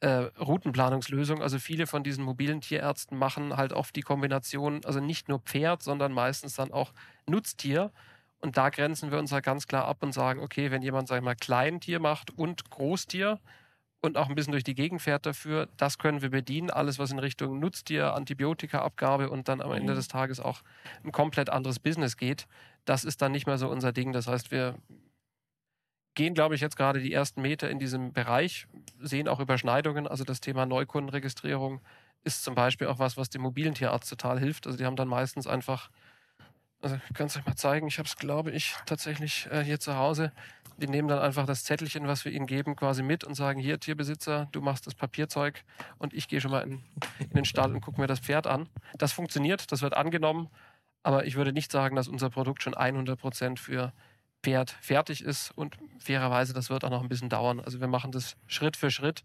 äh, 0.00 0.28
Routenplanungslösung. 0.38 1.42
Also 1.42 1.58
viele 1.58 1.86
von 1.86 2.02
diesen 2.02 2.24
mobilen 2.24 2.60
Tierärzten 2.60 3.18
machen 3.18 3.56
halt 3.56 3.72
oft 3.72 3.94
die 3.96 4.02
Kombination, 4.02 4.84
also 4.84 5.00
nicht 5.00 5.28
nur 5.28 5.38
Pferd, 5.40 5.82
sondern 5.82 6.12
meistens 6.12 6.56
dann 6.56 6.72
auch 6.72 6.92
Nutztier. 7.28 7.92
Und 8.40 8.56
da 8.56 8.68
grenzen 8.68 9.10
wir 9.10 9.18
uns 9.18 9.32
halt 9.32 9.44
ganz 9.44 9.66
klar 9.66 9.86
ab 9.86 10.02
und 10.02 10.12
sagen, 10.12 10.40
okay, 10.40 10.70
wenn 10.70 10.82
jemand, 10.82 11.08
sag 11.08 11.18
ich 11.18 11.24
mal, 11.24 11.36
Kleintier 11.36 12.00
macht 12.00 12.30
und 12.36 12.70
Großtier 12.70 13.40
und 14.04 14.18
auch 14.18 14.28
ein 14.28 14.34
bisschen 14.34 14.52
durch 14.52 14.64
die 14.64 14.74
Gegend 14.74 15.00
fährt 15.00 15.24
dafür, 15.24 15.68
das 15.78 15.98
können 15.98 16.20
wir 16.20 16.30
bedienen. 16.30 16.70
Alles, 16.70 16.98
was 16.98 17.10
in 17.10 17.18
Richtung 17.18 17.58
Nutztier, 17.58 18.14
Antibiotikaabgabe 18.14 19.30
und 19.30 19.48
dann 19.48 19.62
am 19.62 19.72
Ende 19.72 19.94
des 19.94 20.08
Tages 20.08 20.40
auch 20.40 20.60
ein 21.02 21.10
komplett 21.10 21.48
anderes 21.48 21.78
Business 21.78 22.16
geht, 22.18 22.46
das 22.84 23.04
ist 23.04 23.22
dann 23.22 23.32
nicht 23.32 23.46
mehr 23.46 23.56
so 23.56 23.68
unser 23.68 23.92
Ding. 23.92 24.12
Das 24.12 24.28
heißt, 24.28 24.50
wir 24.50 24.76
gehen, 26.14 26.34
glaube 26.34 26.54
ich, 26.54 26.60
jetzt 26.60 26.76
gerade 26.76 27.00
die 27.00 27.12
ersten 27.12 27.40
Meter 27.40 27.70
in 27.70 27.78
diesem 27.78 28.12
Bereich, 28.12 28.66
sehen 29.00 29.26
auch 29.26 29.40
Überschneidungen. 29.40 30.06
Also 30.06 30.24
das 30.24 30.40
Thema 30.40 30.66
Neukundenregistrierung 30.66 31.80
ist 32.24 32.44
zum 32.44 32.54
Beispiel 32.54 32.86
auch 32.88 32.98
was, 32.98 33.16
was 33.16 33.30
dem 33.30 33.42
mobilen 33.42 33.74
Tierarzt 33.74 34.10
total 34.10 34.38
hilft. 34.38 34.66
Also 34.66 34.78
die 34.78 34.84
haben 34.84 34.96
dann 34.96 35.08
meistens 35.08 35.46
einfach, 35.46 35.90
also 36.84 36.96
ich 37.08 37.14
kann 37.14 37.26
es 37.26 37.36
euch 37.36 37.46
mal 37.46 37.56
zeigen, 37.56 37.86
ich 37.86 37.98
habe 37.98 38.06
es, 38.06 38.16
glaube 38.16 38.50
ich, 38.50 38.74
tatsächlich 38.86 39.48
äh, 39.50 39.64
hier 39.64 39.80
zu 39.80 39.96
Hause. 39.96 40.32
Die 40.76 40.86
nehmen 40.86 41.08
dann 41.08 41.20
einfach 41.20 41.46
das 41.46 41.64
Zettelchen, 41.64 42.06
was 42.06 42.24
wir 42.24 42.32
ihnen 42.32 42.46
geben, 42.46 42.76
quasi 42.76 43.02
mit 43.02 43.24
und 43.24 43.34
sagen, 43.34 43.60
hier, 43.60 43.80
Tierbesitzer, 43.80 44.48
du 44.52 44.60
machst 44.60 44.86
das 44.86 44.94
Papierzeug 44.94 45.64
und 45.98 46.12
ich 46.12 46.28
gehe 46.28 46.40
schon 46.40 46.50
mal 46.50 46.60
in, 46.60 46.82
in 47.20 47.30
den 47.30 47.44
Stall 47.44 47.72
und 47.72 47.80
gucke 47.80 48.00
mir 48.00 48.06
das 48.06 48.20
Pferd 48.20 48.46
an. 48.46 48.68
Das 48.98 49.12
funktioniert, 49.12 49.72
das 49.72 49.82
wird 49.82 49.94
angenommen, 49.94 50.50
aber 51.02 51.26
ich 51.26 51.36
würde 51.36 51.52
nicht 51.52 51.72
sagen, 51.72 51.96
dass 51.96 52.08
unser 52.08 52.28
Produkt 52.28 52.62
schon 52.62 52.74
100% 52.74 53.58
für 53.58 53.92
Pferd 54.42 54.70
fertig 54.82 55.24
ist 55.24 55.52
und 55.52 55.78
fairerweise, 56.00 56.52
das 56.52 56.68
wird 56.68 56.84
auch 56.84 56.90
noch 56.90 57.02
ein 57.02 57.08
bisschen 57.08 57.30
dauern. 57.30 57.60
Also 57.60 57.80
wir 57.80 57.88
machen 57.88 58.12
das 58.12 58.36
Schritt 58.46 58.76
für 58.76 58.90
Schritt, 58.90 59.24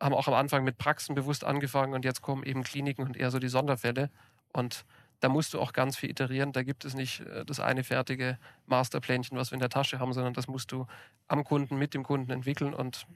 haben 0.00 0.14
auch 0.14 0.28
am 0.28 0.34
Anfang 0.34 0.62
mit 0.62 0.78
Praxen 0.78 1.14
bewusst 1.14 1.42
angefangen 1.42 1.94
und 1.94 2.04
jetzt 2.04 2.22
kommen 2.22 2.44
eben 2.44 2.62
Kliniken 2.62 3.04
und 3.04 3.16
eher 3.16 3.30
so 3.30 3.38
die 3.38 3.48
Sonderfälle 3.48 4.10
und 4.52 4.84
da 5.20 5.28
musst 5.28 5.54
du 5.54 5.60
auch 5.60 5.72
ganz 5.72 5.96
viel 5.96 6.10
iterieren. 6.10 6.52
Da 6.52 6.62
gibt 6.62 6.84
es 6.84 6.94
nicht 6.94 7.20
äh, 7.20 7.44
das 7.44 7.60
eine 7.60 7.84
fertige 7.84 8.38
Masterplänchen, 8.66 9.36
was 9.38 9.50
wir 9.50 9.54
in 9.56 9.60
der 9.60 9.68
Tasche 9.70 9.98
haben, 9.98 10.12
sondern 10.12 10.34
das 10.34 10.48
musst 10.48 10.72
du 10.72 10.86
am 11.28 11.44
Kunden, 11.44 11.76
mit 11.78 11.94
dem 11.94 12.02
Kunden 12.04 12.30
entwickeln 12.30 12.74
und 12.74 13.06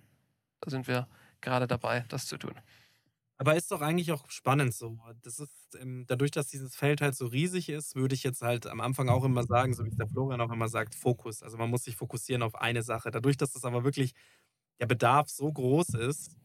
da 0.61 0.71
sind 0.71 0.89
wir 0.89 1.09
gerade 1.41 1.67
dabei, 1.67 2.05
das 2.09 2.27
zu 2.27 2.39
tun. 2.39 2.55
Aber 3.39 3.57
ist 3.57 3.71
doch 3.71 3.81
eigentlich 3.81 4.13
auch 4.13 4.29
spannend 4.31 4.75
so. 4.75 4.99
Das 5.23 5.39
ist, 5.41 5.75
ähm, 5.81 6.05
dadurch, 6.07 6.31
dass 6.31 6.49
dieses 6.49 6.77
Feld 6.77 7.01
halt 7.01 7.15
so 7.17 7.27
riesig 7.27 7.71
ist, 7.71 7.97
würde 7.97 8.15
ich 8.15 8.23
jetzt 8.23 8.43
halt 8.43 8.67
am 8.67 8.83
Anfang 8.83 9.09
auch 9.09 9.25
immer 9.25 9.45
sagen, 9.45 9.73
so 9.73 9.83
wie 9.85 9.89
es 9.89 9.97
der 9.97 10.09
Florian 10.09 10.43
auch 10.43 10.53
immer 10.53 10.69
sagt, 10.69 10.95
Fokus. 10.95 11.43
Also 11.43 11.57
man 11.57 11.71
muss 11.71 11.85
sich 11.85 11.97
fokussieren 11.97 12.43
auf 12.43 12.55
eine 12.55 12.83
Sache. 12.83 13.11
Dadurch, 13.11 13.39
dass 13.39 13.53
das 13.53 13.65
aber 13.65 13.83
wirklich 13.83 14.13
der 14.79 14.87
Bedarf 14.87 15.31
so 15.31 15.51
groß 15.51 15.95
ist, 15.95 16.37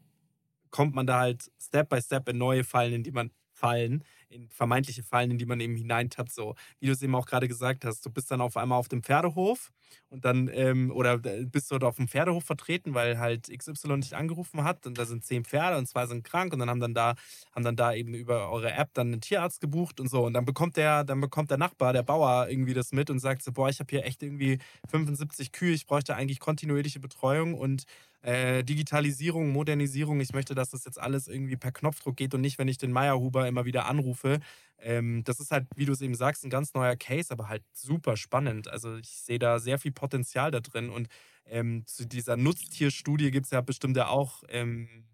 kommt 0.70 0.96
man 0.96 1.06
da 1.06 1.20
halt 1.20 1.52
Step 1.60 1.90
by 1.90 2.02
Step 2.02 2.30
in 2.30 2.38
neue 2.38 2.64
Fallen, 2.64 2.94
in 2.94 3.04
die 3.04 3.12
man 3.12 3.32
fallen, 3.54 4.04
in 4.30 4.50
vermeintliche 4.50 5.04
Fallen, 5.04 5.32
in 5.32 5.38
die 5.38 5.46
man 5.46 5.60
eben 5.60 5.76
hineintappt. 5.76 6.32
So, 6.32 6.56
wie 6.80 6.88
du 6.88 6.92
es 6.94 7.02
eben 7.02 7.16
auch 7.16 7.26
gerade 7.28 7.48
gesagt 7.48 7.86
hast, 7.86 8.06
du 8.06 8.10
bist 8.12 8.32
dann 8.32 8.42
auf 8.42 8.58
einmal 8.58 8.80
auf 8.80 8.88
dem 8.88 9.04
Pferdehof 9.04 9.72
und 10.10 10.26
dann, 10.26 10.50
ähm, 10.54 10.92
oder 10.92 11.18
bist 11.18 11.72
dort 11.72 11.84
auf 11.84 11.98
dem 11.98 12.08
Pferdehof 12.08 12.44
vertreten, 12.44 12.94
weil 12.94 13.20
halt 13.20 13.50
XY 13.50 14.00
dich 14.00 14.16
angerufen 14.16 14.64
hat 14.64 14.86
und 14.86 14.98
da 14.98 15.06
sind 15.06 15.26
zehn 15.26 15.44
Pferde 15.44 15.78
und 15.78 15.88
zwei 15.88 16.06
sind 16.06 16.24
krank 16.24 16.54
und 16.54 16.60
dann 16.60 16.70
haben 16.70 16.80
dann 16.80 16.94
da, 16.94 17.16
haben 17.54 17.64
dann 17.64 17.76
da 17.76 17.94
eben 17.94 18.14
über 18.14 18.50
eure 18.52 18.72
App 18.72 18.90
dann 18.94 19.08
einen 19.08 19.22
Tierarzt 19.22 19.62
gebucht 19.62 20.00
und 20.00 20.10
so. 20.10 20.24
Und 20.26 20.34
dann 20.34 20.46
bekommt 20.46 20.78
der, 20.78 21.04
dann 21.04 21.22
bekommt 21.22 21.50
der 21.52 21.58
Nachbar, 21.58 21.94
der 21.94 22.04
Bauer 22.04 22.48
irgendwie 22.50 22.74
das 22.74 22.92
mit 22.92 23.10
und 23.10 23.20
sagt 23.20 23.44
so, 23.44 23.52
boah, 23.52 23.70
ich 23.70 23.80
habe 23.80 23.90
hier 23.90 24.06
echt 24.06 24.24
irgendwie 24.24 24.60
75 24.90 25.52
Kühe, 25.52 25.74
ich 25.74 25.86
bräuchte 25.86 26.16
eigentlich 26.16 26.40
kontinuierliche 26.40 27.00
Betreuung 27.00 27.54
und 27.56 27.86
äh, 28.22 28.64
Digitalisierung, 28.64 29.52
Modernisierung. 29.52 30.20
Ich 30.20 30.34
möchte, 30.34 30.56
dass 30.56 30.72
das 30.72 30.86
jetzt 30.86 31.00
alles 31.00 31.28
irgendwie 31.28 31.58
per 31.58 31.72
Knopfdruck 31.72 32.16
geht 32.18 32.34
und 32.34 32.42
nicht, 32.42 32.58
wenn 32.58 32.68
ich 32.68 32.78
den 32.78 32.92
Meierhuber 32.92 33.48
immer 33.48 33.66
wieder 33.66 33.86
anrufe. 33.86 34.40
Ähm, 34.80 35.24
das 35.24 35.40
ist 35.40 35.52
halt, 35.52 35.68
wie 35.76 35.86
du 35.86 35.94
es 35.94 36.02
eben 36.02 36.16
sagst, 36.16 36.44
ein 36.44 36.50
ganz 36.50 36.74
neuer 36.74 36.96
Case, 36.96 37.32
aber 37.32 37.50
halt 37.50 37.64
super 37.74 38.18
spannend. 38.18 38.68
Also 38.68 38.98
ich 38.98 39.10
sehe 39.10 39.40
da 39.40 39.60
sehr 39.60 39.80
viel 39.80 39.92
Potenzial 39.92 40.52
da 40.52 40.60
drin. 40.60 40.90
Und 40.90 41.08
ähm, 41.46 41.86
zu 41.86 42.06
dieser 42.08 42.38
Nutztierstudie 42.38 43.32
gibt 43.32 43.46
es 43.46 43.52
ja 43.52 43.62
bestimmt 43.62 43.98
ja 43.98 44.08
auch, 44.08 44.44
ähm, 44.50 45.06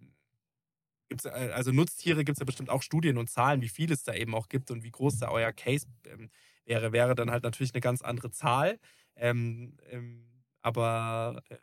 gibt's, 1.10 1.26
äh, 1.26 1.52
also 1.54 1.72
Nutztiere 1.72 2.24
gibt 2.24 2.38
es 2.38 2.40
ja 2.40 2.46
bestimmt 2.46 2.70
auch 2.70 2.82
Studien 2.82 3.18
und 3.18 3.30
Zahlen, 3.30 3.62
wie 3.62 3.70
viel 3.70 3.92
es 3.92 4.04
da 4.04 4.14
eben 4.14 4.34
auch 4.36 4.50
gibt 4.50 4.72
und 4.72 4.84
wie 4.84 4.92
groß 4.92 5.20
da 5.20 5.30
euer 5.30 5.52
Case 5.52 5.88
ähm, 6.06 6.30
wäre, 6.66 6.92
wäre 6.92 7.16
dann 7.16 7.32
halt 7.32 7.44
natürlich 7.44 7.74
eine 7.74 7.82
ganz 7.82 8.02
andere 8.02 8.32
Zahl. 8.32 8.80
Ähm, 9.16 9.78
ähm, 9.90 10.26
aber 10.62 11.42
äh, 11.50 11.58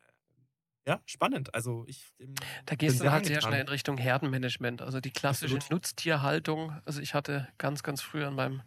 ja, 0.88 1.01
spannend. 1.05 1.55
Also 1.55 1.85
ich. 1.87 2.14
ähm, 2.18 2.35
Da 2.64 2.74
gehst 2.74 3.01
du 3.03 3.12
halt 3.12 3.27
sehr 3.27 3.42
schnell 3.42 3.61
in 3.61 3.68
Richtung 3.68 3.98
Herdenmanagement. 3.98 4.81
Also 4.81 5.01
die 5.01 5.11
klassische 5.11 5.57
Absolut. 5.57 5.83
Nutztierhaltung. 5.83 6.81
Also 6.87 7.03
ich 7.03 7.12
hatte 7.12 7.46
ganz, 7.59 7.83
ganz 7.83 8.01
früh 8.01 8.24
an 8.24 8.35
meinem 8.35 8.62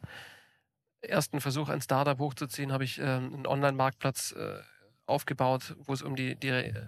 ersten 1.02 1.42
Versuch, 1.42 1.70
ein 1.70 1.82
Startup 1.82 2.20
hochzuziehen, 2.20 2.72
habe 2.72 2.84
ich 2.84 3.00
ähm, 3.00 3.34
einen 3.34 3.48
Online-Marktplatz 3.48 4.34
äh, 4.34 4.60
aufgebaut, 5.08 5.76
wo 5.80 5.94
es 5.94 6.04
um 6.04 6.16
die, 6.16 6.36
die 6.36 6.50
äh, 6.50 6.86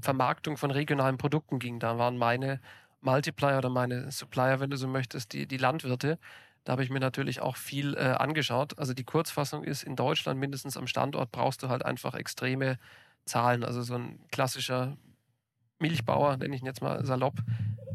Vermarktung 0.00 0.56
von 0.56 0.70
regionalen 0.70 1.18
Produkten 1.18 1.58
ging. 1.58 1.80
Da 1.80 1.98
waren 1.98 2.16
meine 2.16 2.60
Multiplier 3.00 3.58
oder 3.58 3.70
meine 3.70 4.12
Supplier, 4.12 4.60
wenn 4.60 4.70
du 4.70 4.76
so 4.76 4.86
möchtest, 4.86 5.32
die, 5.32 5.48
die 5.48 5.56
Landwirte. 5.56 6.20
Da 6.62 6.72
habe 6.72 6.84
ich 6.84 6.90
mir 6.90 7.00
natürlich 7.00 7.40
auch 7.40 7.56
viel 7.56 7.94
äh, 7.94 7.98
angeschaut. 7.98 8.78
Also 8.78 8.94
die 8.94 9.04
Kurzfassung 9.04 9.64
ist, 9.64 9.82
in 9.82 9.96
Deutschland 9.96 10.38
mindestens 10.38 10.76
am 10.76 10.86
Standort 10.86 11.32
brauchst 11.32 11.64
du 11.64 11.68
halt 11.68 11.84
einfach 11.84 12.14
extreme 12.14 12.78
Zahlen. 13.28 13.64
Also 13.64 13.82
so 13.82 13.94
ein 13.94 14.18
klassischer 14.30 14.96
Milchbauer, 15.78 16.36
nenne 16.36 16.54
ich 16.56 16.62
ihn 16.62 16.66
jetzt 16.66 16.82
mal 16.82 17.04
salopp, 17.04 17.38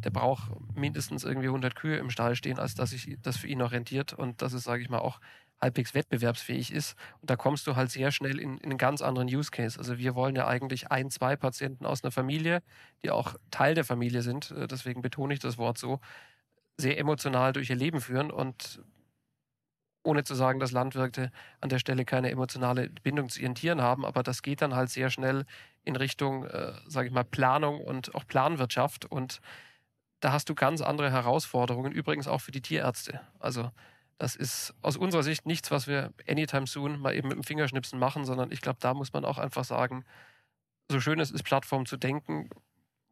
der 0.04 0.10
braucht 0.10 0.52
mindestens 0.76 1.24
irgendwie 1.24 1.48
100 1.48 1.76
Kühe 1.76 1.98
im 1.98 2.10
Stall 2.10 2.36
stehen, 2.36 2.60
als 2.60 2.76
dass 2.76 2.92
sich 2.92 3.18
das 3.22 3.38
für 3.38 3.48
ihn 3.48 3.60
noch 3.60 3.72
rentiert 3.72 4.14
und 4.14 4.42
dass 4.42 4.54
es, 4.54 4.64
sage 4.64 4.82
ich 4.82 4.90
mal, 4.90 5.00
auch 5.00 5.20
halbwegs 5.62 5.94
wettbewerbsfähig 5.94 6.72
ist. 6.72 6.96
Und 7.22 7.30
da 7.30 7.36
kommst 7.36 7.66
du 7.68 7.76
halt 7.76 7.90
sehr 7.90 8.12
schnell 8.12 8.40
in, 8.40 8.58
in 8.58 8.72
einen 8.72 8.78
ganz 8.78 9.02
anderen 9.02 9.30
Use 9.30 9.50
Case. 9.50 9.80
Also 9.80 9.98
wir 9.98 10.14
wollen 10.14 10.36
ja 10.36 10.46
eigentlich 10.48 10.92
ein, 10.92 11.10
zwei 11.10 11.36
Patienten 11.36 11.86
aus 11.86 12.04
einer 12.04 12.12
Familie, 12.12 12.62
die 13.02 13.12
auch 13.12 13.36
Teil 13.50 13.74
der 13.74 13.86
Familie 13.86 14.22
sind, 14.22 14.52
äh, 14.52 14.68
deswegen 14.68 15.02
betone 15.02 15.34
ich 15.34 15.40
das 15.40 15.58
Wort 15.58 15.78
so, 15.78 16.00
sehr 16.78 16.98
emotional 16.98 17.54
durch 17.54 17.70
ihr 17.70 17.76
Leben 17.76 18.02
führen 18.02 18.32
und 18.32 18.82
ohne 20.04 20.24
zu 20.24 20.36
sagen, 20.36 20.60
dass 20.60 20.72
Landwirte 20.72 21.32
an 21.62 21.70
der 21.70 21.80
Stelle 21.80 22.06
keine 22.06 22.30
emotionale 22.30 22.90
Bindung 22.90 23.30
zu 23.30 23.42
ihren 23.42 23.56
Tieren 23.56 23.82
haben, 23.82 24.06
aber 24.06 24.22
das 24.22 24.42
geht 24.42 24.62
dann 24.62 24.76
halt 24.76 24.90
sehr 24.90 25.10
schnell 25.10 25.46
in 25.84 25.96
Richtung, 25.96 26.46
äh, 26.46 26.74
sage 26.88 27.08
ich 27.08 27.14
mal, 27.14 27.24
Planung 27.24 27.82
und 27.82 28.14
auch 28.16 28.28
Planwirtschaft 28.28 29.06
und 29.06 29.42
da 30.20 30.32
hast 30.32 30.50
du 30.50 30.56
ganz 30.56 30.82
andere 30.82 31.12
Herausforderungen, 31.12 31.92
übrigens 31.92 32.28
auch 32.28 32.40
für 32.40 32.52
die 32.52 32.62
Tierärzte. 32.62 33.20
Also 33.40 33.72
das 34.18 34.36
ist 34.36 34.74
aus 34.82 34.96
unserer 34.96 35.24
Sicht 35.24 35.46
nichts, 35.46 35.70
was 35.72 35.88
wir 35.88 36.14
anytime 36.30 36.68
soon 36.68 37.00
mal 37.00 37.14
eben 37.14 37.28
mit 37.28 37.36
dem 37.36 37.44
Fingerschnipsen 37.44 38.00
machen, 38.00 38.24
sondern 38.24 38.52
ich 38.52 38.62
glaube, 38.62 38.78
da 38.80 38.94
muss 38.94 39.12
man 39.12 39.26
auch 39.26 39.38
einfach 39.38 39.66
sagen, 39.66 40.06
so 40.90 41.02
schön 41.02 41.20
es 41.20 41.32
ist, 41.32 41.44
Plattform 41.44 41.86
zu 41.86 41.98
denken, 41.98 42.50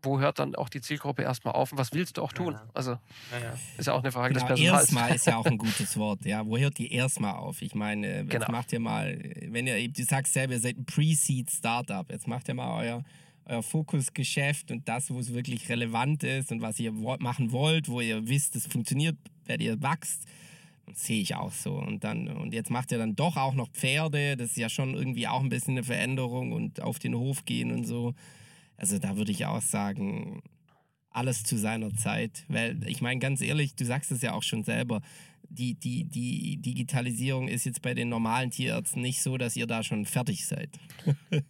wo 0.03 0.19
hört 0.19 0.39
dann 0.39 0.55
auch 0.55 0.69
die 0.69 0.81
Zielgruppe 0.81 1.21
erstmal 1.23 1.53
auf 1.53 1.71
und 1.71 1.77
was 1.77 1.93
willst 1.93 2.17
du 2.17 2.21
auch 2.23 2.33
tun? 2.33 2.53
Ja. 2.53 2.63
Also 2.73 2.91
Ja, 2.91 3.39
ja. 3.43 3.53
ist 3.77 3.85
ja 3.87 3.93
auch 3.93 4.01
eine 4.01 4.11
Frage 4.11 4.33
Genau, 4.33 4.47
des 4.47 4.55
Personals. 4.59 4.81
erstmal 4.83 5.15
ist 5.15 5.27
ja 5.27 5.37
auch 5.37 5.45
ein 5.45 5.57
gutes 5.57 5.95
Wort. 5.97 6.25
Ja, 6.25 6.45
wo 6.45 6.57
hört 6.57 6.77
die 6.77 6.91
erstmal 6.91 7.33
auf? 7.35 7.61
Ich 7.61 7.75
meine, 7.75 8.21
jetzt 8.21 8.29
Genau. 8.31 8.51
macht 8.51 8.73
ihr 8.73 8.79
mal, 8.79 9.17
wenn 9.47 9.67
ihr, 9.67 9.87
du 9.89 10.03
sagst 10.03 10.33
selber, 10.33 10.53
ihr 10.53 10.59
seid 10.59 10.77
ein 10.77 10.85
Pre-Seed-Startup, 10.85 12.09
jetzt 12.11 12.27
macht 12.27 12.47
ihr 12.47 12.53
mal 12.55 12.83
euer, 12.83 13.03
euer 13.45 13.63
Fokusgeschäft 13.63 14.71
und 14.71 14.87
das, 14.87 15.09
wo 15.11 15.19
es 15.19 15.33
wirklich 15.33 15.69
relevant 15.69 16.23
ist 16.23 16.51
und 16.51 16.61
was 16.61 16.79
ihr 16.79 16.91
machen 16.91 17.51
wollt, 17.51 17.87
wo 17.89 18.01
ihr 18.01 18.27
wisst, 18.27 18.55
es 18.55 18.67
funktioniert, 18.67 19.17
werdet 19.45 19.65
ihr 19.65 19.81
wächst. 19.81 20.23
Sehe 20.93 21.21
ich 21.21 21.35
auch 21.35 21.51
so. 21.53 21.75
Und 21.75 22.03
dann, 22.03 22.27
und 22.27 22.53
jetzt 22.53 22.69
macht 22.69 22.91
ihr 22.91 22.97
dann 22.97 23.15
doch 23.15 23.37
auch 23.37 23.53
noch 23.53 23.69
Pferde, 23.69 24.35
das 24.35 24.49
ist 24.51 24.57
ja 24.57 24.67
schon 24.67 24.93
irgendwie 24.93 25.27
auch 25.27 25.39
ein 25.41 25.49
bisschen 25.49 25.75
eine 25.75 25.83
Veränderung 25.83 26.51
und 26.51 26.81
auf 26.81 26.99
den 26.99 27.15
Hof 27.15 27.45
gehen 27.45 27.71
und 27.71 27.85
so. 27.85 28.13
Also 28.81 28.97
da 28.97 29.15
würde 29.15 29.31
ich 29.31 29.45
auch 29.45 29.61
sagen, 29.61 30.41
alles 31.11 31.43
zu 31.43 31.55
seiner 31.55 31.93
Zeit. 31.95 32.45
Weil 32.47 32.83
ich 32.87 32.99
meine, 32.99 33.19
ganz 33.19 33.39
ehrlich, 33.39 33.75
du 33.75 33.85
sagst 33.85 34.11
es 34.11 34.23
ja 34.23 34.33
auch 34.33 34.41
schon 34.41 34.63
selber, 34.63 35.01
die, 35.43 35.75
die, 35.75 36.03
die 36.05 36.57
Digitalisierung 36.57 37.47
ist 37.47 37.65
jetzt 37.65 37.83
bei 37.83 37.93
den 37.93 38.09
normalen 38.09 38.49
Tierärzten 38.49 39.03
nicht 39.03 39.21
so, 39.21 39.37
dass 39.37 39.55
ihr 39.55 39.67
da 39.67 39.83
schon 39.83 40.07
fertig 40.07 40.47
seid. 40.47 40.79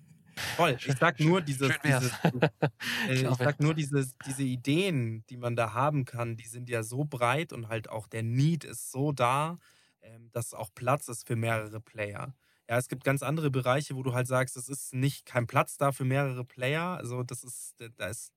Voll. 0.57 0.75
Ich 0.85 0.97
sag 0.97 1.21
nur 1.21 1.41
dieses, 1.41 1.71
dieses 1.85 2.11
äh, 2.23 3.13
ich 3.13 3.19
glaube. 3.21 3.41
sag 3.41 3.61
nur 3.61 3.75
dieses, 3.75 4.13
diese 4.25 4.43
Ideen, 4.43 5.23
die 5.29 5.37
man 5.37 5.55
da 5.55 5.73
haben 5.73 6.03
kann, 6.03 6.35
die 6.35 6.47
sind 6.47 6.67
ja 6.67 6.83
so 6.83 7.05
breit 7.05 7.53
und 7.53 7.69
halt 7.69 7.89
auch 7.89 8.07
der 8.07 8.23
Need 8.23 8.65
ist 8.65 8.91
so 8.91 9.13
da, 9.13 9.57
ähm, 10.01 10.29
dass 10.33 10.53
auch 10.53 10.69
Platz 10.75 11.07
ist 11.07 11.25
für 11.25 11.37
mehrere 11.37 11.79
Player. 11.79 12.35
Ja, 12.71 12.77
es 12.77 12.87
gibt 12.87 13.03
ganz 13.03 13.21
andere 13.21 13.51
Bereiche, 13.51 13.97
wo 13.97 14.01
du 14.03 14.13
halt 14.13 14.27
sagst, 14.27 14.55
es 14.55 14.69
ist 14.69 14.93
nicht 14.93 15.25
kein 15.25 15.45
Platz 15.45 15.75
da 15.75 15.91
für 15.91 16.05
mehrere 16.05 16.45
Player. 16.45 16.95
Also 16.95 17.21
das 17.21 17.43
ist, 17.43 17.75
da 17.97 18.07
ist 18.07 18.31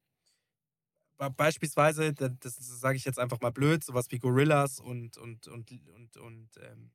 be- 1.18 1.30
beispielsweise, 1.30 2.12
da- 2.12 2.28
das 2.28 2.56
sage 2.56 2.96
ich 2.96 3.04
jetzt 3.04 3.18
einfach 3.20 3.40
mal 3.40 3.52
blöd, 3.52 3.84
sowas 3.84 4.06
wie 4.10 4.18
Gorillas 4.18 4.80
und, 4.80 5.16
und, 5.18 5.46
und, 5.48 5.70
und, 5.94 6.16
und 6.16 6.48
ähm, 6.60 6.90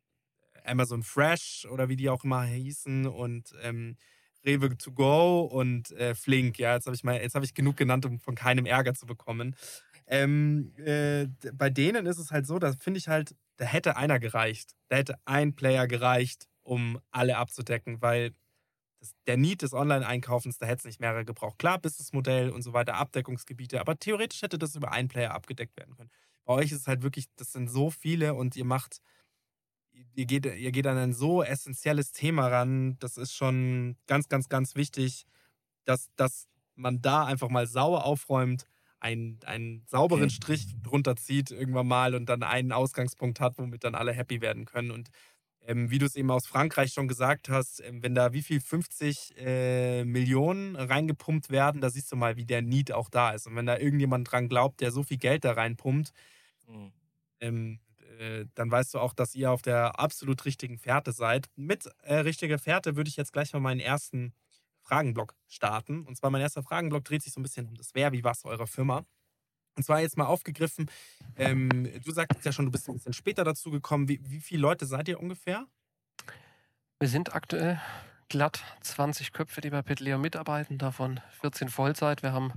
Amazon 0.65 1.03
Fresh 1.03 1.67
oder 1.71 1.89
wie 1.89 1.95
die 1.95 2.09
auch 2.09 2.23
immer 2.23 2.43
hießen 2.43 3.07
und 3.07 3.55
ähm, 3.63 3.97
Rewe 4.45 4.77
to 4.77 4.91
go 4.93 5.41
und 5.41 5.91
äh, 5.91 6.15
Flink. 6.15 6.59
Ja, 6.59 6.75
jetzt 6.75 6.85
habe 6.87 6.95
ich 6.95 7.03
mal, 7.03 7.21
jetzt 7.21 7.35
habe 7.35 7.45
ich 7.45 7.53
genug 7.53 7.77
genannt, 7.77 8.05
um 8.05 8.19
von 8.19 8.35
keinem 8.35 8.65
Ärger 8.65 8.93
zu 8.93 9.05
bekommen. 9.05 9.55
Ähm, 10.07 10.73
äh, 10.77 11.27
bei 11.53 11.69
denen 11.69 12.05
ist 12.05 12.17
es 12.19 12.31
halt 12.31 12.47
so, 12.47 12.59
da 12.59 12.73
finde 12.73 12.99
ich 12.99 13.07
halt, 13.07 13.35
da 13.57 13.65
hätte 13.65 13.97
einer 13.97 14.19
gereicht. 14.19 14.75
Da 14.89 14.97
hätte 14.97 15.15
ein 15.25 15.55
Player 15.55 15.87
gereicht, 15.87 16.47
um 16.69 16.99
alle 17.09 17.37
abzudecken, 17.37 18.01
weil 18.01 18.31
das, 18.99 19.15
der 19.25 19.37
Need 19.37 19.63
des 19.63 19.73
Online-Einkaufens, 19.73 20.59
da 20.59 20.67
hätte 20.67 20.79
es 20.79 20.85
nicht 20.85 20.99
mehrere 20.99 21.25
gebraucht. 21.25 21.57
Klar, 21.57 21.79
Businessmodell 21.79 22.51
und 22.51 22.61
so 22.61 22.73
weiter, 22.73 22.95
Abdeckungsgebiete, 22.95 23.81
aber 23.81 23.97
theoretisch 23.97 24.43
hätte 24.43 24.59
das 24.59 24.75
über 24.75 24.91
einen 24.91 25.07
Player 25.07 25.33
abgedeckt 25.33 25.75
werden 25.77 25.95
können. 25.95 26.11
Bei 26.45 26.53
euch 26.53 26.71
ist 26.71 26.81
es 26.81 26.87
halt 26.87 27.01
wirklich, 27.01 27.25
das 27.37 27.53
sind 27.53 27.69
so 27.69 27.89
viele 27.89 28.35
und 28.35 28.55
ihr 28.55 28.65
macht, 28.65 29.01
ihr 30.13 30.25
geht, 30.25 30.45
ihr 30.45 30.71
geht 30.71 30.85
an 30.85 30.97
ein 30.97 31.13
so 31.13 31.41
essentielles 31.41 32.11
Thema 32.11 32.47
ran, 32.47 32.97
das 32.99 33.17
ist 33.17 33.33
schon 33.33 33.97
ganz, 34.05 34.29
ganz, 34.29 34.47
ganz 34.47 34.75
wichtig, 34.75 35.25
dass, 35.85 36.09
dass 36.17 36.47
man 36.75 37.01
da 37.01 37.25
einfach 37.25 37.49
mal 37.49 37.65
sauer 37.65 38.05
aufräumt, 38.05 38.67
einen, 38.99 39.39
einen 39.45 39.85
sauberen 39.87 40.25
Okay. 40.25 40.33
Strich 40.33 40.67
drunter 40.83 41.15
zieht 41.15 41.49
irgendwann 41.51 41.87
mal 41.87 42.13
und 42.13 42.27
dann 42.27 42.43
einen 42.43 42.73
Ausgangspunkt 42.73 43.39
hat, 43.39 43.57
womit 43.57 43.85
dann 43.85 43.95
alle 43.95 44.11
happy 44.11 44.41
werden 44.41 44.65
können. 44.65 44.91
Und 44.91 45.09
ähm, 45.69 45.91
wie 45.91 45.99
du 45.99 46.07
es 46.07 46.15
eben 46.15 46.31
aus 46.31 46.47
Frankreich 46.47 46.93
schon 46.93 47.07
gesagt 47.07 47.47
hast, 47.47 47.79
ähm, 47.81 48.01
wenn 48.01 48.15
da 48.15 48.33
wie 48.33 48.41
viel 48.41 48.59
50 48.59 49.35
äh, 49.37 50.03
Millionen 50.03 50.75
reingepumpt 50.75 51.51
werden, 51.51 51.79
da 51.79 51.91
siehst 51.91 52.11
du 52.11 52.15
mal, 52.15 52.37
wie 52.37 52.45
der 52.45 52.63
Need 52.63 52.91
auch 52.91 53.09
da 53.09 53.31
ist. 53.31 53.45
Und 53.45 53.55
wenn 53.55 53.67
da 53.67 53.77
irgendjemand 53.77 54.31
dran 54.31 54.49
glaubt, 54.49 54.81
der 54.81 54.91
so 54.91 55.03
viel 55.03 55.17
Geld 55.17 55.45
da 55.45 55.51
reinpumpt, 55.51 56.11
ähm, 57.39 57.79
äh, 58.17 58.45
dann 58.55 58.71
weißt 58.71 58.95
du 58.95 58.99
auch, 58.99 59.13
dass 59.13 59.35
ihr 59.35 59.51
auf 59.51 59.61
der 59.61 59.99
absolut 59.99 60.43
richtigen 60.45 60.79
Fährte 60.79 61.11
seid. 61.11 61.45
Mit 61.55 61.85
äh, 62.01 62.15
richtiger 62.15 62.57
Fährte 62.57 62.95
würde 62.95 63.09
ich 63.09 63.17
jetzt 63.17 63.31
gleich 63.31 63.53
mal 63.53 63.59
meinen 63.59 63.79
ersten 63.79 64.33
Fragenblock 64.81 65.35
starten. 65.47 66.03
Und 66.03 66.17
zwar 66.17 66.31
mein 66.31 66.41
erster 66.41 66.63
Fragenblock 66.63 67.05
dreht 67.05 67.21
sich 67.21 67.33
so 67.33 67.39
ein 67.39 67.43
bisschen 67.43 67.67
um 67.67 67.75
das 67.75 67.93
Wer, 67.93 68.11
wie 68.11 68.23
was 68.23 68.43
eurer 68.43 68.65
Firma. 68.65 69.05
Und 69.79 69.83
zwar 69.83 70.01
jetzt 70.01 70.17
mal 70.17 70.25
aufgegriffen, 70.25 70.91
ähm, 71.37 71.89
du 72.03 72.11
sagtest 72.11 72.43
ja 72.43 72.51
schon, 72.51 72.65
du 72.65 72.71
bist 72.71 72.89
ein 72.89 72.95
bisschen 72.95 73.13
später 73.13 73.45
dazu 73.45 73.71
gekommen. 73.71 74.09
Wie, 74.09 74.19
wie 74.25 74.41
viele 74.41 74.61
Leute 74.61 74.85
seid 74.85 75.07
ihr 75.07 75.17
ungefähr? 75.17 75.67
Wir 76.99 77.07
sind 77.07 77.33
aktuell 77.33 77.79
glatt 78.27 78.61
20 78.81 79.31
Köpfe, 79.31 79.61
die 79.61 79.69
bei 79.69 79.81
Petleo 79.81 80.17
mitarbeiten, 80.17 80.79
davon 80.79 81.21
14 81.39 81.69
Vollzeit. 81.69 82.23
Wir 82.23 82.33
haben 82.33 82.51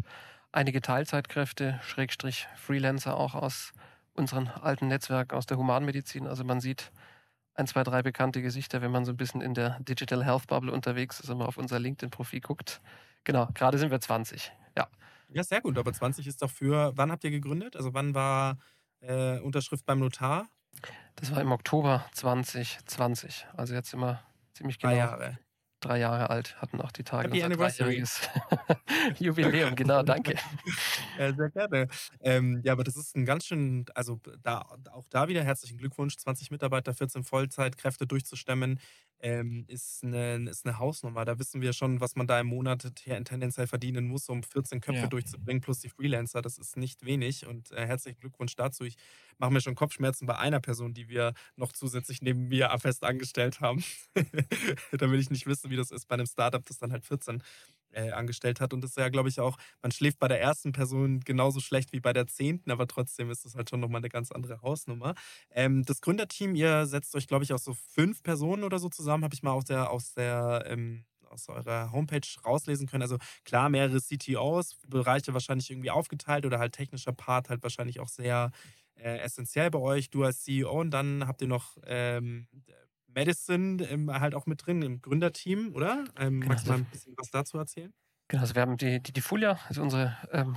einige 0.51 0.81
Teilzeitkräfte, 0.81 1.79
Schrägstrich 1.85 2.49
Freelancer 2.57 3.16
auch 3.16 3.37
aus 3.37 3.73
unserem 4.14 4.49
alten 4.61 4.89
Netzwerk 4.89 5.33
aus 5.33 5.47
der 5.47 5.59
Humanmedizin. 5.59 6.27
Also 6.27 6.43
man 6.43 6.61
sieht 6.61 6.91
ein, 7.55 7.68
zwei, 7.68 7.85
drei 7.85 8.03
bekannte 8.03 8.43
Gesichter, 8.43 8.83
wenn 8.83 8.91
man 8.91 9.05
so 9.05 9.12
ein 9.12 9.16
bisschen 9.16 9.43
in 9.43 9.55
der 9.55 9.79
Digital 9.79 10.25
Health 10.25 10.49
Bubble 10.49 10.73
unterwegs 10.73 11.20
ist 11.20 11.31
und 11.31 11.39
mal 11.39 11.47
auf 11.47 11.57
unser 11.57 11.79
LinkedIn-Profil 11.79 12.41
guckt. 12.41 12.81
Genau, 13.25 13.49
gerade 13.55 13.79
sind 13.79 13.91
wir 13.91 14.01
20. 14.01 14.53
Ja, 14.77 14.89
Ja, 15.29 15.43
sehr 15.45 15.61
gut, 15.61 15.79
aber 15.79 15.93
20 15.93 16.27
ist 16.27 16.43
doch 16.43 16.51
für, 16.51 16.93
wann 16.97 17.11
habt 17.11 17.25
ihr 17.25 17.31
gegründet? 17.31 17.77
Also 17.77 17.95
wann 17.95 18.14
war 18.14 18.59
äh, 19.01 19.39
Unterschrift 19.41 19.87
beim 19.87 19.99
Notar? 20.01 20.49
das 21.16 21.31
war 21.31 21.41
im 21.41 21.53
Oktober 21.53 22.07
2020. 22.12 23.47
Also 23.57 23.75
jetzt 23.75 23.91
sind 23.91 24.01
wir 24.01 24.23
ziemlich 24.55 24.79
genau 24.79 24.93
Drei 24.93 24.99
Jahre. 24.99 25.39
drei 25.81 25.99
Jahre 25.99 26.31
alt, 26.31 26.61
hatten 26.62 26.81
auch 26.81 26.93
die 26.93 27.05
Tage 27.05 27.29
Happy 27.29 27.43
unser 27.45 27.57
dreijähriges 27.57 28.20
Jubiläum. 29.18 29.75
Genau, 29.77 30.03
danke. 30.03 30.37
Ja, 31.18 31.33
sehr 31.35 31.51
gerne. 31.51 31.89
Ähm, 32.20 32.62
ja, 32.64 32.73
aber 32.73 32.85
das 32.85 32.97
ist 32.97 33.14
ein 33.16 33.27
ganz 33.27 33.45
schön, 33.47 33.85
also 33.95 34.18
da, 34.41 34.61
auch 34.93 35.05
da 35.11 35.29
wieder 35.29 35.45
herzlichen 35.45 35.77
Glückwunsch, 35.77 36.16
20 36.16 36.51
Mitarbeiter, 36.51 36.95
14 36.95 37.23
Vollzeitkräfte 37.25 38.07
durchzustemmen, 38.07 38.81
ähm, 39.23 39.64
ist, 39.68 40.03
eine, 40.05 40.51
ist 40.51 40.66
eine 40.66 40.79
Hausnummer. 40.79 41.25
Da 41.25 41.39
wissen 41.39 41.61
wir 41.62 41.73
schon, 41.73 42.01
was 42.01 42.16
man 42.16 42.27
da 42.27 42.41
im 42.41 42.49
Monat 42.49 42.83
te- 42.95 43.23
tendenziell 43.25 43.66
verdienen 43.68 44.07
muss, 44.07 44.29
um 44.29 44.43
14 44.43 44.81
Köpfe 44.81 45.03
Ja. 45.03 45.07
durchzubringen, 45.07 45.61
plus 45.62 45.79
die 45.79 45.89
Freelancer. 45.89 46.43
Das 46.43 46.59
ist 46.59 46.77
nicht 46.77 47.05
wenig 47.07 47.47
und 47.47 47.70
äh, 47.73 47.87
herzlichen 47.87 48.18
Glückwunsch 48.18 48.57
dazu. 48.57 48.85
Ich 48.85 48.97
mache 49.39 49.53
mir 49.53 49.61
schon 49.61 49.75
Kopfschmerzen 49.77 50.27
bei 50.27 50.37
einer 50.37 50.61
Person, 50.61 50.93
die 50.93 51.09
wir 51.09 51.35
noch 51.57 51.73
zusätzlich 51.73 52.20
neben 52.20 52.49
mir 52.49 52.77
fest 52.79 53.05
angestellt 53.05 53.61
haben. 53.61 53.85
da 54.93 55.11
will 55.11 55.20
ich 55.20 55.31
nicht 55.31 55.47
wissen, 55.47 55.70
wie 55.70 55.77
das 55.77 55.91
ist 55.91 56.07
bei 56.09 56.14
einem 56.14 56.27
Startup, 56.27 56.64
das 56.64 56.79
dann 56.79 56.93
halt 56.93 57.05
14 57.05 57.43
äh, 57.93 58.11
angestellt 58.11 58.61
hat. 58.61 58.72
Und 58.72 58.82
das 58.82 58.90
ist 58.90 58.97
ja, 58.97 59.09
glaube 59.09 59.28
ich, 59.28 59.40
auch, 59.40 59.57
man 59.82 59.93
schläft 59.93 60.18
bei 60.18 60.28
der 60.28 60.40
ersten 60.40 60.72
Person 60.72 61.20
genauso 61.20 61.61
schlecht 61.61 61.93
wie 61.93 62.01
bei 62.01 62.12
der 62.12 62.26
zehnten, 62.26 62.70
aber 62.70 62.86
trotzdem 62.86 63.30
ist 63.30 63.45
das 63.45 63.55
halt 63.55 63.70
schon 63.70 63.80
nochmal 63.80 64.01
eine 64.01 64.09
ganz 64.09 64.32
andere 64.32 64.62
Hausnummer. 64.62 65.14
Ähm, 65.51 65.84
das 65.84 66.01
Gründerteam, 66.01 66.55
ihr 66.55 66.86
setzt 66.86 67.14
euch, 67.14 67.26
glaube 67.26 67.45
ich, 67.45 67.53
aus 67.53 67.64
so 67.64 67.74
fünf 67.74 68.22
Personen 68.22 68.64
oder 68.64 68.78
so 68.78 68.88
zusammen, 68.88 69.24
habe 69.24 69.34
ich 69.34 69.43
mal 69.43 69.53
aus 69.53 69.64
der, 69.64 69.90
aus 69.90 70.14
der, 70.14 70.64
ähm, 70.68 71.05
aus 71.32 71.49
eurer 71.49 71.93
Homepage 71.93 72.20
rauslesen 72.45 72.86
können. 72.86 73.03
Also 73.03 73.18
klar, 73.45 73.68
mehrere 73.70 74.01
CTOs, 74.01 74.76
Bereiche 74.86 75.32
wahrscheinlich 75.32 75.70
irgendwie 75.70 75.90
aufgeteilt 75.90 76.45
oder 76.47 76.59
halt 76.59 76.74
technischer 76.74 77.12
Part 77.12 77.49
halt 77.49 77.62
wahrscheinlich 77.62 78.01
auch 78.01 78.09
sehr 78.09 78.51
äh, 78.97 79.18
essentiell 79.18 79.70
bei 79.70 79.78
euch. 79.78 80.11
Du 80.11 80.24
als 80.24 80.43
CEO 80.43 80.80
und 80.80 80.90
dann 80.90 81.26
habt 81.26 81.40
ihr 81.43 81.49
noch 81.49 81.78
ähm, 81.86 82.47
Medicine 83.14 83.82
ähm, 83.84 84.10
halt 84.12 84.34
auch 84.34 84.46
mit 84.46 84.66
drin 84.66 84.82
im 84.82 85.00
Gründerteam, 85.02 85.74
oder? 85.74 86.04
Ähm, 86.18 86.40
Genau, 86.40 86.48
magst 86.52 86.66
du 86.66 86.70
mal 86.70 86.74
also- 86.76 86.84
ein 86.86 86.90
bisschen 86.90 87.14
was 87.16 87.30
dazu 87.30 87.58
erzählen? 87.58 87.92
Genau, 88.28 88.42
also 88.42 88.54
wir 88.54 88.62
haben 88.62 88.76
die, 88.76 89.02
die, 89.02 89.12
die 89.12 89.20
Fulia, 89.20 89.58
also 89.68 89.82
unsere 89.82 90.16
ähm, 90.32 90.56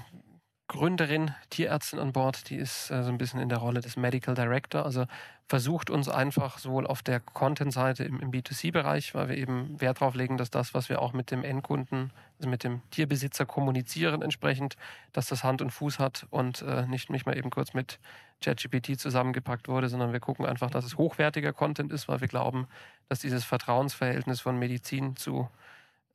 Gründerin, 0.67 1.31
Tierärztin 1.51 1.99
an 1.99 2.11
Bord, 2.11 2.49
die 2.49 2.55
ist 2.55 2.89
äh, 2.89 3.03
so 3.03 3.09
ein 3.09 3.19
bisschen 3.19 3.39
in 3.39 3.49
der 3.49 3.59
Rolle 3.59 3.81
des 3.81 3.97
Medical 3.97 4.33
Director, 4.33 4.83
also 4.83 5.05
versucht 5.47 5.91
uns 5.91 6.09
einfach 6.09 6.57
sowohl 6.57 6.87
auf 6.87 7.03
der 7.03 7.19
Content-Seite 7.19 8.03
im, 8.03 8.19
im 8.19 8.31
B2C-Bereich, 8.31 9.13
weil 9.13 9.29
wir 9.29 9.37
eben 9.37 9.79
Wert 9.79 10.01
darauf 10.01 10.15
legen, 10.15 10.37
dass 10.37 10.49
das, 10.49 10.73
was 10.73 10.89
wir 10.89 11.03
auch 11.03 11.13
mit 11.13 11.29
dem 11.29 11.43
Endkunden, 11.43 12.11
also 12.39 12.49
mit 12.49 12.63
dem 12.63 12.81
Tierbesitzer 12.89 13.45
kommunizieren, 13.45 14.23
entsprechend, 14.23 14.75
dass 15.13 15.27
das 15.27 15.43
Hand 15.43 15.61
und 15.61 15.69
Fuß 15.69 15.99
hat 15.99 16.25
und 16.31 16.63
äh, 16.63 16.87
nicht, 16.87 17.11
nicht 17.11 17.27
mal 17.27 17.37
eben 17.37 17.51
kurz 17.51 17.75
mit 17.75 17.99
ChatGPT 18.41 18.99
zusammengepackt 18.99 19.67
wurde, 19.67 19.87
sondern 19.87 20.13
wir 20.13 20.19
gucken 20.19 20.47
einfach, 20.47 20.71
dass 20.71 20.83
es 20.83 20.97
hochwertiger 20.97 21.53
Content 21.53 21.91
ist, 21.91 22.07
weil 22.07 22.21
wir 22.21 22.27
glauben, 22.27 22.67
dass 23.07 23.19
dieses 23.19 23.45
Vertrauensverhältnis 23.45 24.41
von 24.41 24.57
Medizin 24.57 25.15
zu 25.15 25.47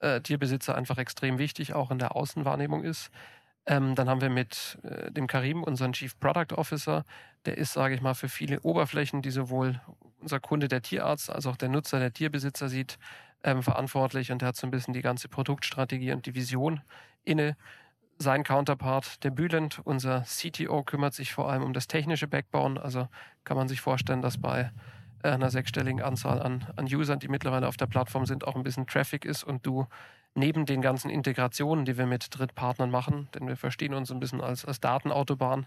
äh, 0.01 0.21
Tierbesitzer 0.21 0.75
einfach 0.75 0.99
extrem 0.99 1.39
wichtig, 1.39 1.73
auch 1.75 1.91
in 1.91 1.99
der 1.99 2.17
Außenwahrnehmung 2.17 2.83
ist. 2.83 3.11
Ähm, 3.67 3.95
dann 3.95 4.09
haben 4.09 4.21
wir 4.21 4.31
mit 4.31 4.79
äh, 4.83 5.11
dem 5.11 5.27
Karim 5.27 5.63
unseren 5.63 5.93
Chief 5.93 6.19
Product 6.19 6.55
Officer. 6.57 7.05
Der 7.45 7.59
ist, 7.59 7.73
sage 7.73 7.95
ich 7.95 8.01
mal, 8.01 8.15
für 8.15 8.29
viele 8.29 8.61
Oberflächen, 8.61 9.23
die 9.23 9.31
sowohl 9.31 9.81
unser 10.21 10.41
Kunde, 10.41 10.69
der 10.69 10.83
Tierarzt, 10.83 11.31
als 11.31 11.47
auch 11.47 11.57
der 11.57 11.69
Nutzer, 11.69 11.99
der 11.99 12.13
Tierbesitzer 12.13 12.69
sieht, 12.69 12.99
ähm, 13.43 13.63
verantwortlich. 13.63 14.33
Und 14.33 14.43
der 14.43 14.49
hat 14.49 14.57
so 14.57 14.67
ein 14.67 14.71
bisschen 14.71 14.95
die 14.95 15.03
ganze 15.03 15.29
Produktstrategie 15.29 16.13
und 16.13 16.27
die 16.27 16.35
Vision 16.35 16.81
inne. 17.25 17.57
Sein 18.19 18.45
Counterpart, 18.45 19.25
der 19.25 19.31
Bülent, 19.31 19.81
unser 19.85 20.25
CTO, 20.25 20.83
kümmert 20.83 21.15
sich 21.15 21.33
vor 21.33 21.51
allem 21.51 21.63
um 21.63 21.73
das 21.73 21.87
technische 21.87 22.29
Backbone. 22.29 22.83
Also 22.83 23.09
kann 23.45 23.57
man 23.57 23.69
sich 23.69 23.81
vorstellen, 23.81 24.21
dass 24.21 24.37
bei 24.37 24.71
äh, 25.23 25.31
einer 25.31 25.51
sechsstelligen 25.51 26.03
Anzahl 26.03 26.41
an, 26.43 26.67
an 26.77 26.85
Usern, 26.85 27.19
die 27.19 27.29
mittlerweile 27.29 27.69
auf 27.69 27.77
der 27.77 27.87
Plattform 27.87 28.27
sind, 28.27 28.47
auch 28.47 28.57
ein 28.57 28.63
bisschen 28.63 28.87
Traffic 28.87 29.25
ist 29.25 29.43
und 29.43 29.67
du 29.67 29.87
neben 30.35 30.67
den 30.67 30.81
ganzen 30.83 31.11
Integrationen, 31.11 31.85
die 31.85 31.99
wir 31.99 32.07
mit 32.07 32.27
Drittpartnern 32.31 32.91
machen, 32.91 33.29
denn 33.35 33.47
wir 33.49 33.57
verstehen 33.57 33.95
uns 33.95 34.11
ein 34.11 34.21
bisschen 34.21 34.41
als, 34.41 34.65
als 34.65 34.81
Datenautobahn, 34.81 35.67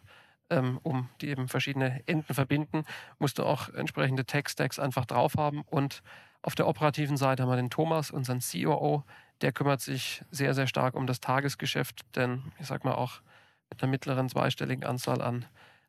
ähm, 0.49 0.79
um 0.83 1.09
die 1.21 1.29
eben 1.29 1.47
verschiedene 1.47 2.01
Enden 2.05 2.33
verbinden, 2.33 2.83
musst 3.19 3.39
du 3.39 3.43
auch 3.43 3.69
entsprechende 3.69 4.25
Tech-Stacks 4.25 4.79
einfach 4.79 5.05
drauf 5.05 5.35
haben. 5.37 5.63
Und 5.63 6.01
auf 6.41 6.55
der 6.55 6.67
operativen 6.67 7.17
Seite 7.17 7.43
haben 7.43 7.49
wir 7.49 7.55
den 7.55 7.69
Thomas, 7.69 8.11
unseren 8.11 8.39
COO, 8.39 9.03
der 9.41 9.51
kümmert 9.51 9.81
sich 9.81 10.23
sehr, 10.31 10.53
sehr 10.53 10.67
stark 10.67 10.95
um 10.95 11.07
das 11.07 11.19
Tagesgeschäft, 11.19 12.01
denn 12.15 12.43
ich 12.59 12.67
sag 12.67 12.85
mal 12.85 12.93
auch 12.93 13.21
mit 13.69 13.81
einer 13.81 13.89
mittleren 13.89 14.29
zweistelligen 14.29 14.83
Anzahl 14.83 15.21
an 15.21 15.45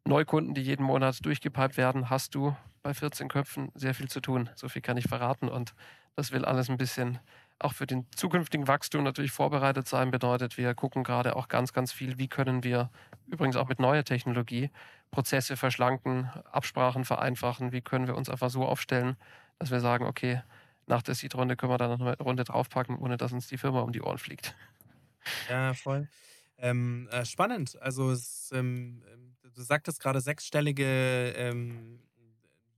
Neukunden, 0.06 0.54
die 0.54 0.62
jeden 0.62 0.84
Monat 0.84 1.24
durchgepiped 1.24 1.76
werden, 1.76 2.10
hast 2.10 2.34
du 2.34 2.54
bei 2.82 2.92
14 2.92 3.28
Köpfen 3.28 3.72
sehr 3.74 3.94
viel 3.94 4.08
zu 4.08 4.20
tun. 4.20 4.50
So 4.54 4.68
viel 4.68 4.82
kann 4.82 4.96
ich 4.96 5.08
verraten 5.08 5.48
und 5.48 5.74
das 6.16 6.30
will 6.30 6.44
alles 6.44 6.68
ein 6.68 6.76
bisschen 6.76 7.18
auch 7.64 7.72
für 7.72 7.86
den 7.86 8.06
zukünftigen 8.14 8.68
Wachstum 8.68 9.02
natürlich 9.02 9.32
vorbereitet 9.32 9.88
sein. 9.88 10.10
Bedeutet, 10.10 10.58
wir 10.58 10.74
gucken 10.74 11.02
gerade 11.02 11.36
auch 11.36 11.48
ganz, 11.48 11.72
ganz 11.72 11.92
viel, 11.92 12.18
wie 12.18 12.28
können 12.28 12.62
wir 12.62 12.90
übrigens 13.26 13.56
auch 13.56 13.68
mit 13.68 13.80
neuer 13.80 14.04
Technologie 14.04 14.70
Prozesse 15.10 15.56
verschlanken, 15.56 16.30
Absprachen 16.50 17.04
vereinfachen, 17.04 17.72
wie 17.72 17.80
können 17.80 18.06
wir 18.06 18.16
uns 18.16 18.28
einfach 18.28 18.50
so 18.50 18.64
aufstellen, 18.64 19.16
dass 19.58 19.70
wir 19.70 19.80
sagen, 19.80 20.06
okay, 20.06 20.42
nach 20.86 21.02
der 21.02 21.14
Seed-Runde 21.14 21.56
können 21.56 21.72
wir 21.72 21.78
dann 21.78 21.98
noch 21.98 22.00
eine 22.00 22.18
Runde 22.18 22.44
draufpacken, 22.44 22.98
ohne 22.98 23.16
dass 23.16 23.32
uns 23.32 23.46
die 23.46 23.56
Firma 23.56 23.80
um 23.80 23.92
die 23.92 24.02
Ohren 24.02 24.18
fliegt. 24.18 24.54
Ja, 25.48 25.72
voll. 25.72 26.08
Ähm, 26.58 27.08
äh, 27.10 27.24
spannend. 27.24 27.80
Also 27.80 28.10
es, 28.10 28.50
ähm, 28.52 29.02
ähm 29.12 29.36
du 29.54 29.62
sagtest 29.62 30.00
gerade 30.00 30.20
sechsstellige 30.20 31.32
ähm, 31.36 32.00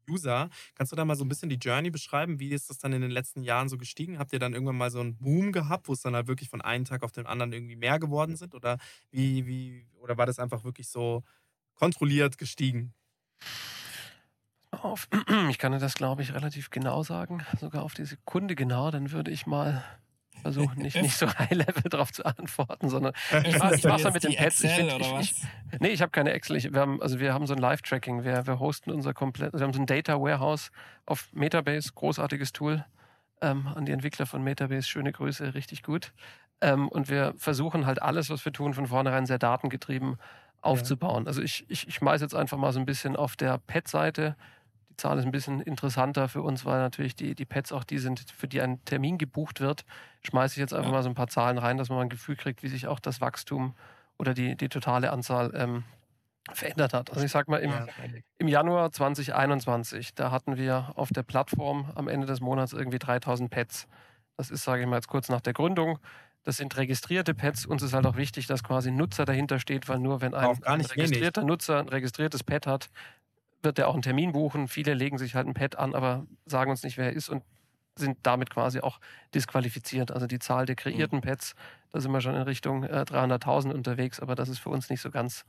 User. 0.08 0.48
Kannst 0.74 0.92
du 0.92 0.96
da 0.96 1.04
mal 1.04 1.16
so 1.16 1.24
ein 1.24 1.28
bisschen 1.28 1.48
die 1.48 1.56
Journey 1.56 1.90
beschreiben? 1.90 2.38
Wie 2.40 2.50
ist 2.50 2.70
das 2.70 2.78
dann 2.78 2.92
in 2.92 3.02
den 3.02 3.10
letzten 3.10 3.42
Jahren 3.42 3.68
so 3.68 3.78
gestiegen? 3.78 4.18
Habt 4.18 4.32
ihr 4.32 4.38
dann 4.38 4.52
irgendwann 4.52 4.76
mal 4.76 4.90
so 4.90 5.00
einen 5.00 5.16
Boom 5.16 5.52
gehabt, 5.52 5.88
wo 5.88 5.92
es 5.92 6.02
dann 6.02 6.14
halt 6.14 6.26
wirklich 6.26 6.48
von 6.48 6.60
einem 6.60 6.84
Tag 6.84 7.02
auf 7.02 7.12
den 7.12 7.26
anderen 7.26 7.52
irgendwie 7.52 7.76
mehr 7.76 7.98
geworden 7.98 8.36
sind? 8.36 8.54
Oder 8.54 8.78
wie, 9.10 9.46
wie, 9.46 9.86
oder 10.00 10.16
war 10.16 10.26
das 10.26 10.38
einfach 10.38 10.64
wirklich 10.64 10.88
so 10.88 11.22
kontrolliert 11.74 12.38
gestiegen? 12.38 12.94
Ich 15.50 15.58
kann 15.58 15.72
dir 15.72 15.78
das, 15.78 15.94
glaube 15.94 16.22
ich, 16.22 16.34
relativ 16.34 16.70
genau 16.70 17.02
sagen, 17.02 17.44
sogar 17.60 17.82
auf 17.82 17.94
die 17.94 18.04
Sekunde 18.04 18.54
genau. 18.54 18.90
Dann 18.90 19.10
würde 19.10 19.30
ich 19.30 19.46
mal 19.46 19.82
versuche 20.52 20.78
nicht, 20.80 21.00
nicht 21.00 21.16
so 21.18 21.26
High-Level 21.26 21.84
darauf 21.90 22.12
zu 22.12 22.24
antworten, 22.24 22.88
sondern 22.88 23.12
ich 23.44 23.58
mache 23.58 23.74
es 23.74 24.14
mit 24.14 24.24
den 24.24 24.36
Pads. 24.36 24.64
Ich 24.64 24.70
find, 24.70 24.92
ich, 25.00 25.12
ich, 25.20 25.34
nee, 25.80 25.88
ich 25.88 26.02
habe 26.02 26.10
keine 26.10 26.32
Excel. 26.32 26.56
Ich, 26.56 26.72
wir 26.72 26.80
haben, 26.80 27.02
also 27.02 27.18
wir 27.18 27.34
haben 27.34 27.46
so 27.46 27.54
ein 27.54 27.60
Live-Tracking. 27.60 28.24
Wir, 28.24 28.46
wir 28.46 28.58
hosten 28.58 28.90
unser 28.90 29.14
komplett, 29.14 29.52
also 29.52 29.62
wir 29.62 29.66
haben 29.66 29.74
so 29.74 29.80
ein 29.80 29.86
Data 29.86 30.20
Warehouse 30.20 30.70
auf 31.04 31.28
Metabase, 31.32 31.92
großartiges 31.94 32.52
Tool. 32.52 32.84
Ähm, 33.42 33.66
an 33.74 33.84
die 33.84 33.92
Entwickler 33.92 34.24
von 34.24 34.42
Metabase, 34.42 34.88
schöne 34.88 35.12
Grüße, 35.12 35.54
richtig 35.54 35.82
gut. 35.82 36.12
Ähm, 36.62 36.88
und 36.88 37.10
wir 37.10 37.34
versuchen 37.36 37.84
halt 37.84 38.00
alles, 38.00 38.30
was 38.30 38.44
wir 38.44 38.52
tun, 38.52 38.72
von 38.72 38.86
vornherein 38.86 39.26
sehr 39.26 39.38
datengetrieben 39.38 40.16
aufzubauen. 40.62 41.24
Ja. 41.24 41.28
Also 41.28 41.42
ich, 41.42 41.66
ich, 41.68 41.86
ich 41.86 41.94
schmeiße 41.96 42.24
jetzt 42.24 42.34
einfach 42.34 42.56
mal 42.56 42.72
so 42.72 42.80
ein 42.80 42.86
bisschen 42.86 43.14
auf 43.14 43.36
der 43.36 43.58
Pad-Seite 43.58 44.36
die 44.96 45.02
Zahl 45.02 45.18
ist 45.18 45.26
ein 45.26 45.30
bisschen 45.30 45.60
interessanter 45.60 46.26
für 46.26 46.40
uns, 46.40 46.64
weil 46.64 46.78
natürlich 46.78 47.14
die, 47.14 47.34
die 47.34 47.44
Pets 47.44 47.70
auch 47.70 47.84
die 47.84 47.98
sind, 47.98 48.24
für 48.30 48.48
die 48.48 48.62
ein 48.62 48.82
Termin 48.86 49.18
gebucht 49.18 49.60
wird. 49.60 49.84
Schmeiße 50.22 50.54
ich 50.54 50.58
jetzt 50.58 50.72
einfach 50.72 50.88
ja. 50.88 50.96
mal 50.96 51.02
so 51.02 51.10
ein 51.10 51.14
paar 51.14 51.28
Zahlen 51.28 51.58
rein, 51.58 51.76
dass 51.76 51.90
man 51.90 51.96
mal 51.96 52.02
ein 52.02 52.08
Gefühl 52.08 52.36
kriegt, 52.36 52.62
wie 52.62 52.68
sich 52.68 52.86
auch 52.86 52.98
das 52.98 53.20
Wachstum 53.20 53.74
oder 54.18 54.32
die, 54.32 54.56
die 54.56 54.70
totale 54.70 55.12
Anzahl 55.12 55.52
ähm, 55.54 55.84
verändert 56.50 56.94
hat. 56.94 57.10
Also 57.10 57.24
ich 57.24 57.30
sag 57.30 57.48
mal, 57.48 57.58
im, 57.58 57.72
im 58.38 58.48
Januar 58.48 58.90
2021, 58.90 60.14
da 60.14 60.30
hatten 60.30 60.56
wir 60.56 60.92
auf 60.94 61.10
der 61.10 61.24
Plattform 61.24 61.92
am 61.94 62.08
Ende 62.08 62.26
des 62.26 62.40
Monats 62.40 62.72
irgendwie 62.72 62.98
3000 62.98 63.50
Pets. 63.50 63.86
Das 64.38 64.50
ist, 64.50 64.64
sage 64.64 64.82
ich 64.82 64.88
mal, 64.88 64.96
jetzt 64.96 65.08
kurz 65.08 65.28
nach 65.28 65.42
der 65.42 65.52
Gründung. 65.52 65.98
Das 66.42 66.56
sind 66.56 66.74
registrierte 66.76 67.34
Pets. 67.34 67.66
Uns 67.66 67.82
ist 67.82 67.92
halt 67.92 68.06
auch 68.06 68.16
wichtig, 68.16 68.46
dass 68.46 68.62
quasi 68.62 68.90
ein 68.90 68.96
Nutzer 68.96 69.24
dahinter 69.26 69.58
steht, 69.58 69.88
weil 69.88 69.98
nur 69.98 70.22
wenn 70.22 70.32
ein, 70.32 70.62
ein 70.64 70.80
registrierter 70.80 71.42
wenig. 71.42 71.48
Nutzer 71.48 71.80
ein 71.80 71.88
registriertes 71.88 72.44
Pet 72.44 72.66
hat, 72.66 72.88
wird 73.62 73.78
er 73.78 73.88
auch 73.88 73.94
einen 73.94 74.02
Termin 74.02 74.32
buchen. 74.32 74.68
Viele 74.68 74.94
legen 74.94 75.18
sich 75.18 75.34
halt 75.34 75.46
ein 75.46 75.54
Pad 75.54 75.76
an, 75.76 75.94
aber 75.94 76.26
sagen 76.44 76.70
uns 76.70 76.82
nicht, 76.82 76.96
wer 76.96 77.06
er 77.06 77.12
ist 77.12 77.28
und 77.28 77.42
sind 77.98 78.18
damit 78.22 78.50
quasi 78.50 78.80
auch 78.80 79.00
disqualifiziert. 79.34 80.10
Also 80.10 80.26
die 80.26 80.38
Zahl 80.38 80.66
der 80.66 80.76
kreierten 80.76 81.18
mhm. 81.18 81.22
Pads, 81.22 81.54
da 81.92 82.00
sind 82.00 82.12
wir 82.12 82.20
schon 82.20 82.34
in 82.34 82.42
Richtung 82.42 82.84
äh, 82.84 83.04
300.000 83.08 83.72
unterwegs, 83.72 84.20
aber 84.20 84.34
das 84.34 84.48
ist 84.48 84.58
für 84.58 84.68
uns 84.68 84.90
nicht 84.90 85.00
so 85.00 85.10
ganz 85.10 85.44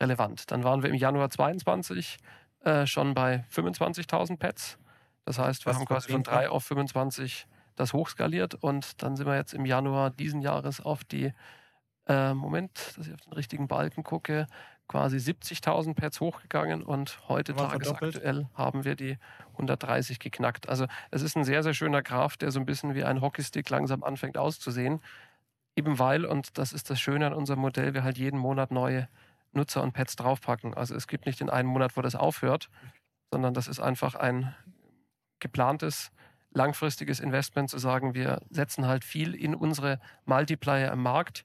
relevant. 0.00 0.50
Dann 0.50 0.64
waren 0.64 0.82
wir 0.82 0.90
im 0.90 0.96
Januar 0.96 1.30
22 1.30 2.18
äh, 2.64 2.86
schon 2.86 3.14
bei 3.14 3.44
25.000 3.52 4.38
Pads. 4.38 4.78
Das 5.24 5.38
heißt, 5.38 5.64
wir 5.64 5.70
das 5.70 5.78
haben 5.78 5.86
quasi 5.86 6.10
von 6.10 6.22
3 6.24 6.48
auf 6.48 6.64
25 6.64 7.46
das 7.76 7.92
hochskaliert 7.92 8.54
und 8.54 9.02
dann 9.02 9.16
sind 9.16 9.26
wir 9.26 9.36
jetzt 9.36 9.54
im 9.54 9.64
Januar 9.64 10.10
diesen 10.10 10.42
Jahres 10.42 10.80
auf 10.80 11.04
die, 11.04 11.32
äh, 12.06 12.34
Moment, 12.34 12.94
dass 12.96 13.06
ich 13.06 13.14
auf 13.14 13.20
den 13.20 13.32
richtigen 13.32 13.68
Balken 13.68 14.02
gucke, 14.02 14.46
quasi 14.88 15.16
70.000 15.16 15.94
Pads 15.94 16.20
hochgegangen 16.20 16.82
und 16.82 17.18
heute 17.28 17.54
tagesaktuell 17.54 18.46
haben 18.54 18.84
wir 18.84 18.94
die 18.94 19.16
130 19.52 20.18
geknackt. 20.18 20.68
Also 20.68 20.86
es 21.10 21.22
ist 21.22 21.36
ein 21.36 21.44
sehr, 21.44 21.62
sehr 21.62 21.74
schöner 21.74 22.02
Graph, 22.02 22.36
der 22.36 22.50
so 22.50 22.60
ein 22.60 22.66
bisschen 22.66 22.94
wie 22.94 23.04
ein 23.04 23.20
Hockeystick 23.20 23.68
langsam 23.70 24.02
anfängt 24.02 24.36
auszusehen. 24.36 25.00
Eben 25.76 25.98
weil, 25.98 26.26
und 26.26 26.58
das 26.58 26.72
ist 26.72 26.90
das 26.90 27.00
Schöne 27.00 27.26
an 27.26 27.32
unserem 27.32 27.60
Modell, 27.60 27.94
wir 27.94 28.04
halt 28.04 28.18
jeden 28.18 28.38
Monat 28.38 28.70
neue 28.70 29.08
Nutzer 29.52 29.82
und 29.82 29.92
Pads 29.92 30.16
draufpacken. 30.16 30.74
Also 30.74 30.94
es 30.94 31.06
gibt 31.06 31.26
nicht 31.26 31.40
den 31.40 31.50
einen 31.50 31.68
Monat, 31.68 31.96
wo 31.96 32.02
das 32.02 32.14
aufhört, 32.14 32.68
sondern 33.30 33.54
das 33.54 33.68
ist 33.68 33.80
einfach 33.80 34.14
ein 34.14 34.54
geplantes, 35.38 36.10
langfristiges 36.52 37.20
Investment 37.20 37.70
zu 37.70 37.78
sagen, 37.78 38.14
wir 38.14 38.42
setzen 38.50 38.86
halt 38.86 39.04
viel 39.04 39.34
in 39.34 39.54
unsere 39.54 40.00
Multiplier 40.26 40.92
im 40.92 41.02
Markt 41.02 41.44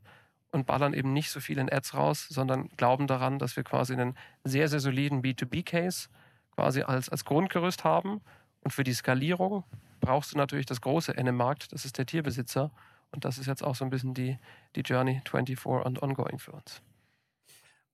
und 0.51 0.65
ballern 0.65 0.93
eben 0.93 1.13
nicht 1.13 1.29
so 1.29 1.39
viel 1.39 1.57
in 1.57 1.71
Ads 1.71 1.93
raus, 1.93 2.27
sondern 2.29 2.69
glauben 2.77 3.07
daran, 3.07 3.39
dass 3.39 3.55
wir 3.55 3.63
quasi 3.63 3.93
einen 3.93 4.17
sehr, 4.43 4.69
sehr 4.69 4.79
soliden 4.79 5.21
B2B-Case 5.21 6.09
quasi 6.51 6.81
als, 6.81 7.09
als 7.09 7.25
Grundgerüst 7.25 7.83
haben. 7.83 8.21
Und 8.61 8.71
für 8.71 8.83
die 8.83 8.93
Skalierung 8.93 9.63
brauchst 9.99 10.33
du 10.33 10.37
natürlich 10.37 10.65
das 10.65 10.81
große 10.81 11.15
N 11.15 11.27
im 11.27 11.35
Markt, 11.35 11.71
das 11.73 11.85
ist 11.85 11.97
der 11.97 12.05
Tierbesitzer. 12.05 12.71
Und 13.11 13.25
das 13.25 13.37
ist 13.37 13.45
jetzt 13.45 13.63
auch 13.63 13.75
so 13.75 13.85
ein 13.85 13.89
bisschen 13.89 14.13
die, 14.13 14.37
die 14.75 14.81
Journey 14.81 15.21
24 15.29 15.65
und 15.65 16.01
ongoing 16.01 16.39
für 16.39 16.51
uns. 16.51 16.81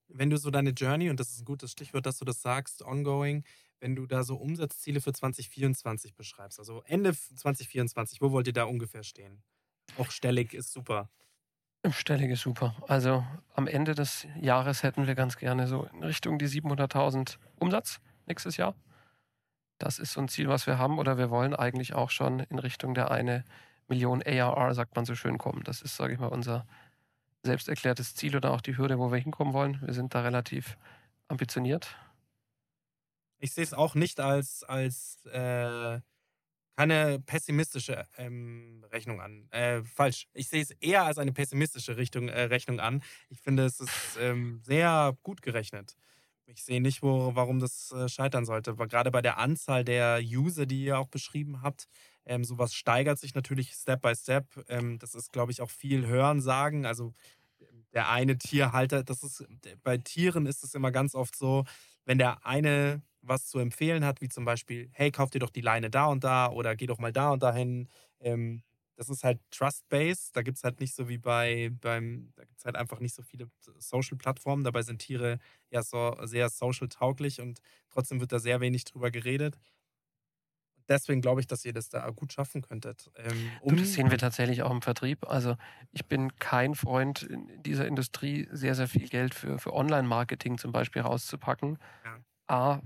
Wenn 0.07 0.29
du 0.29 0.37
so 0.37 0.51
deine 0.51 0.71
Journey, 0.71 1.09
und 1.09 1.19
das 1.19 1.29
ist 1.31 1.41
ein 1.41 1.45
gutes 1.45 1.71
Stichwort, 1.71 2.05
dass 2.05 2.17
du 2.17 2.25
das 2.25 2.41
sagst, 2.41 2.83
ongoing, 2.83 3.43
wenn 3.79 3.95
du 3.95 4.05
da 4.05 4.23
so 4.23 4.35
Umsatzziele 4.37 5.01
für 5.01 5.11
2024 5.11 6.15
beschreibst, 6.15 6.59
also 6.59 6.83
Ende 6.85 7.13
2024, 7.13 8.21
wo 8.21 8.31
wollt 8.31 8.47
ihr 8.47 8.53
da 8.53 8.63
ungefähr 8.63 9.03
stehen? 9.03 9.43
Auch 9.97 10.09
stellig 10.11 10.53
ist 10.53 10.71
super. 10.71 11.09
Stellig 11.91 12.31
ist 12.31 12.41
super. 12.41 12.75
Also 12.87 13.25
am 13.55 13.67
Ende 13.67 13.93
des 13.93 14.25
Jahres 14.39 14.83
hätten 14.83 15.05
wir 15.05 15.15
ganz 15.15 15.35
gerne 15.37 15.67
so 15.67 15.83
in 15.93 16.03
Richtung 16.03 16.39
die 16.39 16.47
700.000 16.47 17.37
Umsatz 17.59 17.99
nächstes 18.25 18.55
Jahr. 18.55 18.73
Das 19.79 19.99
ist 19.99 20.13
so 20.13 20.21
ein 20.21 20.29
Ziel, 20.29 20.47
was 20.47 20.65
wir 20.65 20.77
haben 20.77 20.97
oder 20.97 21.17
wir 21.17 21.29
wollen 21.29 21.53
eigentlich 21.53 21.93
auch 21.93 22.09
schon 22.09 22.39
in 22.39 22.59
Richtung 22.59 22.93
der 22.93 23.11
eine 23.11 23.43
Million 23.89 24.23
ARR, 24.23 24.73
sagt 24.73 24.95
man 24.95 25.03
so 25.03 25.13
schön, 25.13 25.37
kommen. 25.37 25.63
Das 25.65 25.81
ist, 25.81 25.97
sage 25.97 26.13
ich 26.13 26.19
mal, 26.19 26.27
unser 26.27 26.65
selbst 27.43 27.67
erklärtes 27.67 28.15
Ziel 28.15 28.35
oder 28.37 28.51
auch 28.51 28.61
die 28.61 28.77
Hürde, 28.77 28.97
wo 28.97 29.11
wir 29.11 29.19
hinkommen 29.19 29.53
wollen. 29.53 29.81
Wir 29.81 29.93
sind 29.93 30.15
da 30.15 30.21
relativ 30.21 30.77
ambitioniert. 31.27 31.97
Ich 33.39 33.51
sehe 33.51 33.63
es 33.63 33.73
auch 33.73 33.93
nicht 33.93 34.21
als, 34.21 34.63
als 34.63 35.25
äh, 35.25 35.99
keine 36.75 37.19
pessimistische 37.19 38.05
ähm, 38.17 38.83
Rechnung 38.91 39.21
an. 39.21 39.47
Äh, 39.51 39.83
falsch. 39.83 40.27
Ich 40.33 40.49
sehe 40.49 40.61
es 40.61 40.71
eher 40.71 41.03
als 41.03 41.17
eine 41.17 41.33
pessimistische 41.33 41.97
Richtung, 41.97 42.29
äh, 42.29 42.43
Rechnung 42.43 42.79
an. 42.79 43.03
Ich 43.29 43.39
finde, 43.41 43.65
es 43.65 43.79
ist 43.79 44.17
ähm, 44.19 44.61
sehr 44.63 45.15
gut 45.23 45.41
gerechnet. 45.41 45.95
Ich 46.45 46.63
sehe 46.63 46.81
nicht, 46.81 47.01
wo, 47.01 47.35
warum 47.35 47.59
das 47.59 47.91
äh, 47.91 48.09
scheitern 48.09 48.45
sollte. 48.45 48.71
Aber 48.71 48.87
gerade 48.87 49.11
bei 49.11 49.21
der 49.21 49.37
Anzahl 49.37 49.83
der 49.83 50.19
User, 50.21 50.65
die 50.65 50.83
ihr 50.83 50.99
auch 50.99 51.07
beschrieben 51.07 51.61
habt, 51.61 51.87
ähm, 52.25 52.43
sowas 52.43 52.73
steigert 52.73 53.19
sich 53.19 53.35
natürlich 53.35 53.73
Step 53.73 54.01
by 54.01 54.15
Step. 54.15 54.47
Ähm, 54.67 54.99
das 54.99 55.15
ist, 55.15 55.31
glaube 55.31 55.51
ich, 55.51 55.61
auch 55.61 55.69
viel 55.69 56.07
Hören 56.07 56.41
sagen. 56.41 56.85
Also 56.85 57.13
der 57.93 58.09
eine 58.09 58.37
Tierhalter, 58.37 59.03
das 59.03 59.23
ist 59.23 59.45
bei 59.83 59.97
Tieren 59.97 60.47
ist 60.47 60.63
es 60.63 60.73
immer 60.73 60.91
ganz 60.91 61.15
oft 61.15 61.35
so, 61.35 61.63
wenn 62.05 62.17
der 62.17 62.45
eine 62.45 63.01
was 63.21 63.47
zu 63.47 63.59
empfehlen 63.59 64.03
hat, 64.05 64.21
wie 64.21 64.29
zum 64.29 64.45
Beispiel, 64.45 64.89
hey, 64.93 65.11
kauf 65.11 65.29
dir 65.29 65.39
doch 65.39 65.49
die 65.49 65.61
Leine 65.61 65.89
da 65.89 66.05
und 66.07 66.23
da 66.23 66.49
oder 66.51 66.75
geh 66.75 66.87
doch 66.87 66.99
mal 66.99 67.13
da 67.13 67.31
und 67.31 67.41
dahin. 67.43 67.87
Ähm, 68.19 68.63
das 68.95 69.09
ist 69.09 69.23
halt 69.23 69.39
Trust-Based. 69.51 70.35
Da 70.35 70.41
gibt 70.43 70.57
es 70.57 70.63
halt 70.63 70.79
nicht 70.79 70.93
so 70.93 71.07
wie 71.09 71.17
bei, 71.17 71.71
beim, 71.81 72.31
da 72.35 72.43
gibt 72.45 72.59
es 72.59 72.65
halt 72.65 72.75
einfach 72.75 72.99
nicht 72.99 73.15
so 73.15 73.23
viele 73.23 73.49
Social-Plattformen. 73.79 74.63
Dabei 74.63 74.81
sind 74.83 74.99
Tiere 74.99 75.39
ja 75.71 75.81
so 75.83 76.15
sehr 76.25 76.49
social-tauglich 76.49 77.41
und 77.41 77.59
trotzdem 77.89 78.19
wird 78.19 78.31
da 78.31 78.39
sehr 78.39 78.59
wenig 78.61 78.83
drüber 78.85 79.09
geredet. 79.11 79.57
Deswegen 80.89 81.21
glaube 81.21 81.41
ich, 81.41 81.47
dass 81.47 81.65
ihr 81.65 81.73
das 81.73 81.89
da 81.89 82.09
gut 82.09 82.33
schaffen 82.33 82.61
könntet. 82.61 83.11
Ähm, 83.17 83.51
um 83.61 83.77
das 83.77 83.93
sehen 83.93 84.11
wir 84.11 84.17
tatsächlich 84.17 84.63
auch 84.63 84.71
im 84.71 84.81
Vertrieb. 84.81 85.27
Also 85.27 85.55
ich 85.91 86.05
bin 86.05 86.35
kein 86.37 86.75
Freund 86.75 87.23
in 87.23 87.63
dieser 87.63 87.87
Industrie, 87.87 88.47
sehr, 88.51 88.75
sehr 88.75 88.87
viel 88.87 89.07
Geld 89.07 89.33
für, 89.33 89.59
für 89.59 89.73
Online-Marketing 89.73 90.57
zum 90.57 90.71
Beispiel 90.71 91.01
rauszupacken. 91.01 91.77
Ja. 92.03 92.17
A, 92.47 92.81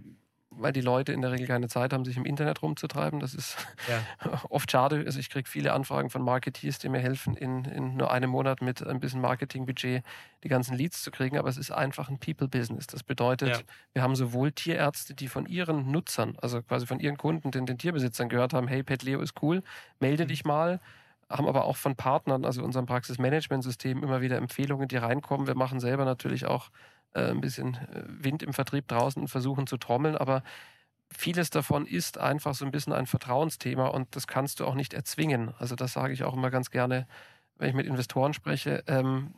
weil 0.59 0.73
die 0.73 0.81
Leute 0.81 1.13
in 1.13 1.21
der 1.21 1.31
Regel 1.31 1.47
keine 1.47 1.67
Zeit 1.67 1.93
haben, 1.93 2.05
sich 2.05 2.17
im 2.17 2.25
Internet 2.25 2.61
rumzutreiben. 2.61 3.19
Das 3.19 3.33
ist 3.33 3.55
Ja. 3.87 4.41
oft 4.49 4.71
schade. 4.71 5.03
Also 5.05 5.19
ich 5.19 5.29
kriege 5.29 5.47
viele 5.49 5.73
Anfragen 5.73 6.09
von 6.09 6.21
Marketeers, 6.21 6.79
die 6.79 6.89
mir 6.89 6.99
helfen, 6.99 7.35
in, 7.35 7.65
in 7.65 7.95
nur 7.97 8.11
einem 8.11 8.29
Monat 8.29 8.61
mit 8.61 8.85
ein 8.85 8.99
bisschen 8.99 9.21
Marketingbudget 9.21 10.03
die 10.43 10.47
ganzen 10.49 10.75
Leads 10.75 11.01
zu 11.03 11.11
kriegen. 11.11 11.37
Aber 11.37 11.49
es 11.49 11.57
ist 11.57 11.71
einfach 11.71 12.09
ein 12.09 12.19
People-Business. 12.19 12.87
Das 12.87 13.03
bedeutet, 13.03 13.49
Ja. 13.49 13.59
wir 13.93 14.01
haben 14.03 14.15
sowohl 14.15 14.51
Tierärzte, 14.51 15.13
die 15.13 15.27
von 15.27 15.45
ihren 15.45 15.91
Nutzern, 15.91 16.35
also 16.41 16.61
quasi 16.61 16.85
von 16.85 16.99
ihren 16.99 17.17
Kunden, 17.17 17.51
den, 17.51 17.65
den 17.65 17.77
Tierbesitzern 17.77 18.29
gehört 18.29 18.53
haben, 18.53 18.67
hey, 18.67 18.83
Pet 18.83 19.03
Leo 19.03 19.21
ist 19.21 19.41
cool, 19.41 19.63
melde 19.99 20.23
Mhm. 20.23 20.27
dich 20.27 20.45
mal. 20.45 20.79
Haben 21.29 21.47
aber 21.47 21.65
auch 21.65 21.75
von 21.75 21.97
Partnern, 21.97 22.45
also 22.45 22.63
unserem 22.63 22.85
Praxismanagementsystem, 22.85 24.01
immer 24.01 24.21
wieder 24.21 24.37
Empfehlungen, 24.37 24.87
die 24.87 24.95
reinkommen. 24.97 25.45
Wir 25.45 25.55
machen 25.55 25.79
selber 25.81 26.05
natürlich 26.05 26.45
auch 26.45 26.69
äh, 27.17 27.31
ein 27.31 27.41
bisschen 27.41 27.75
äh, 27.75 28.03
Wind 28.07 28.43
im 28.43 28.53
Vertrieb 28.53 28.87
draußen 28.87 29.21
und 29.21 29.27
versuchen 29.27 29.67
zu 29.67 29.77
trommeln, 29.77 30.15
aber 30.15 30.43
vieles 31.09 31.49
davon 31.49 31.85
ist 31.85 32.17
einfach 32.17 32.53
so 32.53 32.65
ein 32.65 32.71
bisschen 32.71 32.93
ein 32.93 33.07
Vertrauensthema 33.07 33.87
und 33.87 34.15
das 34.15 34.27
kannst 34.27 34.59
du 34.59 34.65
auch 34.65 34.75
nicht 34.75 34.93
erzwingen. 34.93 35.53
Also 35.57 35.75
das 35.75 35.93
sage 35.93 36.13
ich 36.13 36.23
auch 36.23 36.33
immer 36.33 36.49
ganz 36.49 36.69
gerne, 36.69 37.07
wenn 37.57 37.69
ich 37.69 37.75
mit 37.75 37.87
Investoren 37.87 38.33
spreche. 38.33 38.83
Ähm, 38.87 39.33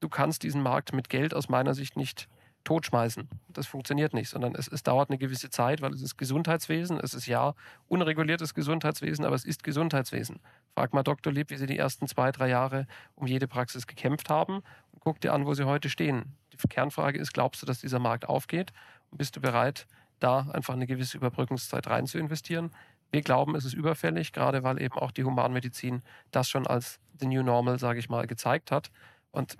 du 0.00 0.08
kannst 0.08 0.42
diesen 0.42 0.62
Markt 0.62 0.92
mit 0.92 1.08
Geld 1.08 1.34
aus 1.34 1.48
meiner 1.48 1.74
Sicht 1.74 1.96
nicht 1.96 2.28
totschmeißen. 2.64 3.28
Das 3.48 3.66
funktioniert 3.66 4.14
nicht, 4.14 4.30
sondern 4.30 4.54
es, 4.54 4.68
es 4.68 4.82
dauert 4.82 5.10
eine 5.10 5.18
gewisse 5.18 5.50
Zeit, 5.50 5.82
weil 5.82 5.92
es 5.92 6.00
ist 6.00 6.16
Gesundheitswesen. 6.16 6.98
Es 6.98 7.12
ist 7.12 7.26
ja 7.26 7.54
unreguliertes 7.88 8.54
Gesundheitswesen, 8.54 9.24
aber 9.26 9.36
es 9.36 9.44
ist 9.44 9.62
Gesundheitswesen. 9.62 10.40
Frag 10.74 10.94
mal 10.94 11.02
Dr. 11.02 11.32
Lieb, 11.32 11.50
wie 11.50 11.56
sie 11.56 11.66
die 11.66 11.78
ersten 11.78 12.08
zwei, 12.08 12.32
drei 12.32 12.48
Jahre 12.48 12.86
um 13.14 13.26
jede 13.26 13.46
Praxis 13.46 13.86
gekämpft 13.86 14.30
haben 14.30 14.62
guck 15.04 15.20
dir 15.20 15.32
an, 15.32 15.46
wo 15.46 15.54
sie 15.54 15.64
heute 15.64 15.88
stehen. 15.88 16.34
Die 16.52 16.68
Kernfrage 16.68 17.18
ist, 17.18 17.32
glaubst 17.32 17.62
du, 17.62 17.66
dass 17.66 17.80
dieser 17.80 17.98
Markt 17.98 18.28
aufgeht 18.28 18.72
und 19.10 19.18
bist 19.18 19.36
du 19.36 19.40
bereit, 19.40 19.86
da 20.20 20.40
einfach 20.52 20.74
eine 20.74 20.86
gewisse 20.86 21.16
Überbrückungszeit 21.16 21.86
rein 21.86 22.06
zu 22.06 22.18
investieren? 22.18 22.70
Wir 23.12 23.22
glauben, 23.22 23.54
es 23.54 23.64
ist 23.64 23.74
überfällig, 23.74 24.32
gerade 24.32 24.62
weil 24.64 24.80
eben 24.80 24.94
auch 24.98 25.10
die 25.12 25.24
Humanmedizin 25.24 26.02
das 26.30 26.48
schon 26.48 26.66
als 26.66 26.98
the 27.20 27.26
new 27.26 27.42
normal, 27.42 27.78
sage 27.78 27.98
ich 28.00 28.08
mal, 28.08 28.26
gezeigt 28.26 28.70
hat. 28.72 28.90
Und 29.30 29.56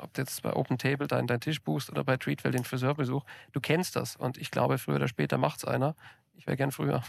ob 0.00 0.12
du 0.14 0.22
jetzt 0.22 0.42
bei 0.42 0.52
Open 0.54 0.76
Table 0.78 1.06
deinen, 1.06 1.26
deinen 1.26 1.40
Tisch 1.40 1.62
buchst 1.62 1.90
oder 1.90 2.02
bei 2.04 2.16
Treatwell 2.16 2.52
den 2.52 2.64
Friseurbesuch, 2.64 3.24
du 3.52 3.60
kennst 3.60 3.94
das. 3.96 4.16
Und 4.16 4.38
ich 4.38 4.50
glaube, 4.50 4.78
früher 4.78 4.96
oder 4.96 5.08
später 5.08 5.38
macht 5.38 5.58
es 5.58 5.64
einer. 5.64 5.94
Ich 6.36 6.46
wäre 6.46 6.56
gern 6.56 6.72
früher. 6.72 7.02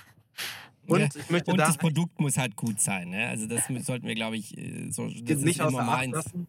Und 0.87 0.99
Ja. 0.99 1.07
ich 1.15 1.29
möchte 1.29 1.51
Und 1.51 1.57
da 1.57 1.65
das 1.67 1.77
Produkt 1.77 2.19
muss 2.19 2.37
halt 2.37 2.55
gut 2.55 2.79
sein. 2.79 3.09
Ne? 3.09 3.27
Also 3.27 3.45
das 3.47 3.67
sollten 3.85 4.07
wir, 4.07 4.15
glaube 4.15 4.37
ich, 4.37 4.57
äh, 4.57 4.89
so, 4.91 5.05
das 5.07 5.39
nicht 5.39 5.55
ist 5.57 5.61
außer 5.61 5.69
immer 5.79 5.91
Acht 5.91 5.97
meins. 5.97 6.13
lassen. 6.15 6.47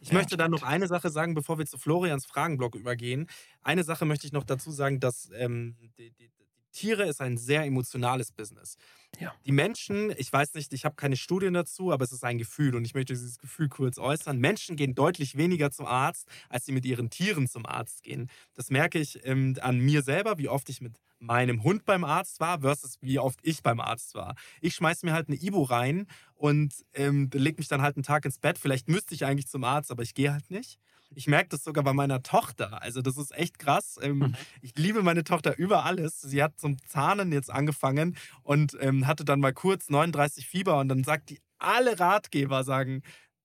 Ich 0.00 0.12
Ja, 0.12 0.12
möchte 0.12 0.36
da 0.36 0.48
noch 0.48 0.62
eine 0.62 0.86
Sache 0.88 1.10
sagen, 1.10 1.34
bevor 1.34 1.58
wir 1.58 1.66
zu 1.66 1.78
Florians 1.78 2.26
Fragenblock 2.26 2.74
übergehen. 2.74 3.28
Eine 3.62 3.84
Sache 3.84 4.06
möchte 4.06 4.26
ich 4.26 4.32
noch 4.32 4.44
dazu 4.44 4.70
sagen, 4.70 4.98
dass 5.00 5.30
ähm, 5.34 5.76
die, 5.80 5.90
die, 5.90 6.10
die 6.12 6.30
Tiere 6.72 7.04
ist 7.06 7.20
ein 7.20 7.36
sehr 7.36 7.64
emotionales 7.64 8.32
Business. 8.32 8.76
Ja. 9.20 9.34
Die 9.44 9.52
Menschen, 9.52 10.12
ich 10.16 10.32
weiß 10.32 10.54
nicht, 10.54 10.72
ich 10.72 10.84
habe 10.84 10.96
keine 10.96 11.16
Studien 11.16 11.52
dazu, 11.52 11.92
aber 11.92 12.04
es 12.04 12.12
ist 12.12 12.24
ein 12.24 12.38
Gefühl 12.38 12.74
und 12.74 12.84
ich 12.86 12.94
möchte 12.94 13.12
dieses 13.12 13.38
Gefühl 13.38 13.68
kurz 13.68 13.98
äußern. 13.98 14.38
Menschen 14.38 14.76
gehen 14.76 14.94
deutlich 14.94 15.36
weniger 15.36 15.70
zum 15.70 15.86
Arzt, 15.86 16.26
als 16.48 16.64
sie 16.64 16.72
mit 16.72 16.86
ihren 16.86 17.10
Tieren 17.10 17.46
zum 17.46 17.66
Arzt 17.66 18.02
gehen. 18.02 18.30
Das 18.54 18.70
merke 18.70 18.98
ich 18.98 19.24
ähm, 19.26 19.56
an 19.60 19.78
mir 19.78 20.02
selber, 20.02 20.38
wie 20.38 20.48
oft 20.48 20.70
ich 20.70 20.80
mit 20.80 20.94
meinem 21.18 21.62
Hund 21.62 21.84
beim 21.84 22.02
Arzt 22.02 22.40
war, 22.40 22.60
versus 22.60 22.96
wie 23.02 23.18
oft 23.18 23.38
ich 23.42 23.62
beim 23.62 23.78
Arzt 23.78 24.14
war. 24.14 24.34
Ich 24.62 24.74
schmeiß 24.74 25.02
mir 25.02 25.12
halt 25.12 25.28
eine 25.28 25.36
Ibo 25.36 25.62
rein 25.62 26.06
und 26.34 26.72
ähm, 26.94 27.28
leg 27.34 27.58
mich 27.58 27.68
dann 27.68 27.82
halt 27.82 27.96
einen 27.96 28.04
Tag 28.04 28.24
ins 28.24 28.38
Bett. 28.38 28.58
Vielleicht 28.58 28.88
müsste 28.88 29.14
ich 29.14 29.26
eigentlich 29.26 29.48
zum 29.48 29.64
Arzt, 29.64 29.90
aber 29.90 30.02
ich 30.02 30.14
gehe 30.14 30.32
halt 30.32 30.50
nicht. 30.50 30.78
Ich 31.14 31.26
merke 31.26 31.48
das 31.50 31.64
sogar 31.64 31.82
bei 31.82 31.92
meiner 31.92 32.22
Tochter. 32.22 32.82
Also 32.82 33.02
das 33.02 33.16
ist 33.16 33.32
echt 33.36 33.58
krass. 33.58 33.98
Ähm, 34.00 34.18
Mhm. 34.18 34.34
Ich 34.62 34.72
liebe 34.76 35.02
meine 35.02 35.24
Tochter 35.24 35.56
über 35.58 35.84
alles. 35.84 36.20
Sie 36.20 36.42
hat 36.42 36.58
zum 36.58 36.76
Zahnen 36.86 37.32
jetzt 37.32 37.50
angefangen 37.50 38.16
und 38.42 38.76
ähm, 38.80 39.06
hatte 39.06 39.24
dann 39.24 39.40
mal 39.40 39.52
kurz 39.52 39.88
39 39.88 40.46
Fieber 40.46 40.78
und 40.78 40.88
dann 40.88 41.04
sagt 41.04 41.30
die, 41.30 41.40
alle 41.58 41.98
Ratgeber 41.98 42.64
sagen, 42.64 43.02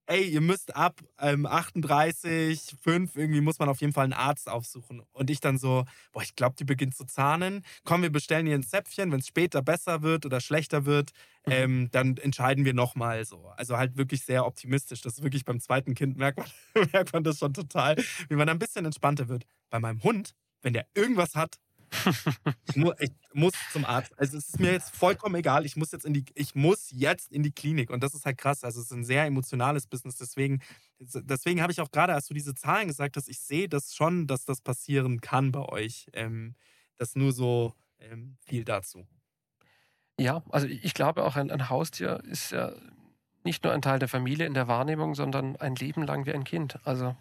ey, 0.08 0.24
ihr 0.24 0.42
müsst 0.42 0.76
ab 0.76 1.02
ähm, 1.20 1.46
38, 1.46 2.76
5, 2.82 3.16
irgendwie 3.16 3.42
muss 3.42 3.60
man 3.60 3.70
auf 3.70 3.82
jeden 3.82 3.94
Fall 3.94 4.06
einen 4.06 4.14
Arzt 4.14 4.50
aufsuchen. 4.50 5.02
Und 5.12 5.30
ich 5.30 5.40
dann 5.40 5.58
so, 5.58 5.86
boah, 6.12 6.24
ich 6.24 6.36
glaube, 6.36 6.56
die 6.58 6.64
beginnt 6.64 6.96
zu 6.96 7.06
zahnen. 7.06 7.64
Komm, 7.84 8.02
wir 8.02 8.12
bestellen 8.12 8.48
ihr 8.48 8.56
ein 8.56 8.64
Zäpfchen, 8.64 9.12
wenn 9.12 9.20
es 9.20 9.28
später 9.28 9.62
besser 9.62 10.02
wird 10.02 10.26
oder 10.26 10.42
schlechter 10.42 10.86
wird, 10.86 11.12
ähm, 11.46 11.90
dann 11.92 12.18
entscheiden 12.18 12.66
wir 12.66 12.74
nochmal 12.74 13.26
so. 13.26 13.48
Also 13.58 13.78
halt 13.78 13.98
wirklich 13.98 14.24
sehr 14.24 14.46
optimistisch. 14.46 15.02
Das 15.02 15.14
ist 15.18 15.24
wirklich 15.24 15.46
beim 15.46 15.60
zweiten 15.60 15.94
Kind 15.96 16.18
merkt 16.18 16.40
man, 16.40 16.48
merkt 16.94 17.14
man 17.14 17.24
das 17.24 17.40
schon 17.40 17.54
total, 17.54 17.96
wie 18.30 18.36
man 18.36 18.50
ein 18.50 18.60
bisschen 18.60 18.86
entspannter 18.86 19.28
wird. 19.30 19.46
Bei 19.70 19.80
meinem 19.80 20.04
Hund, 20.04 20.36
wenn 20.62 20.74
der 20.74 20.88
irgendwas 20.96 21.36
hat, 21.36 21.58
ich, 22.68 22.76
mu 22.76 22.92
ich 23.00 23.12
muss 23.34 23.54
zum 23.72 23.86
Arzt. 23.86 24.12
Also 24.18 24.38
es 24.38 24.50
ist 24.50 24.60
mir 24.60 24.72
jetzt 24.72 24.96
vollkommen 24.96 25.36
egal. 25.36 25.66
Ich 25.66 25.76
muss 25.76 25.92
jetzt 25.92 26.06
in 26.06 26.14
die, 26.14 26.26
ich 26.36 26.56
muss 26.56 26.90
jetzt 26.92 27.32
in 27.32 27.44
die 27.44 27.52
Klinik. 27.52 27.90
Und 27.90 28.04
das 28.04 28.14
ist 28.14 28.26
halt 28.26 28.38
krass. 28.38 28.64
Also 28.64 28.80
es 28.80 28.88
ist 28.88 28.92
ein 28.92 29.04
sehr 29.04 29.26
emotionales 29.26 29.88
Business. 29.88 30.16
Deswegen, 30.16 30.62
deswegen 31.00 31.62
habe 31.62 31.72
ich 31.72 31.82
auch 31.82 31.92
gerade, 31.92 32.14
als 32.14 32.28
du 32.28 32.34
diese 32.34 32.56
Zahlen 32.56 32.88
gesagt 32.88 33.18
hast, 33.18 33.30
ich 33.30 33.40
sehe 33.40 33.70
das 33.70 33.96
schon, 33.96 34.28
dass 34.28 34.46
das 34.46 34.62
passieren 34.62 35.22
kann 35.22 35.52
bei 35.52 35.68
euch. 35.68 36.08
Ähm, 36.14 36.56
das 36.98 37.16
nur 37.16 37.32
so 37.32 37.74
ähm, 38.00 38.38
viel 38.40 38.64
dazu. 38.64 39.06
Ja, 40.20 40.44
also 40.50 40.68
ich 40.68 40.94
glaube 40.94 41.24
auch, 41.26 41.36
ein, 41.36 41.52
ein 41.52 41.70
Haustier 41.70 42.22
ist 42.24 42.52
ja 42.52 42.72
nicht 43.44 43.64
nur 43.64 43.74
ein 43.74 43.82
Teil 43.82 44.00
der 44.00 44.08
Familie 44.08 44.46
in 44.46 44.54
der 44.54 44.68
Wahrnehmung, 44.68 45.14
sondern 45.14 45.56
ein 45.58 45.76
Leben 45.76 46.04
lang 46.04 46.26
wie 46.26 46.34
ein 46.34 46.46
Kind. 46.46 46.80
Also 46.84 47.16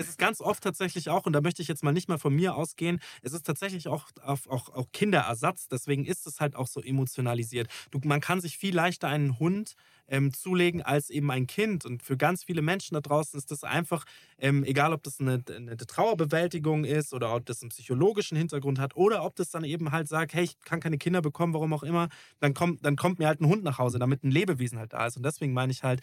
Es 0.00 0.08
ist 0.08 0.16
ganz 0.16 0.40
oft 0.40 0.62
tatsächlich 0.62 1.10
auch, 1.10 1.26
und 1.26 1.32
da 1.32 1.40
möchte 1.40 1.60
ich 1.60 1.66
jetzt 1.66 1.82
mal 1.82 1.90
nicht 1.92 2.08
mal 2.08 2.18
von 2.18 2.32
mir 2.32 2.54
ausgehen, 2.54 3.00
es 3.20 3.32
ist 3.32 3.44
tatsächlich 3.44 3.88
auch, 3.88 4.06
auch, 4.22 4.46
auch, 4.46 4.86
Kinderersatz. 4.92 5.66
Deswegen 5.66 6.04
ist 6.04 6.24
es 6.28 6.38
halt 6.38 6.54
auch 6.54 6.68
so 6.68 6.80
emotionalisiert. 6.80 7.68
Du, 7.90 7.98
man 8.04 8.20
kann 8.20 8.40
sich 8.40 8.56
viel 8.58 8.76
leichter 8.76 9.08
einen 9.08 9.40
Hund 9.40 9.74
ähm, 10.06 10.32
zulegen 10.32 10.82
als 10.82 11.10
eben 11.10 11.28
ein 11.32 11.48
Kind. 11.48 11.84
Und 11.84 12.04
für 12.04 12.16
ganz 12.16 12.44
viele 12.44 12.62
Menschen 12.62 12.94
da 12.94 13.00
draußen 13.00 13.36
ist 13.36 13.50
das 13.50 13.64
einfach, 13.64 14.04
ähm, 14.38 14.62
egal 14.62 14.92
ob 14.92 15.02
das 15.02 15.18
eine, 15.18 15.42
eine 15.48 15.76
Trauerbewältigung 15.76 16.84
ist 16.84 17.12
oder 17.12 17.34
ob 17.34 17.44
das 17.46 17.62
einen 17.62 17.70
psychologischen 17.70 18.36
Hintergrund 18.38 18.78
hat 18.78 18.94
oder 18.96 19.24
ob 19.24 19.34
das 19.34 19.50
dann 19.50 19.64
eben 19.64 19.90
halt 19.90 20.06
sagt, 20.06 20.32
hey, 20.32 20.44
ich 20.44 20.60
kann 20.60 20.78
keine 20.78 20.98
Kinder 20.98 21.22
bekommen, 21.22 21.54
warum 21.54 21.72
auch 21.72 21.82
immer, 21.82 22.08
dann 22.38 22.54
kommt, 22.54 22.84
dann 22.84 22.94
kommt 22.94 23.18
mir 23.18 23.26
halt 23.26 23.40
ein 23.40 23.48
Hund 23.48 23.64
nach 23.64 23.78
Hause, 23.78 23.98
damit 23.98 24.22
ein 24.22 24.30
Lebewesen 24.30 24.78
halt 24.78 24.92
da 24.92 25.06
ist. 25.06 25.16
Und 25.16 25.24
deswegen 25.24 25.52
meine 25.52 25.72
ich 25.72 25.82
halt, 25.82 26.02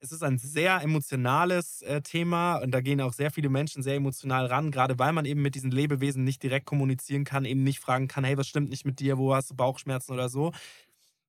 es 0.00 0.12
ist 0.12 0.22
ein 0.22 0.38
sehr 0.38 0.80
emotionales 0.82 1.82
äh, 1.82 2.02
Thema 2.02 2.56
und 2.56 2.70
da 2.72 2.80
gehen 2.80 3.00
auch 3.00 3.12
sehr 3.12 3.30
viele 3.30 3.48
Menschen 3.48 3.82
sehr 3.82 3.94
emotional 3.96 4.46
ran, 4.46 4.70
gerade 4.70 4.98
weil 4.98 5.12
man 5.12 5.24
eben 5.24 5.42
mit 5.42 5.54
diesen 5.54 5.70
Lebewesen 5.70 6.24
nicht 6.24 6.42
direkt 6.42 6.66
kommunizieren 6.66 7.24
kann, 7.24 7.44
eben 7.44 7.64
nicht 7.64 7.80
fragen 7.80 8.08
kann, 8.08 8.24
hey, 8.24 8.36
was 8.36 8.48
stimmt 8.48 8.70
nicht 8.70 8.84
mit 8.84 9.00
dir, 9.00 9.18
wo 9.18 9.34
hast 9.34 9.50
du 9.50 9.54
Bauchschmerzen 9.56 10.12
oder 10.12 10.28
so. 10.28 10.52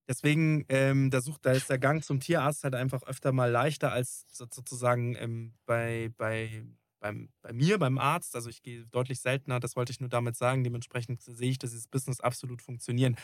Deswegen, 0.09 0.65
ähm, 0.69 1.11
da, 1.11 1.19
sucht, 1.21 1.45
da 1.45 1.51
ist 1.51 1.69
der 1.69 1.79
Gang 1.79 2.03
zum 2.03 2.19
Tierarzt 2.21 2.63
halt 2.63 2.75
einfach 2.75 3.03
öfter 3.03 3.33
mal 3.33 3.51
leichter 3.51 3.91
als 3.91 4.25
so, 4.31 4.45
sozusagen 4.51 5.15
ähm, 5.15 5.53
bei, 5.65 6.11
bei, 6.17 6.63
beim, 6.99 7.29
bei 7.41 7.51
mir, 7.51 7.77
beim 7.77 7.97
Arzt. 7.97 8.35
Also 8.35 8.49
ich 8.49 8.61
gehe 8.63 8.85
deutlich 8.87 9.19
seltener, 9.19 9.59
das 9.59 9.75
wollte 9.75 9.91
ich 9.91 9.99
nur 9.99 10.09
damit 10.09 10.37
sagen. 10.37 10.63
Dementsprechend 10.63 11.21
sehe 11.21 11.49
ich, 11.51 11.59
dass 11.59 11.71
dieses 11.71 11.87
Business 11.87 12.21
absolut 12.21 12.61
funktionieren. 12.61 13.17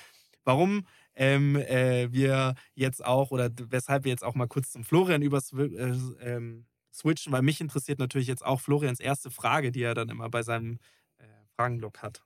Warum 0.44 0.86
ähm, 1.16 1.56
äh, 1.56 2.12
wir 2.12 2.56
jetzt 2.76 3.04
auch 3.04 3.32
oder 3.32 3.50
weshalb 3.70 4.04
wir 4.04 4.12
jetzt 4.12 4.24
auch 4.24 4.36
mal 4.36 4.48
kurz 4.48 4.72
zum 4.72 4.84
Florian 4.84 5.22
über 5.22 5.39
äh, 5.54 5.94
ähm, 6.22 6.66
switchen, 6.94 7.32
weil 7.32 7.41
mich 7.41 7.62
interessiert 7.62 8.00
natürlich 8.00 8.28
jetzt 8.28 8.46
auch 8.46 8.62
Florians 8.62 9.00
erste 9.00 9.32
Frage, 9.32 9.72
die 9.72 9.82
er 9.82 9.94
dann 9.94 10.10
immer 10.10 10.30
bei 10.30 10.44
seinem 10.44 10.80
äh, 11.18 11.26
Fragenblock 11.56 12.02
hat. 12.02 12.24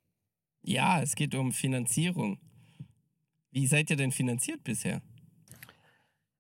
Ja, 0.62 1.02
es 1.02 1.16
geht 1.16 1.36
um 1.36 1.52
Finanzierung. 1.52 2.40
Wie 3.52 3.68
seid 3.68 3.90
ihr 3.90 3.96
denn 3.96 4.12
finanziert 4.12 4.64
bisher? 4.64 5.02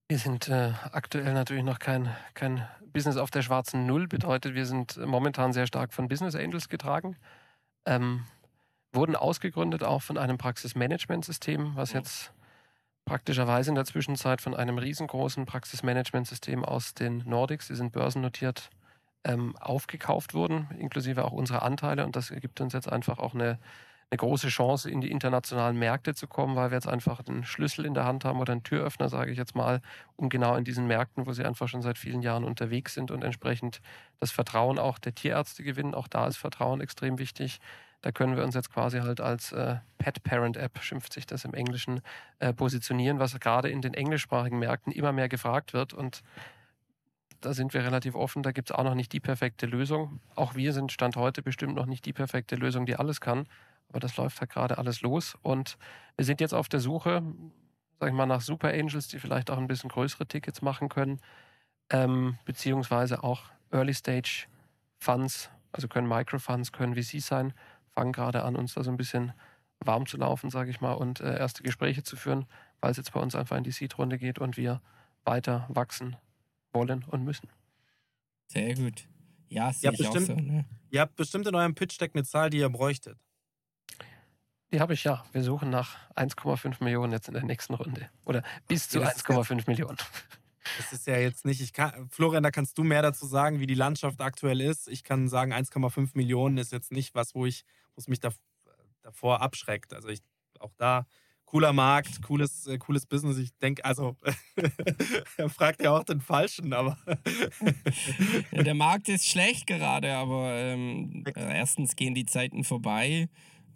wir 0.08 0.18
sind 0.18 0.48
äh, 0.48 0.72
aktuell 0.92 1.34
natürlich 1.34 1.64
noch 1.64 1.80
kein, 1.80 2.16
kein 2.34 2.66
Business 2.94 3.18
auf 3.18 3.30
der 3.30 3.42
schwarzen 3.42 3.86
Null. 3.86 4.08
Bedeutet, 4.08 4.56
wir 4.56 4.66
sind 4.66 4.98
momentan 5.06 5.52
sehr 5.52 5.68
stark 5.68 5.94
von 5.94 6.08
Business 6.08 6.36
Angels 6.36 6.70
getragen. 6.70 7.18
Ähm, 7.86 8.24
wurden 8.98 9.16
ausgegründet 9.16 9.84
auch 9.84 10.02
von 10.02 10.18
einem 10.18 10.38
Praxismanagementsystem, 10.38 11.76
was 11.76 11.94
jetzt 11.94 12.34
praktischerweise 13.06 13.70
in 13.70 13.76
der 13.76 13.86
Zwischenzeit 13.86 14.42
von 14.42 14.54
einem 14.54 14.78
riesengroßen 14.78 15.46
Praxismanagementsystem 15.46 16.66
aus 16.66 16.94
den 16.94 17.24
Nordics, 17.26 17.68
die 17.68 17.76
sind 17.76 17.94
börsennotiert, 17.94 18.70
ähm, 19.24 19.56
aufgekauft 19.58 20.34
wurden, 20.34 20.68
inklusive 20.78 21.24
auch 21.26 21.32
unsere 21.32 21.62
Anteile. 21.62 22.06
Und 22.06 22.16
das 22.16 22.30
gibt 22.30 22.60
uns 22.60 22.74
jetzt 22.74 22.92
einfach 22.92 23.18
auch 23.20 23.34
eine, 23.34 23.60
eine 24.10 24.18
große 24.18 24.50
Chance, 24.50 24.90
in 24.90 25.02
die 25.02 25.10
internationalen 25.10 25.80
Märkte 25.80 26.16
zu 26.16 26.28
kommen, 26.28 26.56
weil 26.56 26.70
wir 26.72 26.76
jetzt 26.76 26.88
einfach 26.88 27.22
den 27.24 27.46
Schlüssel 27.46 27.86
in 27.86 27.94
der 27.94 28.06
Hand 28.06 28.26
haben 28.26 28.40
oder 28.40 28.52
einen 28.52 28.64
Türöffner, 28.64 29.10
sage 29.10 29.32
ich 29.32 29.38
jetzt 29.38 29.56
mal, 29.56 29.82
um 30.18 30.30
genau 30.30 30.56
in 30.56 30.66
diesen 30.66 30.86
Märkten, 30.88 31.26
wo 31.26 31.34
sie 31.34 31.46
einfach 31.46 31.68
schon 31.68 31.82
seit 31.82 31.98
vielen 31.98 32.22
Jahren 32.22 32.44
unterwegs 32.44 32.94
sind 32.94 33.12
und 33.12 33.24
entsprechend 33.24 33.82
das 34.20 34.32
Vertrauen 34.32 34.80
auch 34.80 35.00
der 35.00 35.16
Tierärzte 35.16 35.64
gewinnen. 35.64 35.94
Auch 35.94 36.08
da 36.08 36.28
ist 36.28 36.38
Vertrauen 36.38 36.82
extrem 36.82 37.20
wichtig. 37.20 37.60
Da 38.02 38.12
können 38.12 38.36
wir 38.36 38.44
uns 38.44 38.56
jetzt 38.56 38.72
quasi 38.72 39.00
halt 39.00 39.20
als 39.22 39.52
äh, 39.52 39.78
Pet 39.98 40.24
Parent 40.24 40.56
App, 40.56 40.80
schimpft 40.82 41.14
sich 41.14 41.26
das 41.26 41.46
im 41.46 41.54
Englischen, 41.54 42.02
äh, 42.40 42.54
positionieren, 42.54 43.20
was 43.20 43.40
gerade 43.40 43.70
in 43.70 43.82
den 43.82 43.94
englischsprachigen 43.94 44.60
Märkten 44.60 44.92
immer 44.92 45.12
mehr 45.12 45.30
gefragt 45.30 45.74
wird. 45.74 45.94
Und 45.94 46.22
da 47.42 47.54
sind 47.54 47.74
wir 47.74 47.84
relativ 47.84 48.16
offen. 48.16 48.44
Da 48.44 48.52
gibt 48.52 48.70
es 48.70 48.76
auch 48.76 48.84
noch 48.84 48.96
nicht 48.96 49.14
die 49.14 49.20
perfekte 49.20 49.66
Lösung. 49.66 50.20
Auch 50.36 50.56
wir 50.56 50.74
sind 50.74 50.92
Stand 50.92 51.16
heute 51.16 51.42
bestimmt 51.42 51.76
noch 51.76 51.86
nicht 51.86 52.06
die 52.06 52.14
perfekte 52.14 52.56
Lösung, 52.56 52.86
die 52.86 52.96
alles 52.96 53.20
kann. 53.20 53.48
Aber 53.90 54.00
das 54.00 54.18
läuft 54.18 54.40
halt 54.42 54.52
gerade 54.52 54.78
alles 54.78 55.02
los. 55.02 55.36
Und 55.42 55.78
wir 56.18 56.26
sind 56.26 56.42
jetzt 56.42 56.54
auf 56.54 56.70
der 56.70 56.80
Suche, 56.80 57.24
sag 58.00 58.10
ich 58.10 58.16
mal, 58.16 58.26
nach 58.26 58.42
Super 58.42 58.70
Angels, 58.70 59.08
die 59.08 59.20
vielleicht 59.20 59.50
auch 59.50 59.58
ein 59.58 59.68
bisschen 59.68 59.90
größere 59.90 60.28
Tickets 60.28 60.62
machen 60.62 60.90
können. 60.90 61.20
Ähm, 61.90 62.38
beziehungsweise 62.46 63.24
auch 63.24 63.44
Early 63.72 63.94
Stage 63.94 64.48
Funds, 64.98 65.50
also 65.72 65.88
können 65.88 66.08
Microfunds, 66.08 66.72
können 66.72 66.96
VCs 66.96 67.28
sein, 67.28 67.54
fangen 67.98 68.14
gerade 68.14 68.44
an, 68.44 68.56
uns 68.56 68.76
da 68.76 68.84
so 68.84 68.92
ein 68.92 68.98
bisschen 68.98 69.34
warm 69.80 70.06
zu 70.06 70.18
laufen, 70.18 70.52
sage 70.52 70.70
ich 70.70 70.82
mal, 70.82 70.94
und 70.94 71.20
äh, 71.20 71.36
erste 71.40 71.64
Gespräche 71.64 72.04
zu 72.04 72.16
führen, 72.16 72.46
weil 72.80 72.92
es 72.92 72.98
jetzt 72.98 73.12
bei 73.12 73.20
uns 73.20 73.34
einfach 73.34 73.58
in 73.58 73.64
die 73.64 73.72
Seed-Runde 73.72 74.20
geht 74.20 74.38
und 74.38 74.56
wir 74.56 74.84
weiter 75.26 75.66
wachsen 75.68 76.16
wollen 76.74 77.04
und 77.06 77.24
müssen. 77.24 77.50
Sehr 78.46 78.76
gut. 78.76 79.08
Ja, 79.50 79.70
Ihr 79.70 79.74
sehe 79.74 79.88
habt, 79.90 80.00
ich 80.00 80.08
auch 80.08 80.14
bestimmt, 80.14 80.40
so. 80.40 80.46
Ne? 80.46 80.66
ihr 80.92 81.02
habt 81.02 81.16
bestimmt 81.16 81.48
in 81.48 81.56
eurem 81.56 81.74
Pitch-Deck 81.74 82.12
eine 82.14 82.24
Zahl, 82.24 82.52
die 82.52 82.60
ihr 82.60 82.70
bräuchtet. 82.70 83.18
Die 84.72 84.80
habe 84.80 84.94
ich 84.94 85.04
ja. 85.04 85.26
Wir 85.32 85.42
suchen 85.42 85.72
nach 85.72 85.98
1,5 86.16 86.84
Millionen 86.84 87.14
jetzt 87.14 87.30
in 87.30 87.34
der 87.34 87.44
nächsten 87.44 87.74
Runde. 87.74 88.12
Oder 88.26 88.44
bis 88.68 88.90
zu 88.90 89.00
Okay, 89.00 89.08
das 89.08 89.18
ist 89.18 89.28
1,5 89.28 89.64
Millionen. 89.68 89.98
Das 90.78 90.92
ist 90.92 91.08
ja 91.08 91.18
jetzt 91.18 91.46
nicht, 91.46 91.62
ich 91.62 91.72
kann, 91.72 92.10
Florian, 92.10 92.44
da 92.44 92.52
kannst 92.52 92.78
du 92.78 92.84
mehr 92.84 93.02
dazu 93.02 93.26
sagen, 93.26 93.62
wie 93.62 93.68
die 93.68 93.74
Landschaft 93.74 94.20
aktuell 94.20 94.60
ist. 94.60 94.90
Ich 94.90 95.06
kann 95.06 95.30
sagen, 95.30 95.54
1,5 95.54 96.10
Millionen 96.16 96.58
ist 96.58 96.74
jetzt 96.74 96.92
nicht 96.92 97.16
was, 97.16 97.34
wo 97.36 97.46
ich, 97.46 97.64
wo 97.98 98.00
es 98.00 98.08
mich 98.08 98.20
da, 98.20 98.30
davor 99.02 99.42
abschreckt. 99.42 99.94
Also 99.94 100.08
ich, 100.10 100.22
auch 100.60 100.72
da, 100.78 101.06
cooler 101.46 101.74
Markt, 101.74 102.22
cooles, 102.22 102.68
äh, 102.68 102.78
cooles 102.78 103.08
Business. 103.08 103.38
Ich 103.40 103.58
denke, 103.58 103.84
also, 103.84 104.16
er 105.38 105.50
fragt 105.50 105.82
ja 105.82 105.98
auch 105.98 106.04
den 106.04 106.22
Falschen, 106.22 106.74
aber 106.74 106.98
Ja, 108.52 108.64
der 108.64 108.76
Markt 108.76 109.10
ist 109.10 109.26
schlecht 109.26 109.66
gerade, 109.66 110.14
aber 110.14 110.52
ähm, 110.54 111.24
äh, 111.36 111.58
erstens 111.58 111.96
gehen 111.96 112.14
die 112.14 112.26
Zeiten 112.26 112.64
vorbei 112.64 113.30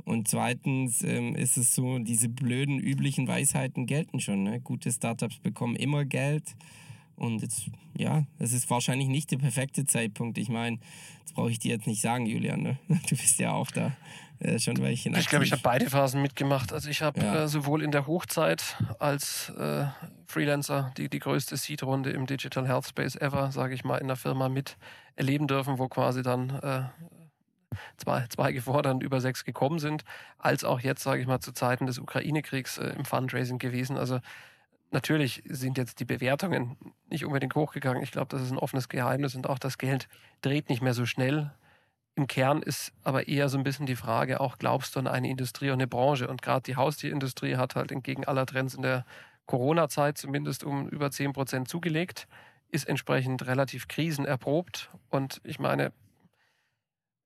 und 0.05 0.27
zweitens 0.27 1.01
ähm, 1.01 1.35
ist 1.35 1.57
es 1.57 1.73
so, 1.73 1.97
diese 1.99 2.29
blöden 2.29 2.79
üblichen 2.79 3.27
Weisheiten 3.27 3.87
gelten 3.87 4.19
schon. 4.19 4.43
Ne? 4.43 4.61
Gute 4.61 4.91
Startups 4.91 5.39
bekommen 5.39 5.75
immer 5.75 6.05
Geld 6.05 6.55
und 7.21 7.41
jetzt, 7.43 7.67
ja, 7.95 8.23
es 8.39 8.51
ist 8.51 8.69
wahrscheinlich 8.71 9.07
nicht 9.07 9.29
der 9.29 9.37
perfekte 9.37 9.85
Zeitpunkt. 9.85 10.39
Ich 10.39 10.49
meine, 10.49 10.79
das 11.23 11.33
brauche 11.33 11.51
ich 11.51 11.59
dir 11.59 11.71
jetzt 11.75 11.85
nicht 11.85 12.01
sagen, 12.01 12.25
Julian. 12.25 12.61
Ne? 12.63 12.79
Du 13.09 13.15
bist 13.15 13.37
ja 13.37 13.51
auch 13.51 13.69
da 13.69 13.91
äh, 14.39 14.57
schon 14.57 14.75
ein 14.77 14.83
Weilchen 14.83 15.15
Ich 15.15 15.27
glaube, 15.27 15.45
ich 15.45 15.51
habe 15.51 15.61
beide 15.61 15.87
Phasen 15.87 16.23
mitgemacht. 16.23 16.73
Also 16.73 16.89
ich 16.89 17.03
habe 17.03 17.21
Ja. 17.21 17.43
äh, 17.43 17.47
sowohl 17.47 17.83
in 17.83 17.91
der 17.91 18.07
Hochzeit 18.07 18.75
als 18.97 19.49
äh, 19.49 19.85
Freelancer 20.25 20.91
die, 20.97 21.09
die 21.09 21.19
größte 21.19 21.57
Seed-Runde 21.57 22.09
im 22.09 22.25
Digital 22.25 22.67
Health 22.67 22.87
Space 22.87 23.15
ever, 23.15 23.51
sage 23.51 23.75
ich 23.75 23.83
mal, 23.83 23.97
in 23.97 24.07
der 24.07 24.17
Firma 24.17 24.49
mit 24.49 24.77
erleben 25.15 25.47
dürfen, 25.47 25.77
wo 25.77 25.87
quasi 25.89 26.23
dann 26.23 26.49
äh, 26.49 26.83
zwei, 27.97 28.25
zwei 28.29 28.51
gefordert 28.51 29.03
über 29.03 29.21
sechs 29.21 29.45
gekommen 29.45 29.77
sind, 29.77 30.03
als 30.39 30.63
auch 30.63 30.79
jetzt, 30.79 31.03
sage 31.03 31.21
ich 31.21 31.27
mal, 31.27 31.39
zu 31.39 31.51
Zeiten 31.51 31.85
des 31.85 31.99
Ukraine-Kriegs 31.99 32.79
äh, 32.79 32.95
im 32.97 33.05
Fundraising 33.05 33.59
gewesen. 33.59 33.95
Also 33.97 34.19
natürlich 34.91 35.43
sind 35.45 35.77
jetzt 35.77 35.99
die 35.99 36.05
Bewertungen 36.05 36.77
nicht 37.09 37.25
unbedingt 37.25 37.55
hochgegangen. 37.55 38.03
Ich 38.03 38.11
glaube, 38.11 38.27
das 38.29 38.41
ist 38.41 38.51
ein 38.51 38.57
offenes 38.57 38.89
Geheimnis 38.89 39.35
und 39.35 39.47
auch 39.47 39.59
das 39.59 39.77
Geld 39.77 40.07
dreht 40.41 40.69
nicht 40.69 40.81
mehr 40.81 40.93
so 40.93 41.05
schnell. 41.05 41.51
Im 42.15 42.27
Kern 42.27 42.61
ist 42.61 42.91
aber 43.03 43.27
eher 43.27 43.47
so 43.49 43.57
ein 43.57 43.63
bisschen 43.63 43.85
die 43.85 43.95
Frage, 43.95 44.41
auch 44.41 44.57
glaubst 44.57 44.95
du 44.95 44.99
an 44.99 45.07
eine 45.07 45.29
Industrie 45.29 45.69
und 45.69 45.75
eine 45.75 45.87
Branche? 45.87 46.27
Und 46.27 46.41
gerade 46.41 46.63
die 46.63 46.75
Haustierindustrie 46.75 47.55
hat 47.55 47.75
halt 47.75 47.91
entgegen 47.91 48.25
aller 48.25 48.45
Trends 48.45 48.75
in 48.75 48.81
der 48.81 49.05
Corona-Zeit 49.45 50.17
zumindest 50.17 50.63
um 50.63 50.87
über 50.89 51.09
10 51.09 51.33
Prozent 51.33 51.67
zugelegt, 51.67 52.27
ist 52.69 52.87
entsprechend 52.87 53.45
relativ 53.47 53.87
krisenerprobt. 53.87 54.91
Und 55.09 55.41
ich 55.43 55.59
meine, 55.59 55.93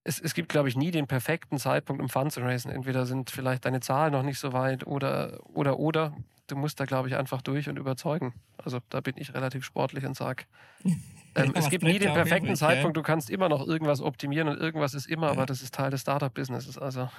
es, 0.03 0.19
es 0.19 0.35
gibt, 0.35 0.49
glaube 0.49 0.69
ich, 0.69 0.77
nie 0.77 0.91
den 0.91 1.07
perfekten 1.07 1.57
Zeitpunkt, 1.57 2.01
um 2.01 2.09
Fund 2.09 2.31
zu 2.31 2.41
raisen. 2.41 2.71
Entweder 2.71 3.05
sind 3.05 3.31
vielleicht 3.31 3.65
deine 3.65 3.79
Zahlen 3.79 4.13
noch 4.13 4.23
nicht 4.23 4.39
so 4.39 4.53
weit 4.53 4.85
oder, 4.85 5.39
oder, 5.53 5.79
oder. 5.79 6.15
Du 6.47 6.55
musst 6.55 6.79
da, 6.79 6.85
glaube 6.85 7.07
ich, 7.07 7.15
einfach 7.15 7.41
durch 7.41 7.69
und 7.69 7.77
überzeugen. 7.77 8.33
Also 8.57 8.79
da 8.89 9.01
bin 9.01 9.15
ich 9.17 9.33
relativ 9.33 9.63
sportlich 9.65 10.05
und 10.05 10.15
sage, 10.15 10.45
ähm, 10.83 11.01
Ja, 11.35 11.43
es 11.55 11.69
gibt 11.69 11.83
nie 11.83 11.99
den 11.99 12.13
perfekten 12.13 12.47
übrig, 12.47 12.59
Zeitpunkt. 12.59 12.95
Du 12.97 13.01
kannst 13.01 13.29
immer 13.29 13.49
noch 13.49 13.65
irgendwas 13.65 14.01
optimieren 14.01 14.47
und 14.47 14.57
irgendwas 14.59 14.93
ist 14.93 15.07
immer, 15.07 15.27
Ja. 15.27 15.31
aber 15.33 15.45
das 15.45 15.61
ist 15.61 15.73
Teil 15.73 15.91
des 15.91 16.01
Startup-Businesses. 16.01 16.77
Also 16.77 17.09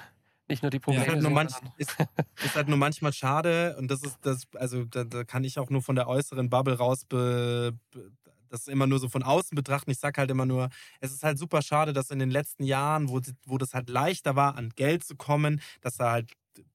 nicht 0.49 0.63
nur 0.63 0.71
die 0.71 0.77
ist 0.77 0.85
Probleme. 0.85 1.07
halt, 1.07 1.15
nur 1.17 1.23
sehen, 1.23 1.33
manch, 1.35 1.55
ist, 1.77 1.97
ist 2.45 2.55
halt 2.55 2.69
nur 2.69 2.79
manchmal 2.79 3.13
schade 3.13 3.77
und 3.79 3.91
das 3.91 4.03
ist 4.03 4.19
das, 4.23 4.45
also 4.55 4.85
da, 4.85 5.03
da 5.05 5.25
kann 5.25 5.43
ich 5.43 5.59
auch 5.59 5.71
nur 5.71 5.83
von 5.83 5.97
der 5.97 6.07
äußeren 6.07 6.49
Bubble 6.51 6.75
raus 6.79 7.05
be, 7.05 7.77
be, 7.91 8.13
das 8.49 8.69
immer 8.69 8.87
nur 8.87 9.01
so 9.01 9.09
von 9.09 9.25
außen 9.25 9.57
betrachten. 9.57 9.91
Ich 9.91 9.99
sag 9.99 10.19
halt 10.19 10.31
immer 10.31 10.47
nur, 10.47 10.69
es 11.01 11.13
ist 11.13 11.25
halt 11.25 11.37
super 11.37 11.63
schade, 11.63 11.93
dass 11.93 12.11
in 12.13 12.21
den 12.21 12.31
letzten 12.31 12.63
Jahren, 12.63 13.09
wo, 13.09 13.21
wo 13.45 13.59
das 13.59 13.75
halt 13.75 13.91
leichter 13.91 14.37
war, 14.37 14.55
an 14.55 14.71
Geld 14.77 15.03
zu 15.03 15.17
kommen, 15.17 15.61
dass 15.81 15.97
da 15.97 16.13
halt 16.13 16.31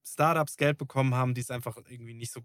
Startups 0.06 0.58
Geld 0.58 0.78
bekommen 0.78 1.16
haben, 1.16 1.34
die 1.34 1.42
es 1.42 1.52
einfach 1.52 1.78
irgendwie 1.88 2.14
nicht 2.14 2.32
so 2.32 2.42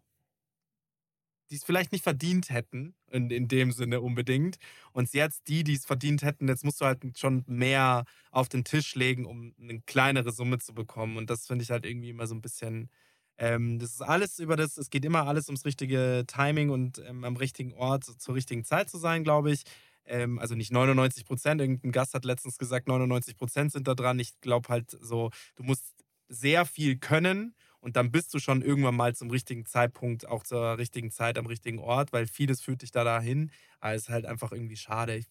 die 1.50 1.56
es 1.56 1.64
vielleicht 1.64 1.92
nicht 1.92 2.02
verdient 2.02 2.50
hätten, 2.50 2.94
in, 3.10 3.30
in 3.30 3.48
dem 3.48 3.72
Sinne 3.72 4.00
unbedingt. 4.00 4.56
Und 4.92 5.12
jetzt 5.12 5.48
die, 5.48 5.64
die 5.64 5.74
es 5.74 5.86
verdient 5.86 6.22
hätten, 6.22 6.48
jetzt 6.48 6.64
musst 6.64 6.80
du 6.80 6.86
halt 6.86 7.18
schon 7.18 7.44
mehr 7.46 8.04
auf 8.30 8.48
den 8.48 8.64
Tisch 8.64 8.94
legen, 8.94 9.26
um 9.26 9.54
eine 9.60 9.80
kleinere 9.82 10.32
Summe 10.32 10.58
zu 10.58 10.74
bekommen. 10.74 11.16
Und 11.16 11.30
das 11.30 11.46
finde 11.46 11.62
ich 11.62 11.70
halt 11.70 11.86
irgendwie 11.86 12.10
immer 12.10 12.26
so 12.26 12.34
ein 12.34 12.42
bisschen. 12.42 12.90
Ähm, 13.38 13.78
das 13.78 13.90
ist 13.92 14.02
alles 14.02 14.38
über 14.38 14.56
das, 14.56 14.78
es 14.78 14.88
geht 14.88 15.04
immer 15.04 15.26
alles 15.26 15.48
ums 15.48 15.66
richtige 15.66 16.24
Timing 16.26 16.70
und 16.70 16.98
ähm, 17.06 17.22
am 17.22 17.36
richtigen 17.36 17.74
Ort 17.74 18.04
zur 18.04 18.34
richtigen 18.34 18.64
Zeit 18.64 18.88
zu 18.88 18.98
sein, 18.98 19.24
glaube 19.24 19.52
ich. 19.52 19.62
Ähm, 20.06 20.38
also 20.38 20.54
nicht 20.54 20.72
99 20.72 21.26
Prozent. 21.26 21.60
Irgendein 21.60 21.92
Gast 21.92 22.14
hat 22.14 22.24
letztens 22.24 22.58
gesagt, 22.58 22.88
99 22.88 23.36
Prozent 23.36 23.72
sind 23.72 23.86
da 23.88 23.94
dran. 23.94 24.18
Ich 24.18 24.40
glaube 24.40 24.68
halt 24.68 24.96
so, 25.00 25.30
du 25.56 25.64
musst 25.64 25.95
sehr 26.28 26.64
viel 26.64 26.98
können 26.98 27.54
und 27.80 27.96
dann 27.96 28.10
bist 28.10 28.34
du 28.34 28.40
schon 28.40 28.62
irgendwann 28.62 28.96
mal 28.96 29.14
zum 29.14 29.30
richtigen 29.30 29.64
Zeitpunkt, 29.64 30.26
auch 30.26 30.42
zur 30.42 30.76
richtigen 30.78 31.10
Zeit 31.12 31.38
am 31.38 31.46
richtigen 31.46 31.78
Ort, 31.78 32.12
weil 32.12 32.26
vieles 32.26 32.60
führt 32.60 32.82
dich 32.82 32.90
da 32.90 33.04
dahin. 33.04 33.52
Aber 33.78 33.94
es 33.94 34.02
ist 34.02 34.08
halt 34.08 34.26
einfach 34.26 34.50
irgendwie 34.50 34.76
schade. 34.76 35.14
Ich 35.14 35.26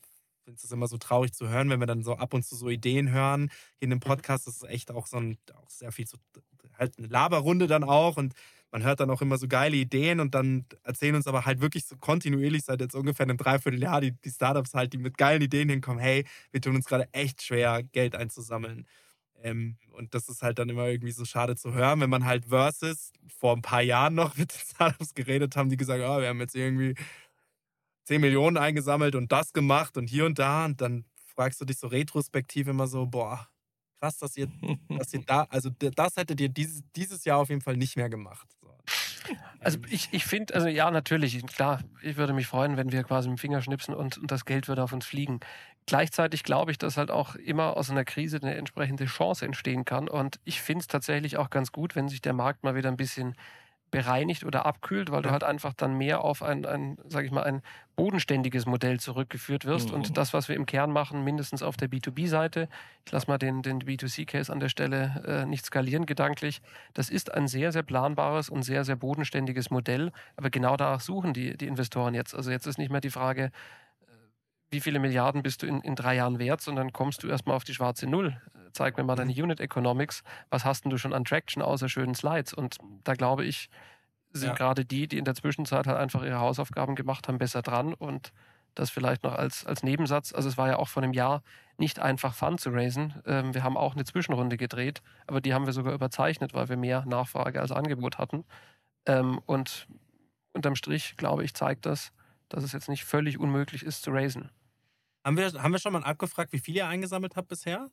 finde 0.45 0.61
es 0.63 0.71
immer 0.71 0.87
so 0.87 0.97
traurig 0.97 1.33
zu 1.33 1.49
hören, 1.49 1.69
wenn 1.69 1.81
wir 1.81 1.85
dann 1.87 2.03
so 2.03 2.15
ab 2.15 2.33
und 2.33 2.45
zu 2.45 2.55
so 2.55 2.69
Ideen 2.69 3.11
hören. 3.11 3.49
Hier 3.77 3.87
in 3.87 3.89
dem 3.89 3.99
Podcast 3.99 4.47
ist 4.47 4.63
echt 4.63 4.89
auch 4.91 5.05
so 5.07 5.17
ein, 5.17 5.37
auch 5.53 5.69
sehr 5.69 5.91
viel 5.91 6.07
so, 6.07 6.17
halt 6.77 6.97
eine 6.97 7.07
Laberrunde 7.07 7.67
dann 7.67 7.83
auch 7.83 8.15
und 8.15 8.33
man 8.71 8.83
hört 8.83 8.99
dann 8.99 9.09
auch 9.09 9.21
immer 9.21 9.37
so 9.37 9.47
geile 9.47 9.75
Ideen 9.75 10.19
und 10.19 10.35
dann 10.35 10.65
erzählen 10.83 11.15
uns 11.15 11.27
aber 11.27 11.45
halt 11.45 11.61
wirklich 11.61 11.85
so 11.85 11.97
kontinuierlich 11.97 12.63
seit 12.63 12.81
jetzt 12.81 12.95
ungefähr 12.95 13.25
einem 13.25 13.37
Dreivierteljahr 13.37 14.01
die, 14.01 14.11
die 14.11 14.29
Startups 14.29 14.73
halt, 14.73 14.93
die 14.93 14.97
mit 14.97 15.17
geilen 15.17 15.41
Ideen 15.41 15.69
hinkommen, 15.69 15.99
hey, 15.99 16.25
wir 16.51 16.61
tun 16.61 16.75
uns 16.75 16.85
gerade 16.85 17.07
echt 17.13 17.41
schwer, 17.41 17.83
Geld 17.83 18.15
einzusammeln. 18.15 18.85
Ähm, 19.41 19.77
und 19.91 20.13
das 20.13 20.27
ist 20.29 20.41
halt 20.41 20.59
dann 20.59 20.69
immer 20.69 20.87
irgendwie 20.87 21.11
so 21.11 21.25
schade 21.25 21.55
zu 21.55 21.73
hören, 21.73 22.01
wenn 22.01 22.09
man 22.09 22.25
halt 22.25 22.45
versus 22.45 23.11
vor 23.27 23.55
ein 23.55 23.61
paar 23.61 23.81
Jahren 23.81 24.15
noch 24.15 24.35
mit 24.37 24.53
den 24.53 24.59
Startups 24.59 25.13
geredet 25.13 25.55
haben, 25.55 25.69
die 25.69 25.77
gesagt 25.77 26.01
haben, 26.03 26.17
oh, 26.17 26.21
wir 26.21 26.29
haben 26.29 26.39
jetzt 26.39 26.55
irgendwie 26.55 26.95
10 28.05 28.21
Millionen 28.21 28.57
eingesammelt 28.57 29.15
und 29.15 29.31
das 29.31 29.53
gemacht 29.53 29.97
und 29.97 30.07
hier 30.07 30.25
und 30.25 30.39
da. 30.39 30.65
Und 30.65 30.81
dann 30.81 31.05
fragst 31.25 31.59
du 31.61 31.65
dich 31.65 31.77
so 31.77 31.87
retrospektiv 31.87 32.67
immer 32.67 32.87
so, 32.87 33.05
boah, 33.05 33.47
krass, 33.99 34.17
dass 34.17 34.37
ihr, 34.37 34.47
dass 34.89 35.13
ihr 35.13 35.21
da, 35.25 35.47
also 35.49 35.69
das 35.69 36.15
hättet 36.15 36.39
ihr 36.39 36.49
dieses, 36.49 36.83
dieses 36.95 37.25
Jahr 37.25 37.39
auf 37.39 37.49
jeden 37.49 37.61
Fall 37.61 37.77
nicht 37.77 37.95
mehr 37.95 38.09
gemacht. 38.09 38.47
So. 38.61 38.75
Also 39.59 39.79
ich, 39.89 40.09
ich 40.11 40.25
finde, 40.25 40.53
also 40.53 40.67
ja, 40.67 40.91
natürlich, 40.91 41.43
klar, 41.47 41.81
ich 42.01 42.17
würde 42.17 42.33
mich 42.33 42.47
freuen, 42.47 42.77
wenn 42.77 42.91
wir 42.91 43.03
quasi 43.03 43.27
mit 43.29 43.37
dem 43.37 43.41
Finger 43.41 43.61
schnipsen 43.61 43.93
und, 43.95 44.17
und 44.17 44.31
das 44.31 44.45
Geld 44.45 44.67
würde 44.67 44.83
auf 44.83 44.93
uns 44.93 45.05
fliegen. 45.05 45.39
Gleichzeitig 45.87 46.43
glaube 46.43 46.71
ich, 46.71 46.79
dass 46.79 46.97
halt 46.97 47.11
auch 47.11 47.35
immer 47.35 47.77
aus 47.77 47.91
einer 47.91 48.05
Krise 48.05 48.37
eine 48.41 48.55
entsprechende 48.55 49.05
Chance 49.05 49.45
entstehen 49.45 49.85
kann. 49.85 50.09
Und 50.09 50.39
ich 50.43 50.61
finde 50.61 50.81
es 50.81 50.87
tatsächlich 50.87 51.37
auch 51.37 51.51
ganz 51.51 51.71
gut, 51.71 51.95
wenn 51.95 52.09
sich 52.09 52.21
der 52.21 52.33
Markt 52.33 52.63
mal 52.63 52.73
wieder 52.75 52.89
ein 52.89 52.97
bisschen 52.97 53.35
bereinigt 53.91 54.43
oder 54.43 54.65
abkühlt, 54.65 55.11
weil 55.11 55.21
du 55.21 55.29
Ja. 55.29 55.31
halt 55.31 55.43
einfach 55.43 55.73
dann 55.73 55.95
mehr 55.97 56.21
auf 56.21 56.43
ein, 56.43 56.65
ein 56.65 56.97
sage 57.07 57.27
ich 57.27 57.31
mal, 57.31 57.43
ein 57.43 57.61
bodenständiges 57.95 58.65
Modell 58.65 58.99
zurückgeführt 58.99 59.65
wirst. 59.65 59.89
Mhm. 59.89 59.93
Und 59.93 60.17
das, 60.17 60.33
was 60.33 60.49
wir 60.49 60.55
im 60.57 60.65
Kern 60.65 60.91
machen, 60.91 61.23
mindestens 61.23 61.63
auf 61.63 61.77
der 61.77 61.87
B2B-Seite, 61.87 62.67
ich 63.05 63.11
lasse 63.13 63.27
mal 63.29 63.37
den, 63.37 63.61
den 63.61 63.79
B2C-Case 63.79 64.51
an 64.51 64.59
der 64.59 64.69
Stelle 64.69 65.23
äh, 65.25 65.45
nicht 65.45 65.65
skalieren 65.65 66.05
gedanklich, 66.05 66.61
das 66.93 67.09
ist 67.09 67.33
ein 67.33 67.47
sehr, 67.47 67.71
sehr 67.71 67.83
planbares 67.83 68.49
und 68.49 68.63
sehr, 68.63 68.83
sehr 68.85 68.97
bodenständiges 68.97 69.69
Modell. 69.69 70.11
Aber 70.35 70.49
genau 70.49 70.75
danach 70.77 70.99
suchen 71.01 71.33
die, 71.33 71.55
die 71.55 71.67
Investoren 71.67 72.13
jetzt. 72.15 72.35
Also 72.35 72.51
jetzt 72.51 72.67
ist 72.67 72.77
nicht 72.77 72.91
mehr 72.91 73.01
die 73.01 73.11
Frage, 73.11 73.51
wie 74.75 74.81
viele 74.81 74.99
Milliarden 74.99 75.41
bist 75.41 75.63
du 75.63 75.67
in, 75.67 75.79
in 75.81 75.95
drei 75.95 76.15
Jahren 76.15 76.37
wert, 76.37 76.59
sondern 76.59 76.91
kommst 76.91 77.23
du 77.23 77.29
erstmal 77.29 77.55
auf 77.55 77.63
die 77.63 77.73
schwarze 77.73 78.07
Null. 78.07 78.39
Zeig 78.73 78.97
mir 78.97 79.05
mal 79.05 79.15
deine 79.15 79.31
Unit 79.31 79.61
Economics. 79.61 80.21
Was 80.49 80.65
hast 80.65 80.83
denn 80.83 80.89
du 80.89 80.97
schon 80.97 81.13
an 81.13 81.23
Traction 81.23 81.63
außer 81.63 81.87
schönen 81.87 82.13
Slides? 82.13 82.53
Und 82.53 82.75
da 83.05 83.13
glaube 83.13 83.45
ich, 83.45 83.69
sind 84.33 84.49
Ja. 84.49 84.53
gerade 84.55 84.83
die, 84.83 85.07
die 85.07 85.17
in 85.17 85.23
der 85.23 85.33
Zwischenzeit 85.33 85.87
halt 85.87 85.97
einfach 85.97 86.23
ihre 86.23 86.39
Hausaufgaben 86.41 86.95
gemacht 86.95 87.29
haben, 87.29 87.37
besser 87.37 87.61
dran. 87.61 87.93
Und 87.93 88.33
das 88.73 88.89
vielleicht 88.89 89.23
noch 89.23 89.33
als, 89.33 89.65
als 89.65 89.81
Nebensatz. 89.81 90.33
Also 90.33 90.49
es 90.49 90.57
war 90.57 90.67
ja 90.67 90.75
auch 90.75 90.89
vor 90.89 91.01
einem 91.01 91.13
Jahr 91.13 91.41
nicht 91.77 91.99
einfach 91.99 92.33
Fun 92.33 92.57
zu 92.57 92.69
raisen. 92.71 93.13
Ähm, 93.25 93.53
wir 93.53 93.63
haben 93.63 93.77
auch 93.77 93.95
eine 93.95 94.03
Zwischenrunde 94.03 94.57
gedreht, 94.57 95.01
aber 95.25 95.39
die 95.39 95.53
haben 95.53 95.65
wir 95.65 95.71
sogar 95.71 95.93
überzeichnet, 95.93 96.53
weil 96.53 96.67
wir 96.67 96.75
mehr 96.75 97.05
Nachfrage 97.05 97.61
als 97.61 97.71
Angebot 97.71 98.17
hatten. 98.17 98.43
Ähm, 99.05 99.39
und 99.45 99.87
unterm 100.51 100.75
Strich, 100.75 101.15
glaube 101.15 101.45
ich, 101.45 101.53
zeigt 101.53 101.85
das, 101.85 102.11
dass 102.49 102.65
es 102.65 102.73
jetzt 102.73 102.89
nicht 102.89 103.05
völlig 103.05 103.39
unmöglich 103.39 103.83
ist 103.83 104.03
zu 104.03 104.11
raisen. 104.11 104.49
Haben 105.25 105.37
wir, 105.37 105.51
haben 105.63 105.71
wir 105.71 105.79
schon 105.79 105.91
mal 105.91 106.03
abgefragt, 106.03 106.53
wie 106.53 106.59
viel 106.59 106.75
ihr 106.75 106.87
eingesammelt 106.87 107.35
habt 107.35 107.47
bisher? 107.47 107.89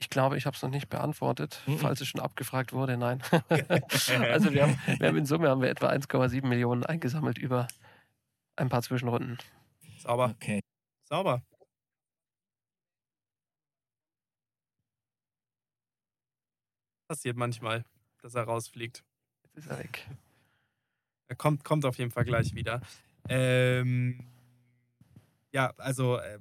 Ich 0.00 0.10
glaube, 0.10 0.36
ich 0.36 0.44
habe 0.44 0.56
es 0.56 0.62
noch 0.62 0.70
nicht 0.70 0.88
beantwortet, 0.88 1.62
Mhm. 1.66 1.78
falls 1.78 2.00
es 2.00 2.08
schon 2.08 2.20
abgefragt 2.20 2.72
wurde. 2.72 2.96
Nein. 2.96 3.22
also 3.48 4.52
wir 4.52 4.62
haben, 4.64 4.80
wir 4.98 5.06
haben 5.08 5.16
in 5.16 5.26
Summe 5.26 5.48
haben 5.48 5.62
wir 5.62 5.68
etwa 5.70 5.88
1,7 5.88 6.44
Millionen 6.44 6.84
eingesammelt 6.84 7.38
über 7.38 7.68
ein 8.56 8.68
paar 8.68 8.82
Zwischenrunden. 8.82 9.38
Sauber. 9.98 10.34
Okay. 10.36 10.60
Sauber. 11.08 11.40
Passiert 17.08 17.36
manchmal, 17.36 17.84
dass 18.22 18.34
er 18.34 18.44
rausfliegt. 18.44 19.04
Jetzt 19.44 19.56
ist 19.56 19.66
er 19.70 19.78
weg. 19.78 20.08
Er 21.28 21.36
kommt, 21.36 21.64
kommt 21.64 21.84
auf 21.84 21.98
jeden 21.98 22.10
Fall 22.10 22.24
gleich 22.24 22.54
wieder. 22.54 22.80
Ähm, 23.28 24.26
ja, 25.52 25.72
also 25.78 26.16
äh, 26.18 26.40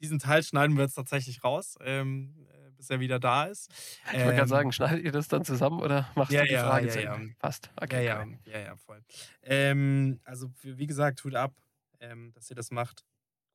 diesen 0.00 0.18
Teil 0.18 0.42
schneiden 0.42 0.76
wir 0.76 0.84
jetzt 0.84 0.94
tatsächlich 0.94 1.42
raus, 1.42 1.76
ähm, 1.80 2.46
äh, 2.50 2.70
bis 2.72 2.90
er 2.90 3.00
wieder 3.00 3.18
da 3.18 3.44
ist. 3.44 3.70
Ich 4.12 4.24
wollte 4.24 4.34
gerade 4.36 4.42
Ähm, 4.42 4.48
sagen, 4.48 4.72
schneidet 4.72 5.04
ihr 5.04 5.12
das 5.12 5.28
dann 5.28 5.44
zusammen 5.44 5.80
oder 5.80 6.10
machst 6.14 6.32
Ja, 6.32 6.42
du 6.42 6.46
die 6.48 6.52
ja, 6.54 6.62
Frage 6.68 6.86
ja, 6.86 6.92
zu 6.92 7.02
ja. 7.02 7.18
Passt. 7.38 7.70
Ja, 7.76 7.82
Okay, 7.84 8.04
ja, 8.06 8.24
cool. 8.24 8.38
ja, 8.44 8.58
ja, 8.58 8.76
voll. 8.76 9.02
Ähm, 9.42 10.20
also, 10.24 10.50
wie 10.62 10.86
gesagt, 10.86 11.18
tut 11.18 11.34
ab, 11.34 11.54
ähm, 12.00 12.32
dass 12.32 12.50
ihr 12.50 12.56
das 12.56 12.70
macht. 12.70 13.06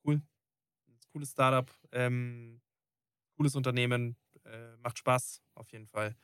Cool. 0.04 0.22
Cooles 1.12 1.30
Startup, 1.32 1.70
ähm, 1.92 2.60
cooles 3.36 3.54
Unternehmen, 3.56 4.16
äh, 4.44 4.76
macht 4.78 4.98
Spaß, 4.98 5.42
auf 5.54 5.70
jeden 5.72 5.86
Fall. 5.86 6.16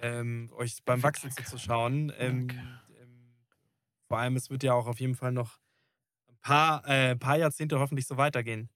Ähm, 0.00 0.50
euch 0.56 0.84
beim 0.84 1.02
Wachsen 1.02 1.30
zuzuschauen. 1.30 2.12
Ähm, 2.18 2.50
ähm, 3.00 3.36
vor 4.08 4.18
allem, 4.18 4.36
es 4.36 4.50
wird 4.50 4.62
ja 4.62 4.74
auch 4.74 4.86
auf 4.86 5.00
jeden 5.00 5.14
Fall 5.16 5.32
noch 5.32 5.60
paar, 6.44 6.86
äh, 6.88 7.16
paar 7.16 7.38
Jahrzehnte 7.38 7.80
hoffentlich 7.80 8.06
so 8.06 8.16
weitergehen. 8.16 8.70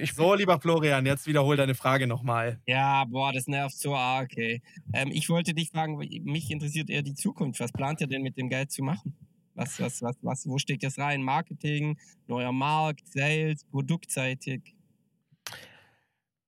Ich 0.00 0.12
So, 0.14 0.34
lieber 0.34 0.58
Florian, 0.60 1.04
jetzt 1.06 1.26
wiederhol 1.26 1.56
deine 1.56 1.74
Frage 1.74 2.06
nochmal. 2.06 2.60
Ja, 2.68 3.04
boah, 3.04 3.32
das 3.32 3.46
nervt 3.46 3.76
so 3.78 3.94
arg, 3.94 4.36
ey. 4.36 4.60
Ähm, 4.92 5.10
ich 5.12 5.28
wollte 5.28 5.54
dich 5.54 5.70
fragen, 5.70 5.96
mich 5.98 6.50
interessiert 6.50 6.90
eher 6.90 7.02
die 7.02 7.14
Zukunft. 7.14 7.60
Was 7.60 7.72
plant 7.72 8.00
ihr 8.00 8.08
denn 8.08 8.22
mit 8.22 8.36
dem 8.36 8.48
Geld 8.48 8.72
zu 8.72 8.82
machen? 8.82 9.16
Was, 9.54 9.78
was, 9.80 10.02
was, 10.02 10.16
was, 10.22 10.48
wo 10.48 10.58
steckt 10.58 10.82
das 10.82 10.98
rein? 10.98 11.22
Marketing, 11.22 11.98
neuer 12.26 12.52
Markt, 12.52 13.06
Sales, 13.08 13.64
produktseitig? 13.64 14.74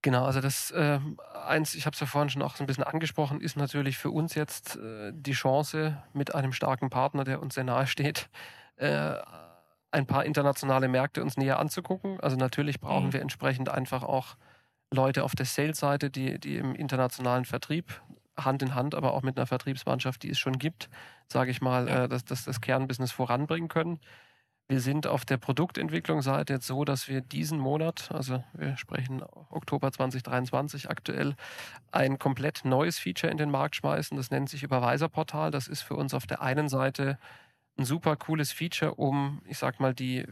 Genau, 0.03 0.25
also 0.25 0.41
das 0.41 0.73
ähm, 0.77 1.19
eins, 1.47 1.75
ich 1.75 1.85
habe 1.85 1.95
es 1.95 2.01
ja 2.01 2.07
vorhin 2.07 2.31
schon 2.31 2.43
auch 2.43 2.55
so 2.55 2.63
ein 2.63 2.69
bisschen 2.69 2.85
angesprochen, 2.85 3.41
ist 3.41 3.57
natürlich 3.57 3.99
für 3.99 4.11
uns 4.11 4.35
jetzt 4.37 4.77
äh, 4.77 5.13
die 5.13 5.33
Chance, 5.33 6.03
mit 6.13 6.35
einem 6.35 6.53
starken 6.53 6.89
Partner, 6.89 7.25
der 7.25 7.43
uns 7.43 7.55
sehr 7.55 7.65
nahe 7.65 7.87
steht, 7.89 8.31
äh, 8.79 9.17
ein 9.91 10.07
paar 10.07 10.25
internationale 10.25 10.89
Märkte 10.89 11.23
uns 11.23 11.37
näher 11.37 11.59
anzugucken. 11.59 12.21
Also 12.21 12.37
natürlich 12.37 12.81
brauchen 12.81 13.07
Mhm. 13.09 13.13
wir 13.15 13.21
entsprechend 13.23 13.69
einfach 13.69 14.03
auch 14.03 14.37
Leute 14.93 15.25
auf 15.25 15.35
der 15.35 15.47
Sales-Seite, 15.47 16.11
die, 16.11 16.39
die 16.39 16.57
im 16.57 16.75
internationalen 16.75 17.45
Vertrieb 17.45 18.01
Hand 18.39 18.63
in 18.63 18.75
Hand, 18.75 18.95
aber 18.95 19.15
auch 19.15 19.23
mit 19.23 19.37
einer 19.37 19.47
Vertriebsmannschaft, 19.47 20.23
die 20.23 20.31
es 20.31 20.39
schon 20.39 20.59
gibt, 20.59 20.89
sage 21.27 21.51
ich 21.51 21.61
mal, 21.61 21.89
Ja. 21.89 22.05
äh, 22.05 22.09
dass, 22.09 22.25
dass 22.25 22.45
das 22.45 22.61
Kernbusiness 22.61 23.11
voranbringen 23.13 23.69
können. 23.69 23.99
Wir 24.69 24.81
sind 24.81 25.07
auf 25.07 25.25
der 25.25 25.39
Produktentwicklungsseite 25.39 26.53
jetzt 26.53 26.67
so, 26.67 26.85
dass 26.85 27.09
wir 27.09 27.23
diesen 27.23 27.59
Monat, 27.59 28.11
also 28.13 28.45
wir 28.53 28.77
sprechen 28.77 29.23
Oktober 29.51 29.91
2023 29.91 30.91
aktuell, 30.91 31.35
ein 31.91 32.19
komplett 32.19 32.65
neues 32.67 32.99
Feature 32.99 33.31
in 33.33 33.39
den 33.39 33.51
Markt 33.51 33.77
schmeißen. 33.77 34.17
Das 34.17 34.31
nennt 34.31 34.51
sich 34.51 34.63
Überweiserportal. 34.63 35.51
Das 35.51 35.69
ist 35.69 35.81
für 35.83 35.97
uns 35.97 36.13
auf 36.15 36.27
der 36.27 36.43
einen 36.43 36.69
Seite 36.69 37.19
ein 37.79 37.85
super 37.85 38.17
cooles 38.17 38.53
Feature, 38.53 38.95
um, 38.95 39.43
ich 39.47 39.59
sag 39.59 39.81
mal, 39.81 39.95
die 39.95 40.27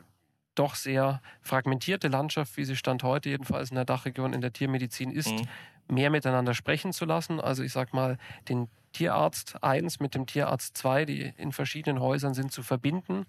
doch 0.54 0.74
sehr 0.74 1.20
fragmentierte 1.42 2.08
Landschaft, 2.08 2.56
wie 2.56 2.64
sie 2.64 2.76
Stand 2.76 3.02
heute 3.02 3.28
jedenfalls 3.30 3.70
in 3.70 3.76
der 3.76 3.84
Dachregion 3.84 4.32
in 4.32 4.40
der 4.40 4.52
Tiermedizin 4.52 5.10
ist, 5.12 5.42
Mhm. 5.42 5.48
mehr 5.88 6.10
miteinander 6.10 6.54
sprechen 6.54 6.92
zu 6.92 7.04
lassen. 7.04 7.40
Also 7.40 7.62
ich 7.62 7.72
sag 7.72 7.92
mal, 7.94 8.18
den 8.48 8.68
Tierarzt 8.92 9.62
1 9.62 10.00
mit 10.00 10.14
dem 10.14 10.26
Tierarzt 10.26 10.76
2, 10.76 11.04
die 11.04 11.34
in 11.36 11.52
verschiedenen 11.52 12.00
Häusern 12.00 12.34
sind, 12.34 12.52
zu 12.52 12.62
verbinden. 12.62 13.26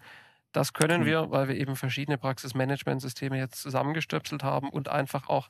Das 0.54 0.74
können 0.74 1.06
Cool. 1.06 1.06
wir, 1.06 1.32
weil 1.32 1.48
wir 1.50 1.56
eben 1.58 1.76
verschiedene 1.78 2.18
Praxismanagementsysteme 2.20 3.38
jetzt 3.38 3.62
zusammengestöpselt 3.62 4.44
haben 4.44 4.70
und 4.70 4.90
einfach 4.90 5.30
auch 5.30 5.50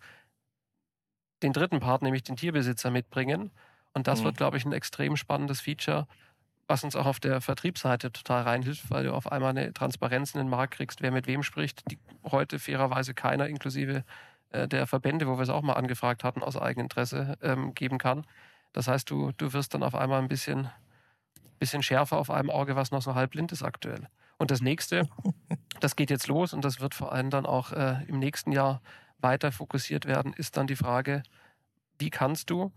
den 1.43 1.53
dritten 1.53 1.79
Part, 1.79 2.01
nämlich 2.01 2.23
den 2.23 2.35
Tierbesitzer, 2.35 2.91
mitbringen. 2.91 3.51
Und 3.93 4.07
das 4.07 4.23
Mhm. 4.23 4.23
wird, 4.23 4.37
glaube 4.37 4.57
ich, 4.57 4.65
ein 4.65 4.73
extrem 4.73 5.15
spannendes 5.17 5.61
Feature, 5.61 6.07
was 6.67 6.83
uns 6.83 6.95
auch 6.95 7.05
auf 7.05 7.19
der 7.19 7.41
Vertriebsseite 7.41 8.11
total 8.11 8.43
reinhilft, 8.43 8.89
weil 8.89 9.05
du 9.05 9.13
auf 9.13 9.31
einmal 9.31 9.51
eine 9.51 9.73
Transparenz 9.73 10.33
in 10.33 10.39
den 10.39 10.49
Markt 10.49 10.75
kriegst, 10.75 11.01
wer 11.01 11.11
mit 11.11 11.27
wem 11.27 11.43
spricht, 11.43 11.89
die 11.89 11.97
heute 12.23 12.59
fairerweise 12.59 13.13
keiner, 13.13 13.47
inklusive 13.47 14.03
äh, 14.51 14.67
der 14.67 14.85
Verbände, 14.87 15.27
wo 15.27 15.37
wir 15.37 15.43
es 15.43 15.49
auch 15.49 15.61
mal 15.61 15.73
angefragt 15.73 16.23
hatten, 16.23 16.43
aus 16.43 16.57
Eigeninteresse 16.57 17.37
ähm, 17.41 17.73
geben 17.73 17.97
kann. 17.97 18.25
Das 18.73 18.87
heißt, 18.87 19.09
du, 19.09 19.31
du 19.37 19.53
wirst 19.53 19.73
dann 19.73 19.83
auf 19.83 19.95
einmal 19.95 20.21
ein 20.21 20.27
bisschen, 20.27 20.69
bisschen 21.57 21.83
schärfer 21.83 22.17
auf 22.17 22.29
einem 22.29 22.49
Auge, 22.49 22.75
was 22.75 22.91
noch 22.91 23.01
so 23.01 23.15
halb 23.15 23.31
blind 23.31 23.51
ist 23.51 23.63
aktuell. 23.63 24.07
Und 24.37 24.51
das 24.51 24.61
nächste, 24.61 25.09
das 25.79 25.95
geht 25.95 26.09
jetzt 26.09 26.27
los 26.27 26.53
und 26.53 26.65
das 26.65 26.81
wird 26.81 26.93
vor 26.93 27.13
allem 27.13 27.29
dann 27.29 27.45
auch 27.45 27.71
äh, 27.71 28.03
im 28.07 28.19
nächsten 28.19 28.51
Jahr 28.51 28.81
weiter 29.19 29.51
fokussiert 29.51 30.05
werden, 30.05 30.33
ist 30.33 30.57
dann 30.57 30.67
die 30.67 30.75
Frage, 30.75 31.23
wie 31.97 32.09
kannst 32.09 32.49
du 32.49 32.71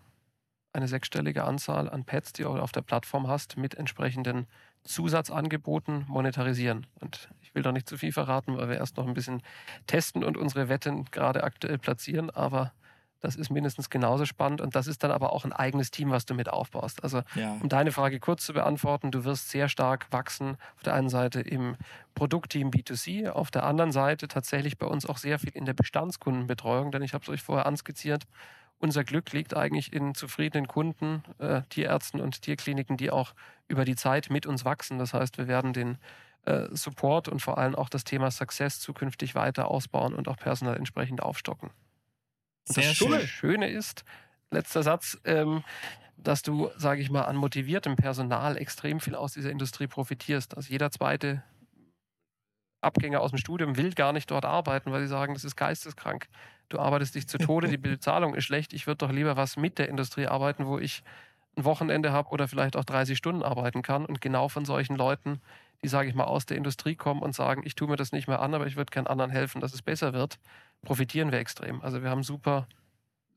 eine 0.72 0.88
sechsstellige 0.88 1.44
Anzahl 1.44 1.88
an 1.90 2.04
Pets, 2.04 2.32
die 2.32 2.42
du 2.42 2.50
auf 2.50 2.72
der 2.72 2.82
Plattform 2.82 3.28
hast, 3.28 3.56
mit 3.56 3.74
entsprechenden 3.74 4.46
Zusatzangeboten 4.84 6.04
monetarisieren. 6.08 6.86
Und 7.00 7.28
ich 7.42 7.54
will 7.54 7.62
da 7.62 7.72
nicht 7.72 7.88
zu 7.88 7.96
viel 7.98 8.12
verraten, 8.12 8.56
weil 8.56 8.68
wir 8.68 8.76
erst 8.76 8.96
noch 8.96 9.06
ein 9.06 9.14
bisschen 9.14 9.42
testen 9.86 10.24
und 10.24 10.36
unsere 10.36 10.68
Wetten 10.68 11.06
gerade 11.06 11.42
aktuell 11.44 11.78
platzieren, 11.78 12.30
aber 12.30 12.72
das 13.22 13.36
ist 13.36 13.50
mindestens 13.50 13.90
genauso 13.90 14.24
spannend 14.24 14.62
und 14.62 14.74
das 14.74 14.86
ist 14.86 15.04
dann 15.04 15.10
aber 15.10 15.32
auch 15.34 15.44
ein 15.44 15.52
eigenes 15.52 15.90
Team, 15.90 16.10
was 16.10 16.24
du 16.24 16.32
mit 16.34 16.48
aufbaust. 16.48 17.02
Also 17.04 17.20
Ja. 17.34 17.58
um 17.60 17.68
deine 17.68 17.92
Frage 17.92 18.18
kurz 18.18 18.46
zu 18.46 18.54
beantworten, 18.54 19.10
du 19.10 19.24
wirst 19.24 19.50
sehr 19.50 19.68
stark 19.68 20.06
wachsen. 20.10 20.56
Auf 20.76 20.82
der 20.84 20.94
einen 20.94 21.10
Seite 21.10 21.40
im 21.42 21.76
Produktteam 22.14 22.70
B2C, 22.70 23.28
auf 23.28 23.50
der 23.50 23.64
anderen 23.64 23.92
Seite 23.92 24.26
tatsächlich 24.26 24.78
bei 24.78 24.86
uns 24.86 25.04
auch 25.04 25.18
sehr 25.18 25.38
viel 25.38 25.50
in 25.52 25.66
der 25.66 25.74
Bestandskundenbetreuung, 25.74 26.92
denn 26.92 27.02
ich 27.02 27.12
habe 27.12 27.22
es 27.22 27.28
euch 27.28 27.42
vorher 27.42 27.66
anskizziert. 27.66 28.24
Unser 28.82 29.04
Glück 29.04 29.32
liegt 29.32 29.54
eigentlich 29.54 29.92
in 29.92 30.14
zufriedenen 30.14 30.66
Kunden, 30.66 31.22
äh, 31.38 31.62
Tierärzten 31.68 32.18
und 32.18 32.40
Tierkliniken, 32.40 32.96
die 32.96 33.10
auch 33.10 33.34
über 33.68 33.84
die 33.84 33.94
Zeit 33.94 34.30
mit 34.30 34.46
uns 34.46 34.64
wachsen. 34.64 34.98
Das 34.98 35.12
heißt, 35.12 35.36
wir 35.36 35.48
werden 35.48 35.74
den 35.74 35.98
äh, 36.46 36.66
Support 36.72 37.28
und 37.28 37.40
vor 37.40 37.58
allem 37.58 37.74
auch 37.74 37.90
das 37.90 38.04
Thema 38.04 38.30
Success 38.30 38.80
zukünftig 38.80 39.34
weiter 39.34 39.68
ausbauen 39.68 40.14
und 40.14 40.28
auch 40.28 40.38
personal 40.38 40.76
entsprechend 40.76 41.22
aufstocken. 41.22 41.70
Und 42.68 42.74
Sehr 42.74 42.84
das 42.84 42.96
schön. 42.96 43.20
Schöne 43.20 43.68
ist, 43.68 44.04
letzter 44.50 44.82
Satz, 44.82 45.18
ähm, 45.24 45.62
dass 46.16 46.40
du, 46.40 46.70
sage 46.76 47.02
ich 47.02 47.10
mal, 47.10 47.24
an 47.24 47.36
motiviertem 47.36 47.96
Personal 47.96 48.56
extrem 48.56 49.00
viel 49.00 49.14
aus 49.14 49.34
dieser 49.34 49.50
Industrie 49.50 49.88
profitierst. 49.88 50.56
Also 50.56 50.70
jeder 50.70 50.90
zweite 50.90 51.42
Abgänger 52.80 53.20
aus 53.20 53.30
dem 53.30 53.38
Studium 53.38 53.76
will 53.76 53.92
gar 53.92 54.14
nicht 54.14 54.30
dort 54.30 54.46
arbeiten, 54.46 54.90
weil 54.90 55.02
sie 55.02 55.08
sagen, 55.08 55.34
das 55.34 55.44
ist 55.44 55.56
geisteskrank. 55.56 56.28
Du 56.70 56.78
arbeitest 56.78 57.16
dich 57.16 57.26
zu 57.28 57.38
Tode, 57.38 57.68
die 57.68 57.76
Bezahlung 57.78 58.34
ist 58.34 58.44
schlecht. 58.44 58.72
Ich 58.72 58.86
würde 58.86 58.98
doch 58.98 59.12
lieber 59.12 59.36
was 59.36 59.56
mit 59.56 59.78
der 59.78 59.88
Industrie 59.88 60.26
arbeiten, 60.28 60.66
wo 60.66 60.78
ich 60.78 61.02
ein 61.56 61.64
Wochenende 61.64 62.12
habe 62.12 62.30
oder 62.30 62.46
vielleicht 62.48 62.76
auch 62.76 62.84
30 62.84 63.18
Stunden 63.18 63.42
arbeiten 63.42 63.82
kann. 63.82 64.06
Und 64.06 64.20
genau 64.20 64.48
von 64.48 64.64
solchen 64.64 64.94
Leuten, 64.96 65.40
die, 65.82 65.88
sage 65.88 66.08
ich 66.08 66.14
mal, 66.14 66.24
aus 66.24 66.46
der 66.46 66.56
Industrie 66.56 66.94
kommen 66.94 67.22
und 67.22 67.34
sagen, 67.34 67.62
ich 67.64 67.74
tue 67.74 67.88
mir 67.88 67.96
das 67.96 68.12
nicht 68.12 68.28
mehr 68.28 68.40
an, 68.40 68.54
aber 68.54 68.66
ich 68.68 68.76
würde 68.76 68.90
gern 68.92 69.08
anderen 69.08 69.32
helfen, 69.32 69.60
dass 69.60 69.74
es 69.74 69.82
besser 69.82 70.12
wird, 70.12 70.38
profitieren 70.84 71.32
wir 71.32 71.40
extrem. 71.40 71.82
Also 71.82 72.02
wir 72.04 72.10
haben 72.10 72.22
super, 72.22 72.68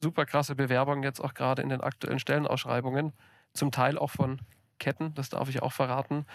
super 0.01 0.25
krasse 0.25 0.55
Bewerbungen 0.55 1.03
jetzt 1.03 1.19
auch 1.19 1.34
gerade 1.34 1.61
in 1.61 1.69
den 1.69 1.81
aktuellen 1.81 2.19
Stellenausschreibungen, 2.19 3.13
zum 3.53 3.71
Teil 3.71 3.97
auch 3.97 4.11
von 4.11 4.41
Ketten, 4.79 5.13
das 5.15 5.29
darf 5.29 5.49
ich 5.49 5.61
auch 5.63 5.73
verraten, 5.73 6.25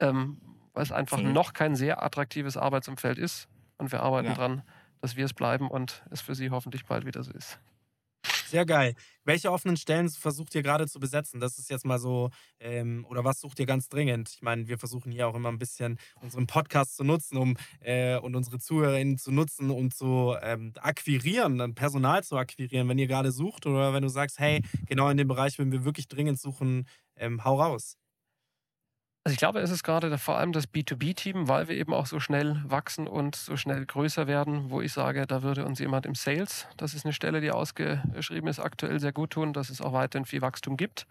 ähm, 0.00 0.40
weil 0.74 0.82
es 0.84 0.92
einfach 0.92 1.22
noch 1.22 1.52
kein 1.52 1.76
sehr 1.76 2.02
attraktives 2.02 2.56
Arbeitsumfeld 2.56 3.18
ist. 3.18 3.48
Und 3.78 3.92
wir 3.92 4.02
arbeiten 4.02 4.28
Ja. 4.28 4.34
dran, 4.34 4.62
dass 5.00 5.16
wir 5.16 5.24
es 5.24 5.34
bleiben 5.34 5.68
und 5.68 6.02
es 6.10 6.20
für 6.20 6.34
Sie 6.34 6.50
hoffentlich 6.50 6.84
bald 6.86 7.06
wieder 7.06 7.22
so 7.22 7.32
ist. 7.32 7.58
Sehr 8.50 8.66
geil. 8.66 8.94
Welche 9.24 9.52
offenen 9.52 9.76
Stellen 9.76 10.08
versucht 10.08 10.54
ihr 10.56 10.62
gerade 10.62 10.88
zu 10.88 10.98
besetzen? 10.98 11.38
Das 11.38 11.56
ist 11.56 11.70
jetzt 11.70 11.86
mal 11.86 12.00
so, 12.00 12.30
ähm, 12.58 13.06
oder 13.08 13.24
was 13.24 13.38
sucht 13.38 13.60
ihr 13.60 13.66
ganz 13.66 13.88
dringend? 13.88 14.28
Ich 14.34 14.42
meine, 14.42 14.66
wir 14.66 14.76
versuchen 14.76 15.12
hier 15.12 15.28
auch 15.28 15.36
immer 15.36 15.50
ein 15.50 15.58
bisschen 15.58 15.98
unseren 16.20 16.48
Podcast 16.48 16.96
zu 16.96 17.04
nutzen, 17.04 17.36
um 17.36 17.56
äh, 17.78 18.18
und 18.18 18.34
unsere 18.34 18.58
ZuhörerInnen 18.58 19.18
zu 19.18 19.30
nutzen, 19.30 19.70
um 19.70 19.92
zu 19.92 20.34
ähm, 20.42 20.72
akquirieren, 20.80 21.58
dann 21.58 21.76
Personal 21.76 22.24
zu 22.24 22.36
akquirieren, 22.36 22.88
wenn 22.88 22.98
ihr 22.98 23.06
gerade 23.06 23.30
sucht 23.30 23.66
oder 23.66 23.94
wenn 23.94 24.02
du 24.02 24.08
sagst, 24.08 24.40
hey, 24.40 24.62
genau 24.86 25.08
in 25.10 25.16
dem 25.16 25.28
Bereich, 25.28 25.58
wenn 25.60 25.70
wir 25.70 25.84
wirklich 25.84 26.08
dringend 26.08 26.40
suchen, 26.40 26.88
ähm, 27.14 27.44
hau 27.44 27.60
raus. 27.60 27.99
Also 29.30 29.36
ich 29.36 29.38
glaube, 29.38 29.60
es 29.60 29.70
ist 29.70 29.84
gerade 29.84 30.18
vor 30.18 30.38
allem 30.38 30.50
das 30.50 30.68
B2B-Team, 30.68 31.46
weil 31.46 31.68
wir 31.68 31.76
eben 31.76 31.94
auch 31.94 32.06
so 32.06 32.18
schnell 32.18 32.60
wachsen 32.66 33.06
und 33.06 33.36
so 33.36 33.56
schnell 33.56 33.86
größer 33.86 34.26
werden, 34.26 34.70
wo 34.70 34.80
ich 34.80 34.92
sage, 34.92 35.24
da 35.24 35.44
würde 35.44 35.64
uns 35.64 35.78
jemand 35.78 36.04
im 36.04 36.16
Sales, 36.16 36.66
das 36.76 36.94
ist 36.94 37.06
eine 37.06 37.12
Stelle, 37.12 37.40
die 37.40 37.52
ausgeschrieben 37.52 38.48
ist, 38.48 38.58
aktuell 38.58 38.98
sehr 38.98 39.12
gut 39.12 39.30
tun, 39.30 39.52
dass 39.52 39.70
es 39.70 39.80
auch 39.80 39.92
weiterhin 39.92 40.24
viel 40.24 40.42
Wachstum 40.42 40.76
gibt. 40.76 41.06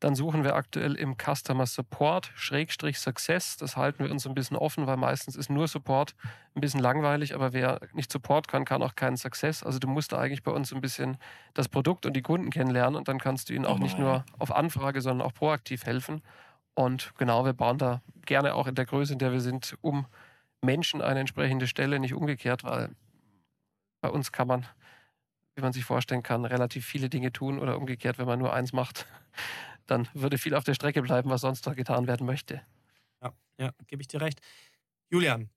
Dann 0.00 0.14
suchen 0.14 0.44
wir 0.44 0.54
aktuell 0.54 0.94
im 0.94 1.16
Customer 1.18 1.66
Support, 1.66 2.32
Schrägstrich 2.36 2.98
Success. 2.98 3.58
Das 3.58 3.76
halten 3.76 4.02
wir 4.02 4.10
uns 4.10 4.26
ein 4.26 4.34
bisschen 4.34 4.56
offen, 4.56 4.86
weil 4.86 4.96
meistens 4.96 5.36
ist 5.36 5.50
nur 5.50 5.68
Support 5.68 6.14
ein 6.54 6.62
bisschen 6.62 6.80
langweilig, 6.80 7.34
aber 7.34 7.52
wer 7.52 7.80
nicht 7.92 8.10
Support 8.10 8.48
kann, 8.48 8.64
kann 8.64 8.82
auch 8.82 8.94
keinen 8.94 9.18
Success. 9.18 9.62
Also 9.62 9.78
du 9.78 9.88
musst 9.88 10.12
da 10.12 10.18
eigentlich 10.18 10.42
bei 10.42 10.52
uns 10.52 10.72
ein 10.72 10.80
bisschen 10.80 11.18
das 11.52 11.68
Produkt 11.68 12.06
und 12.06 12.14
die 12.14 12.22
Kunden 12.22 12.48
kennenlernen 12.48 12.96
und 12.96 13.08
dann 13.08 13.18
kannst 13.18 13.50
du 13.50 13.52
ihnen 13.52 13.66
auch 13.66 13.78
nicht 13.78 13.98
nur 13.98 14.24
auf 14.38 14.56
Anfrage, 14.56 15.02
sondern 15.02 15.26
auch 15.26 15.34
proaktiv 15.34 15.84
helfen. 15.84 16.22
Und 16.78 17.12
genau, 17.18 17.44
wir 17.44 17.54
bauen 17.54 17.76
da 17.76 18.02
gerne 18.24 18.54
auch 18.54 18.68
in 18.68 18.76
der 18.76 18.86
Größe, 18.86 19.12
in 19.12 19.18
der 19.18 19.32
wir 19.32 19.40
sind, 19.40 19.76
um 19.80 20.06
Menschen 20.62 21.02
eine 21.02 21.18
entsprechende 21.18 21.66
Stelle, 21.66 21.98
nicht 21.98 22.14
umgekehrt, 22.14 22.62
weil 22.62 22.94
bei 24.00 24.08
uns 24.08 24.30
kann 24.30 24.46
man, 24.46 24.64
wie 25.56 25.62
man 25.62 25.72
sich 25.72 25.84
vorstellen 25.84 26.22
kann, 26.22 26.44
relativ 26.44 26.86
viele 26.86 27.08
Dinge 27.08 27.32
tun 27.32 27.58
oder 27.58 27.76
umgekehrt, 27.76 28.16
wenn 28.18 28.28
man 28.28 28.38
nur 28.38 28.52
eins 28.52 28.72
macht, 28.72 29.06
dann 29.86 30.06
würde 30.14 30.38
viel 30.38 30.54
auf 30.54 30.62
der 30.62 30.74
Strecke 30.74 31.02
bleiben, 31.02 31.30
was 31.30 31.40
sonst 31.40 31.66
noch 31.66 31.74
getan 31.74 32.06
werden 32.06 32.24
möchte. 32.24 32.62
Ja, 33.20 33.32
ja, 33.58 33.72
gebe 33.88 34.00
ich 34.00 34.06
dir 34.06 34.20
recht. 34.20 34.40
Julian, 35.10 35.50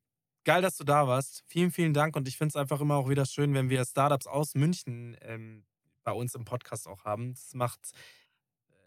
geil, 0.43 0.63
dass 0.63 0.75
du 0.77 0.83
da 0.83 1.07
warst. 1.07 1.43
Vielen, 1.45 1.69
vielen 1.69 1.93
Dank 1.93 2.15
und 2.15 2.27
ich 2.27 2.35
finde 2.35 2.53
es 2.53 2.55
einfach 2.55 2.81
immer 2.81 2.95
auch 2.95 3.09
wieder 3.09 3.27
schön, 3.27 3.53
wenn 3.53 3.69
wir 3.69 3.85
Startups 3.85 4.25
aus 4.25 4.55
München 4.55 5.15
ähm, 5.21 5.65
bei 6.03 6.13
uns 6.13 6.33
im 6.33 6.45
Podcast 6.45 6.87
auch 6.87 7.05
haben. 7.05 7.33
Es 7.33 7.53
macht 7.53 7.91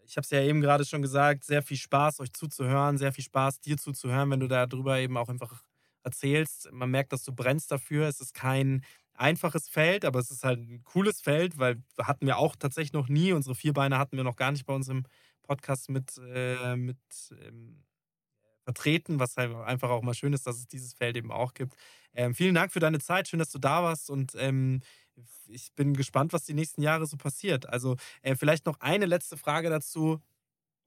ich 0.07 0.17
habe 0.17 0.23
es 0.23 0.29
ja 0.29 0.41
eben 0.41 0.61
gerade 0.61 0.85
schon 0.85 1.01
gesagt, 1.01 1.43
sehr 1.43 1.61
viel 1.61 1.77
Spaß, 1.77 2.19
euch 2.19 2.33
zuzuhören, 2.33 2.97
sehr 2.97 3.13
viel 3.13 3.23
Spaß, 3.23 3.59
dir 3.61 3.77
zuzuhören, 3.77 4.29
wenn 4.31 4.39
du 4.39 4.47
darüber 4.47 4.99
eben 4.99 5.17
auch 5.17 5.29
einfach 5.29 5.63
erzählst. 6.03 6.69
Man 6.71 6.91
merkt, 6.91 7.11
dass 7.13 7.23
du 7.23 7.33
brennst 7.33 7.71
dafür. 7.71 8.07
Es 8.07 8.21
ist 8.21 8.33
kein 8.33 8.83
einfaches 9.13 9.67
Feld, 9.69 10.05
aber 10.05 10.19
es 10.19 10.31
ist 10.31 10.43
halt 10.43 10.59
ein 10.59 10.83
cooles 10.83 11.21
Feld, 11.21 11.57
weil 11.57 11.81
hatten 11.99 12.25
wir 12.27 12.37
auch 12.37 12.55
tatsächlich 12.55 12.93
noch 12.93 13.07
nie. 13.07 13.33
Unsere 13.33 13.55
Vierbeine 13.55 13.97
hatten 13.97 14.17
wir 14.17 14.23
noch 14.23 14.35
gar 14.35 14.51
nicht 14.51 14.65
bei 14.65 14.73
uns 14.73 14.87
im 14.89 15.03
Podcast 15.43 15.89
mit, 15.89 16.17
äh, 16.17 16.75
mit 16.75 16.97
ähm, 17.41 17.83
vertreten, 18.63 19.19
was 19.19 19.37
halt 19.37 19.55
einfach 19.55 19.89
auch 19.89 20.01
mal 20.01 20.13
schön 20.13 20.33
ist, 20.33 20.47
dass 20.47 20.57
es 20.57 20.67
dieses 20.67 20.93
Feld 20.93 21.15
eben 21.15 21.31
auch 21.31 21.53
gibt. 21.53 21.75
Ähm, 22.13 22.33
vielen 22.33 22.55
Dank 22.55 22.71
für 22.71 22.79
deine 22.79 22.99
Zeit. 22.99 23.27
Schön, 23.27 23.39
dass 23.39 23.51
du 23.51 23.59
da 23.59 23.83
warst 23.83 24.09
und 24.09 24.33
ähm, 24.37 24.81
ich 25.47 25.73
bin 25.73 25.93
gespannt, 25.93 26.33
was 26.33 26.43
die 26.43 26.53
nächsten 26.53 26.81
Jahre 26.81 27.05
so 27.05 27.17
passiert. 27.17 27.67
Also 27.69 27.95
äh, 28.21 28.35
vielleicht 28.35 28.65
noch 28.65 28.79
eine 28.79 29.05
letzte 29.05 29.37
Frage 29.37 29.69
dazu. 29.69 30.19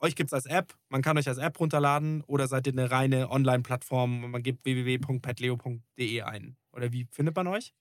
Euch 0.01 0.15
gibt 0.15 0.29
es 0.29 0.35
als 0.35 0.47
App, 0.47 0.75
man 0.91 1.03
kann 1.03 1.19
euch 1.19 1.27
als 1.27 1.39
App 1.39 1.59
runterladen 1.59 2.23
oder 2.23 2.47
seid 2.47 2.69
ihr 2.69 2.73
eine 2.73 2.91
reine 2.91 3.31
Online-Plattform 3.31 4.31
man 4.31 4.43
gibt 4.45 4.65
www.petleo.de 4.65 6.23
ein? 6.23 6.57
Oder 6.73 6.93
wie 6.93 7.09
findet 7.11 7.35
man 7.35 7.49
euch? 7.49 7.75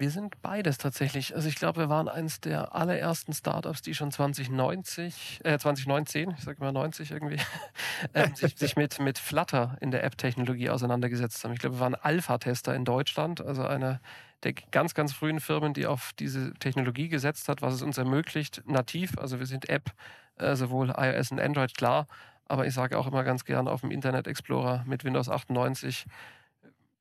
Wir 0.00 0.10
sind 0.10 0.40
beides 0.42 0.78
tatsächlich. 0.78 1.34
Also 1.34 1.48
ich 1.48 1.56
glaube, 1.56 1.80
wir 1.80 1.88
waren 1.88 2.08
eines 2.08 2.40
der 2.40 2.74
allerersten 2.74 3.32
Startups, 3.32 3.82
die 3.82 3.94
schon 3.94 4.12
2090, 4.12 5.40
äh 5.42 5.58
2019, 5.58 6.34
ich 6.38 6.44
sage 6.44 6.60
mal 6.60 6.70
90 6.70 7.10
irgendwie, 7.10 7.36
äh, 8.12 8.32
sich, 8.34 8.56
sich, 8.56 8.76
mit, 8.76 9.00
mit 9.00 9.18
Flutter 9.18 9.76
in 9.80 9.90
der 9.90 10.04
App-Technologie 10.04 10.70
auseinandergesetzt 10.70 11.42
haben. 11.42 11.52
Ich 11.52 11.58
glaube, 11.58 11.76
wir 11.76 11.80
waren 11.80 11.96
Alpha-Tester 11.96 12.76
in 12.76 12.84
Deutschland, 12.84 13.40
also 13.40 13.64
eine 13.64 14.00
der 14.44 14.52
ganz, 14.70 14.94
ganz 14.94 15.12
frühen 15.12 15.40
Firmen, 15.40 15.74
die 15.74 15.86
auf 15.86 16.12
diese 16.18 16.54
Technologie 16.54 17.08
gesetzt 17.08 17.48
hat, 17.48 17.62
was 17.62 17.74
es 17.74 17.82
uns 17.82 17.98
ermöglicht, 17.98 18.62
nativ, 18.66 19.18
also 19.18 19.38
wir 19.38 19.46
sind 19.46 19.68
App, 19.68 19.90
äh, 20.36 20.54
sowohl 20.54 20.94
iOS 20.96 21.32
und 21.32 21.40
Android, 21.40 21.76
klar, 21.76 22.06
aber 22.46 22.66
ich 22.66 22.74
sage 22.74 22.98
auch 22.98 23.06
immer 23.06 23.24
ganz 23.24 23.44
gern 23.44 23.68
auf 23.68 23.82
dem 23.82 23.90
Internet 23.90 24.26
Explorer 24.26 24.84
mit 24.86 25.04
Windows 25.04 25.28
98 25.28 26.06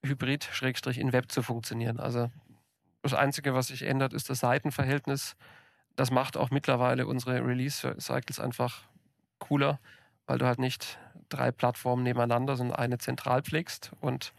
Hybrid-in 0.03 1.13
Web 1.13 1.31
zu 1.31 1.41
funktionieren. 1.41 1.99
Also 1.99 2.29
das 3.01 3.13
Einzige, 3.13 3.53
was 3.53 3.67
sich 3.67 3.83
ändert, 3.83 4.13
ist 4.13 4.29
das 4.29 4.39
Seitenverhältnis. 4.39 5.35
Das 5.95 6.11
macht 6.11 6.37
auch 6.37 6.51
mittlerweile 6.51 7.07
unsere 7.07 7.45
Release-Cycles 7.45 8.39
einfach 8.39 8.83
cooler, 9.39 9.79
weil 10.25 10.37
du 10.37 10.45
halt 10.45 10.59
nicht 10.59 10.99
drei 11.29 11.51
Plattformen 11.51 12.03
nebeneinander, 12.03 12.55
sondern 12.55 12.77
eine 12.77 12.97
zentral 12.97 13.41
pflegst. 13.41 13.91
Und 14.01 14.33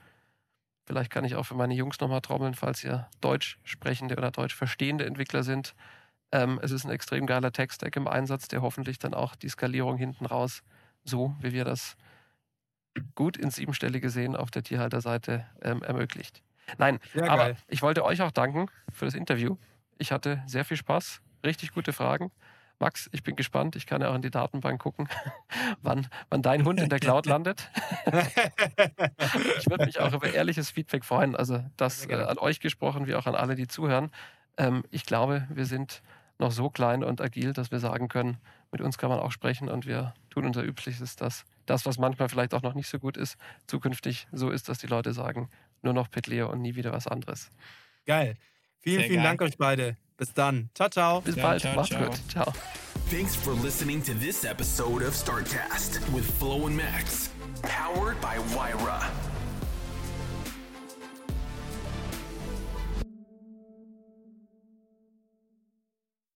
vielleicht 0.88 1.10
kann 1.10 1.26
ich 1.26 1.36
auch 1.36 1.44
für 1.44 1.54
meine 1.54 1.74
Jungs 1.74 2.00
nochmal 2.00 2.22
trommeln, 2.22 2.54
falls 2.54 2.82
ihr 2.82 3.06
deutsch 3.20 3.58
sprechende 3.62 4.16
oder 4.16 4.30
deutsch 4.30 4.54
verstehende 4.54 5.04
Entwickler 5.04 5.42
sind. 5.42 5.74
Ähm, 6.32 6.58
es 6.62 6.70
ist 6.70 6.86
ein 6.86 6.90
extrem 6.90 7.26
geiler 7.26 7.52
Tech-Stack 7.52 7.94
im 7.96 8.08
Einsatz, 8.08 8.48
der 8.48 8.62
hoffentlich 8.62 8.98
dann 8.98 9.12
auch 9.12 9.36
die 9.36 9.50
Skalierung 9.50 9.98
hinten 9.98 10.24
raus, 10.24 10.62
so 11.04 11.36
wie 11.40 11.52
wir 11.52 11.66
das 11.66 11.94
gut 13.14 13.36
ins 13.36 13.56
Siebenstellige 13.56 14.08
sehen, 14.08 14.34
auf 14.34 14.50
der 14.50 14.62
Tierhalterseite 14.62 15.46
ähm, 15.60 15.82
ermöglicht. 15.82 16.42
Nein, 16.78 16.98
Sehr 17.12 17.30
aber 17.30 17.44
geil. 17.44 17.56
ich 17.68 17.82
wollte 17.82 18.02
euch 18.02 18.22
auch 18.22 18.32
danken 18.32 18.70
für 18.90 19.04
das 19.04 19.14
Interview. 19.14 19.56
Ich 19.98 20.10
hatte 20.10 20.42
sehr 20.46 20.64
viel 20.64 20.78
Spaß, 20.78 21.20
richtig 21.44 21.72
gute 21.72 21.92
Fragen. 21.92 22.30
Max, 22.80 23.08
ich 23.12 23.22
bin 23.22 23.34
gespannt. 23.36 23.76
Ich 23.76 23.86
kann 23.86 24.00
ja 24.00 24.10
auch 24.10 24.14
in 24.14 24.22
die 24.22 24.30
Datenbank 24.30 24.80
gucken, 24.80 25.08
wann, 25.82 26.06
wann 26.30 26.42
dein 26.42 26.64
Hund 26.64 26.80
in 26.80 26.88
der 26.88 27.00
Cloud 27.00 27.26
landet. 27.26 27.70
ich 29.58 29.68
würde 29.68 29.86
mich 29.86 30.00
auch 30.00 30.12
über 30.12 30.32
ehrliches 30.32 30.70
Feedback 30.70 31.04
freuen. 31.04 31.34
Also 31.34 31.64
das 31.76 32.06
äh, 32.06 32.14
an 32.14 32.38
euch 32.38 32.60
gesprochen, 32.60 33.06
wie 33.06 33.14
auch 33.14 33.26
an 33.26 33.34
alle, 33.34 33.54
die 33.54 33.66
zuhören. 33.66 34.10
Ähm, 34.56 34.84
ich 34.90 35.04
glaube, 35.04 35.46
wir 35.50 35.66
sind 35.66 36.02
noch 36.38 36.52
so 36.52 36.70
klein 36.70 37.02
und 37.02 37.20
agil, 37.20 37.52
dass 37.52 37.70
wir 37.70 37.80
sagen 37.80 38.08
können, 38.08 38.38
mit 38.70 38.80
uns 38.80 38.98
kann 38.98 39.10
man 39.10 39.18
auch 39.18 39.32
sprechen 39.32 39.68
und 39.68 39.86
wir 39.86 40.14
tun 40.30 40.44
unser 40.44 40.62
Übliches, 40.62 41.16
dass 41.16 41.44
das, 41.66 41.84
was 41.84 41.98
manchmal 41.98 42.28
vielleicht 42.28 42.54
auch 42.54 42.62
noch 42.62 42.74
nicht 42.74 42.88
so 42.88 42.98
gut 42.98 43.16
ist, 43.16 43.36
zukünftig 43.66 44.28
so 44.30 44.50
ist, 44.50 44.68
dass 44.68 44.78
die 44.78 44.86
Leute 44.86 45.12
sagen, 45.12 45.48
nur 45.82 45.94
noch 45.94 46.10
Petleo 46.10 46.50
und 46.50 46.62
nie 46.62 46.76
wieder 46.76 46.92
was 46.92 47.06
anderes. 47.06 47.50
Geil. 48.06 48.36
Vielen, 48.80 49.00
Sehr 49.00 49.08
vielen 49.08 49.22
geil. 49.22 49.24
Dank 49.24 49.42
euch 49.42 49.58
beide. 49.58 49.96
Bis 50.16 50.32
dann. 50.34 50.70
Ciao, 50.74 50.88
ciao. 50.88 51.20
Bis 51.20 51.36
ja, 51.36 51.42
bald. 51.42 51.62
Ciao, 51.62 51.74
Macht's 51.76 51.90
ciao. 51.90 52.04
gut. 52.04 52.20
Ciao. 52.28 52.52
Thanks 53.10 53.34
for 53.34 53.54
listening 53.54 54.02
to 54.02 54.12
this 54.14 54.44
episode 54.44 55.02
of 55.02 55.14
Startcast 55.14 56.00
with 56.12 56.24
Flo 56.38 56.66
and 56.66 56.76
Max, 56.76 57.30
powered 57.62 58.20
by 58.20 58.38
Wyra. 58.54 59.10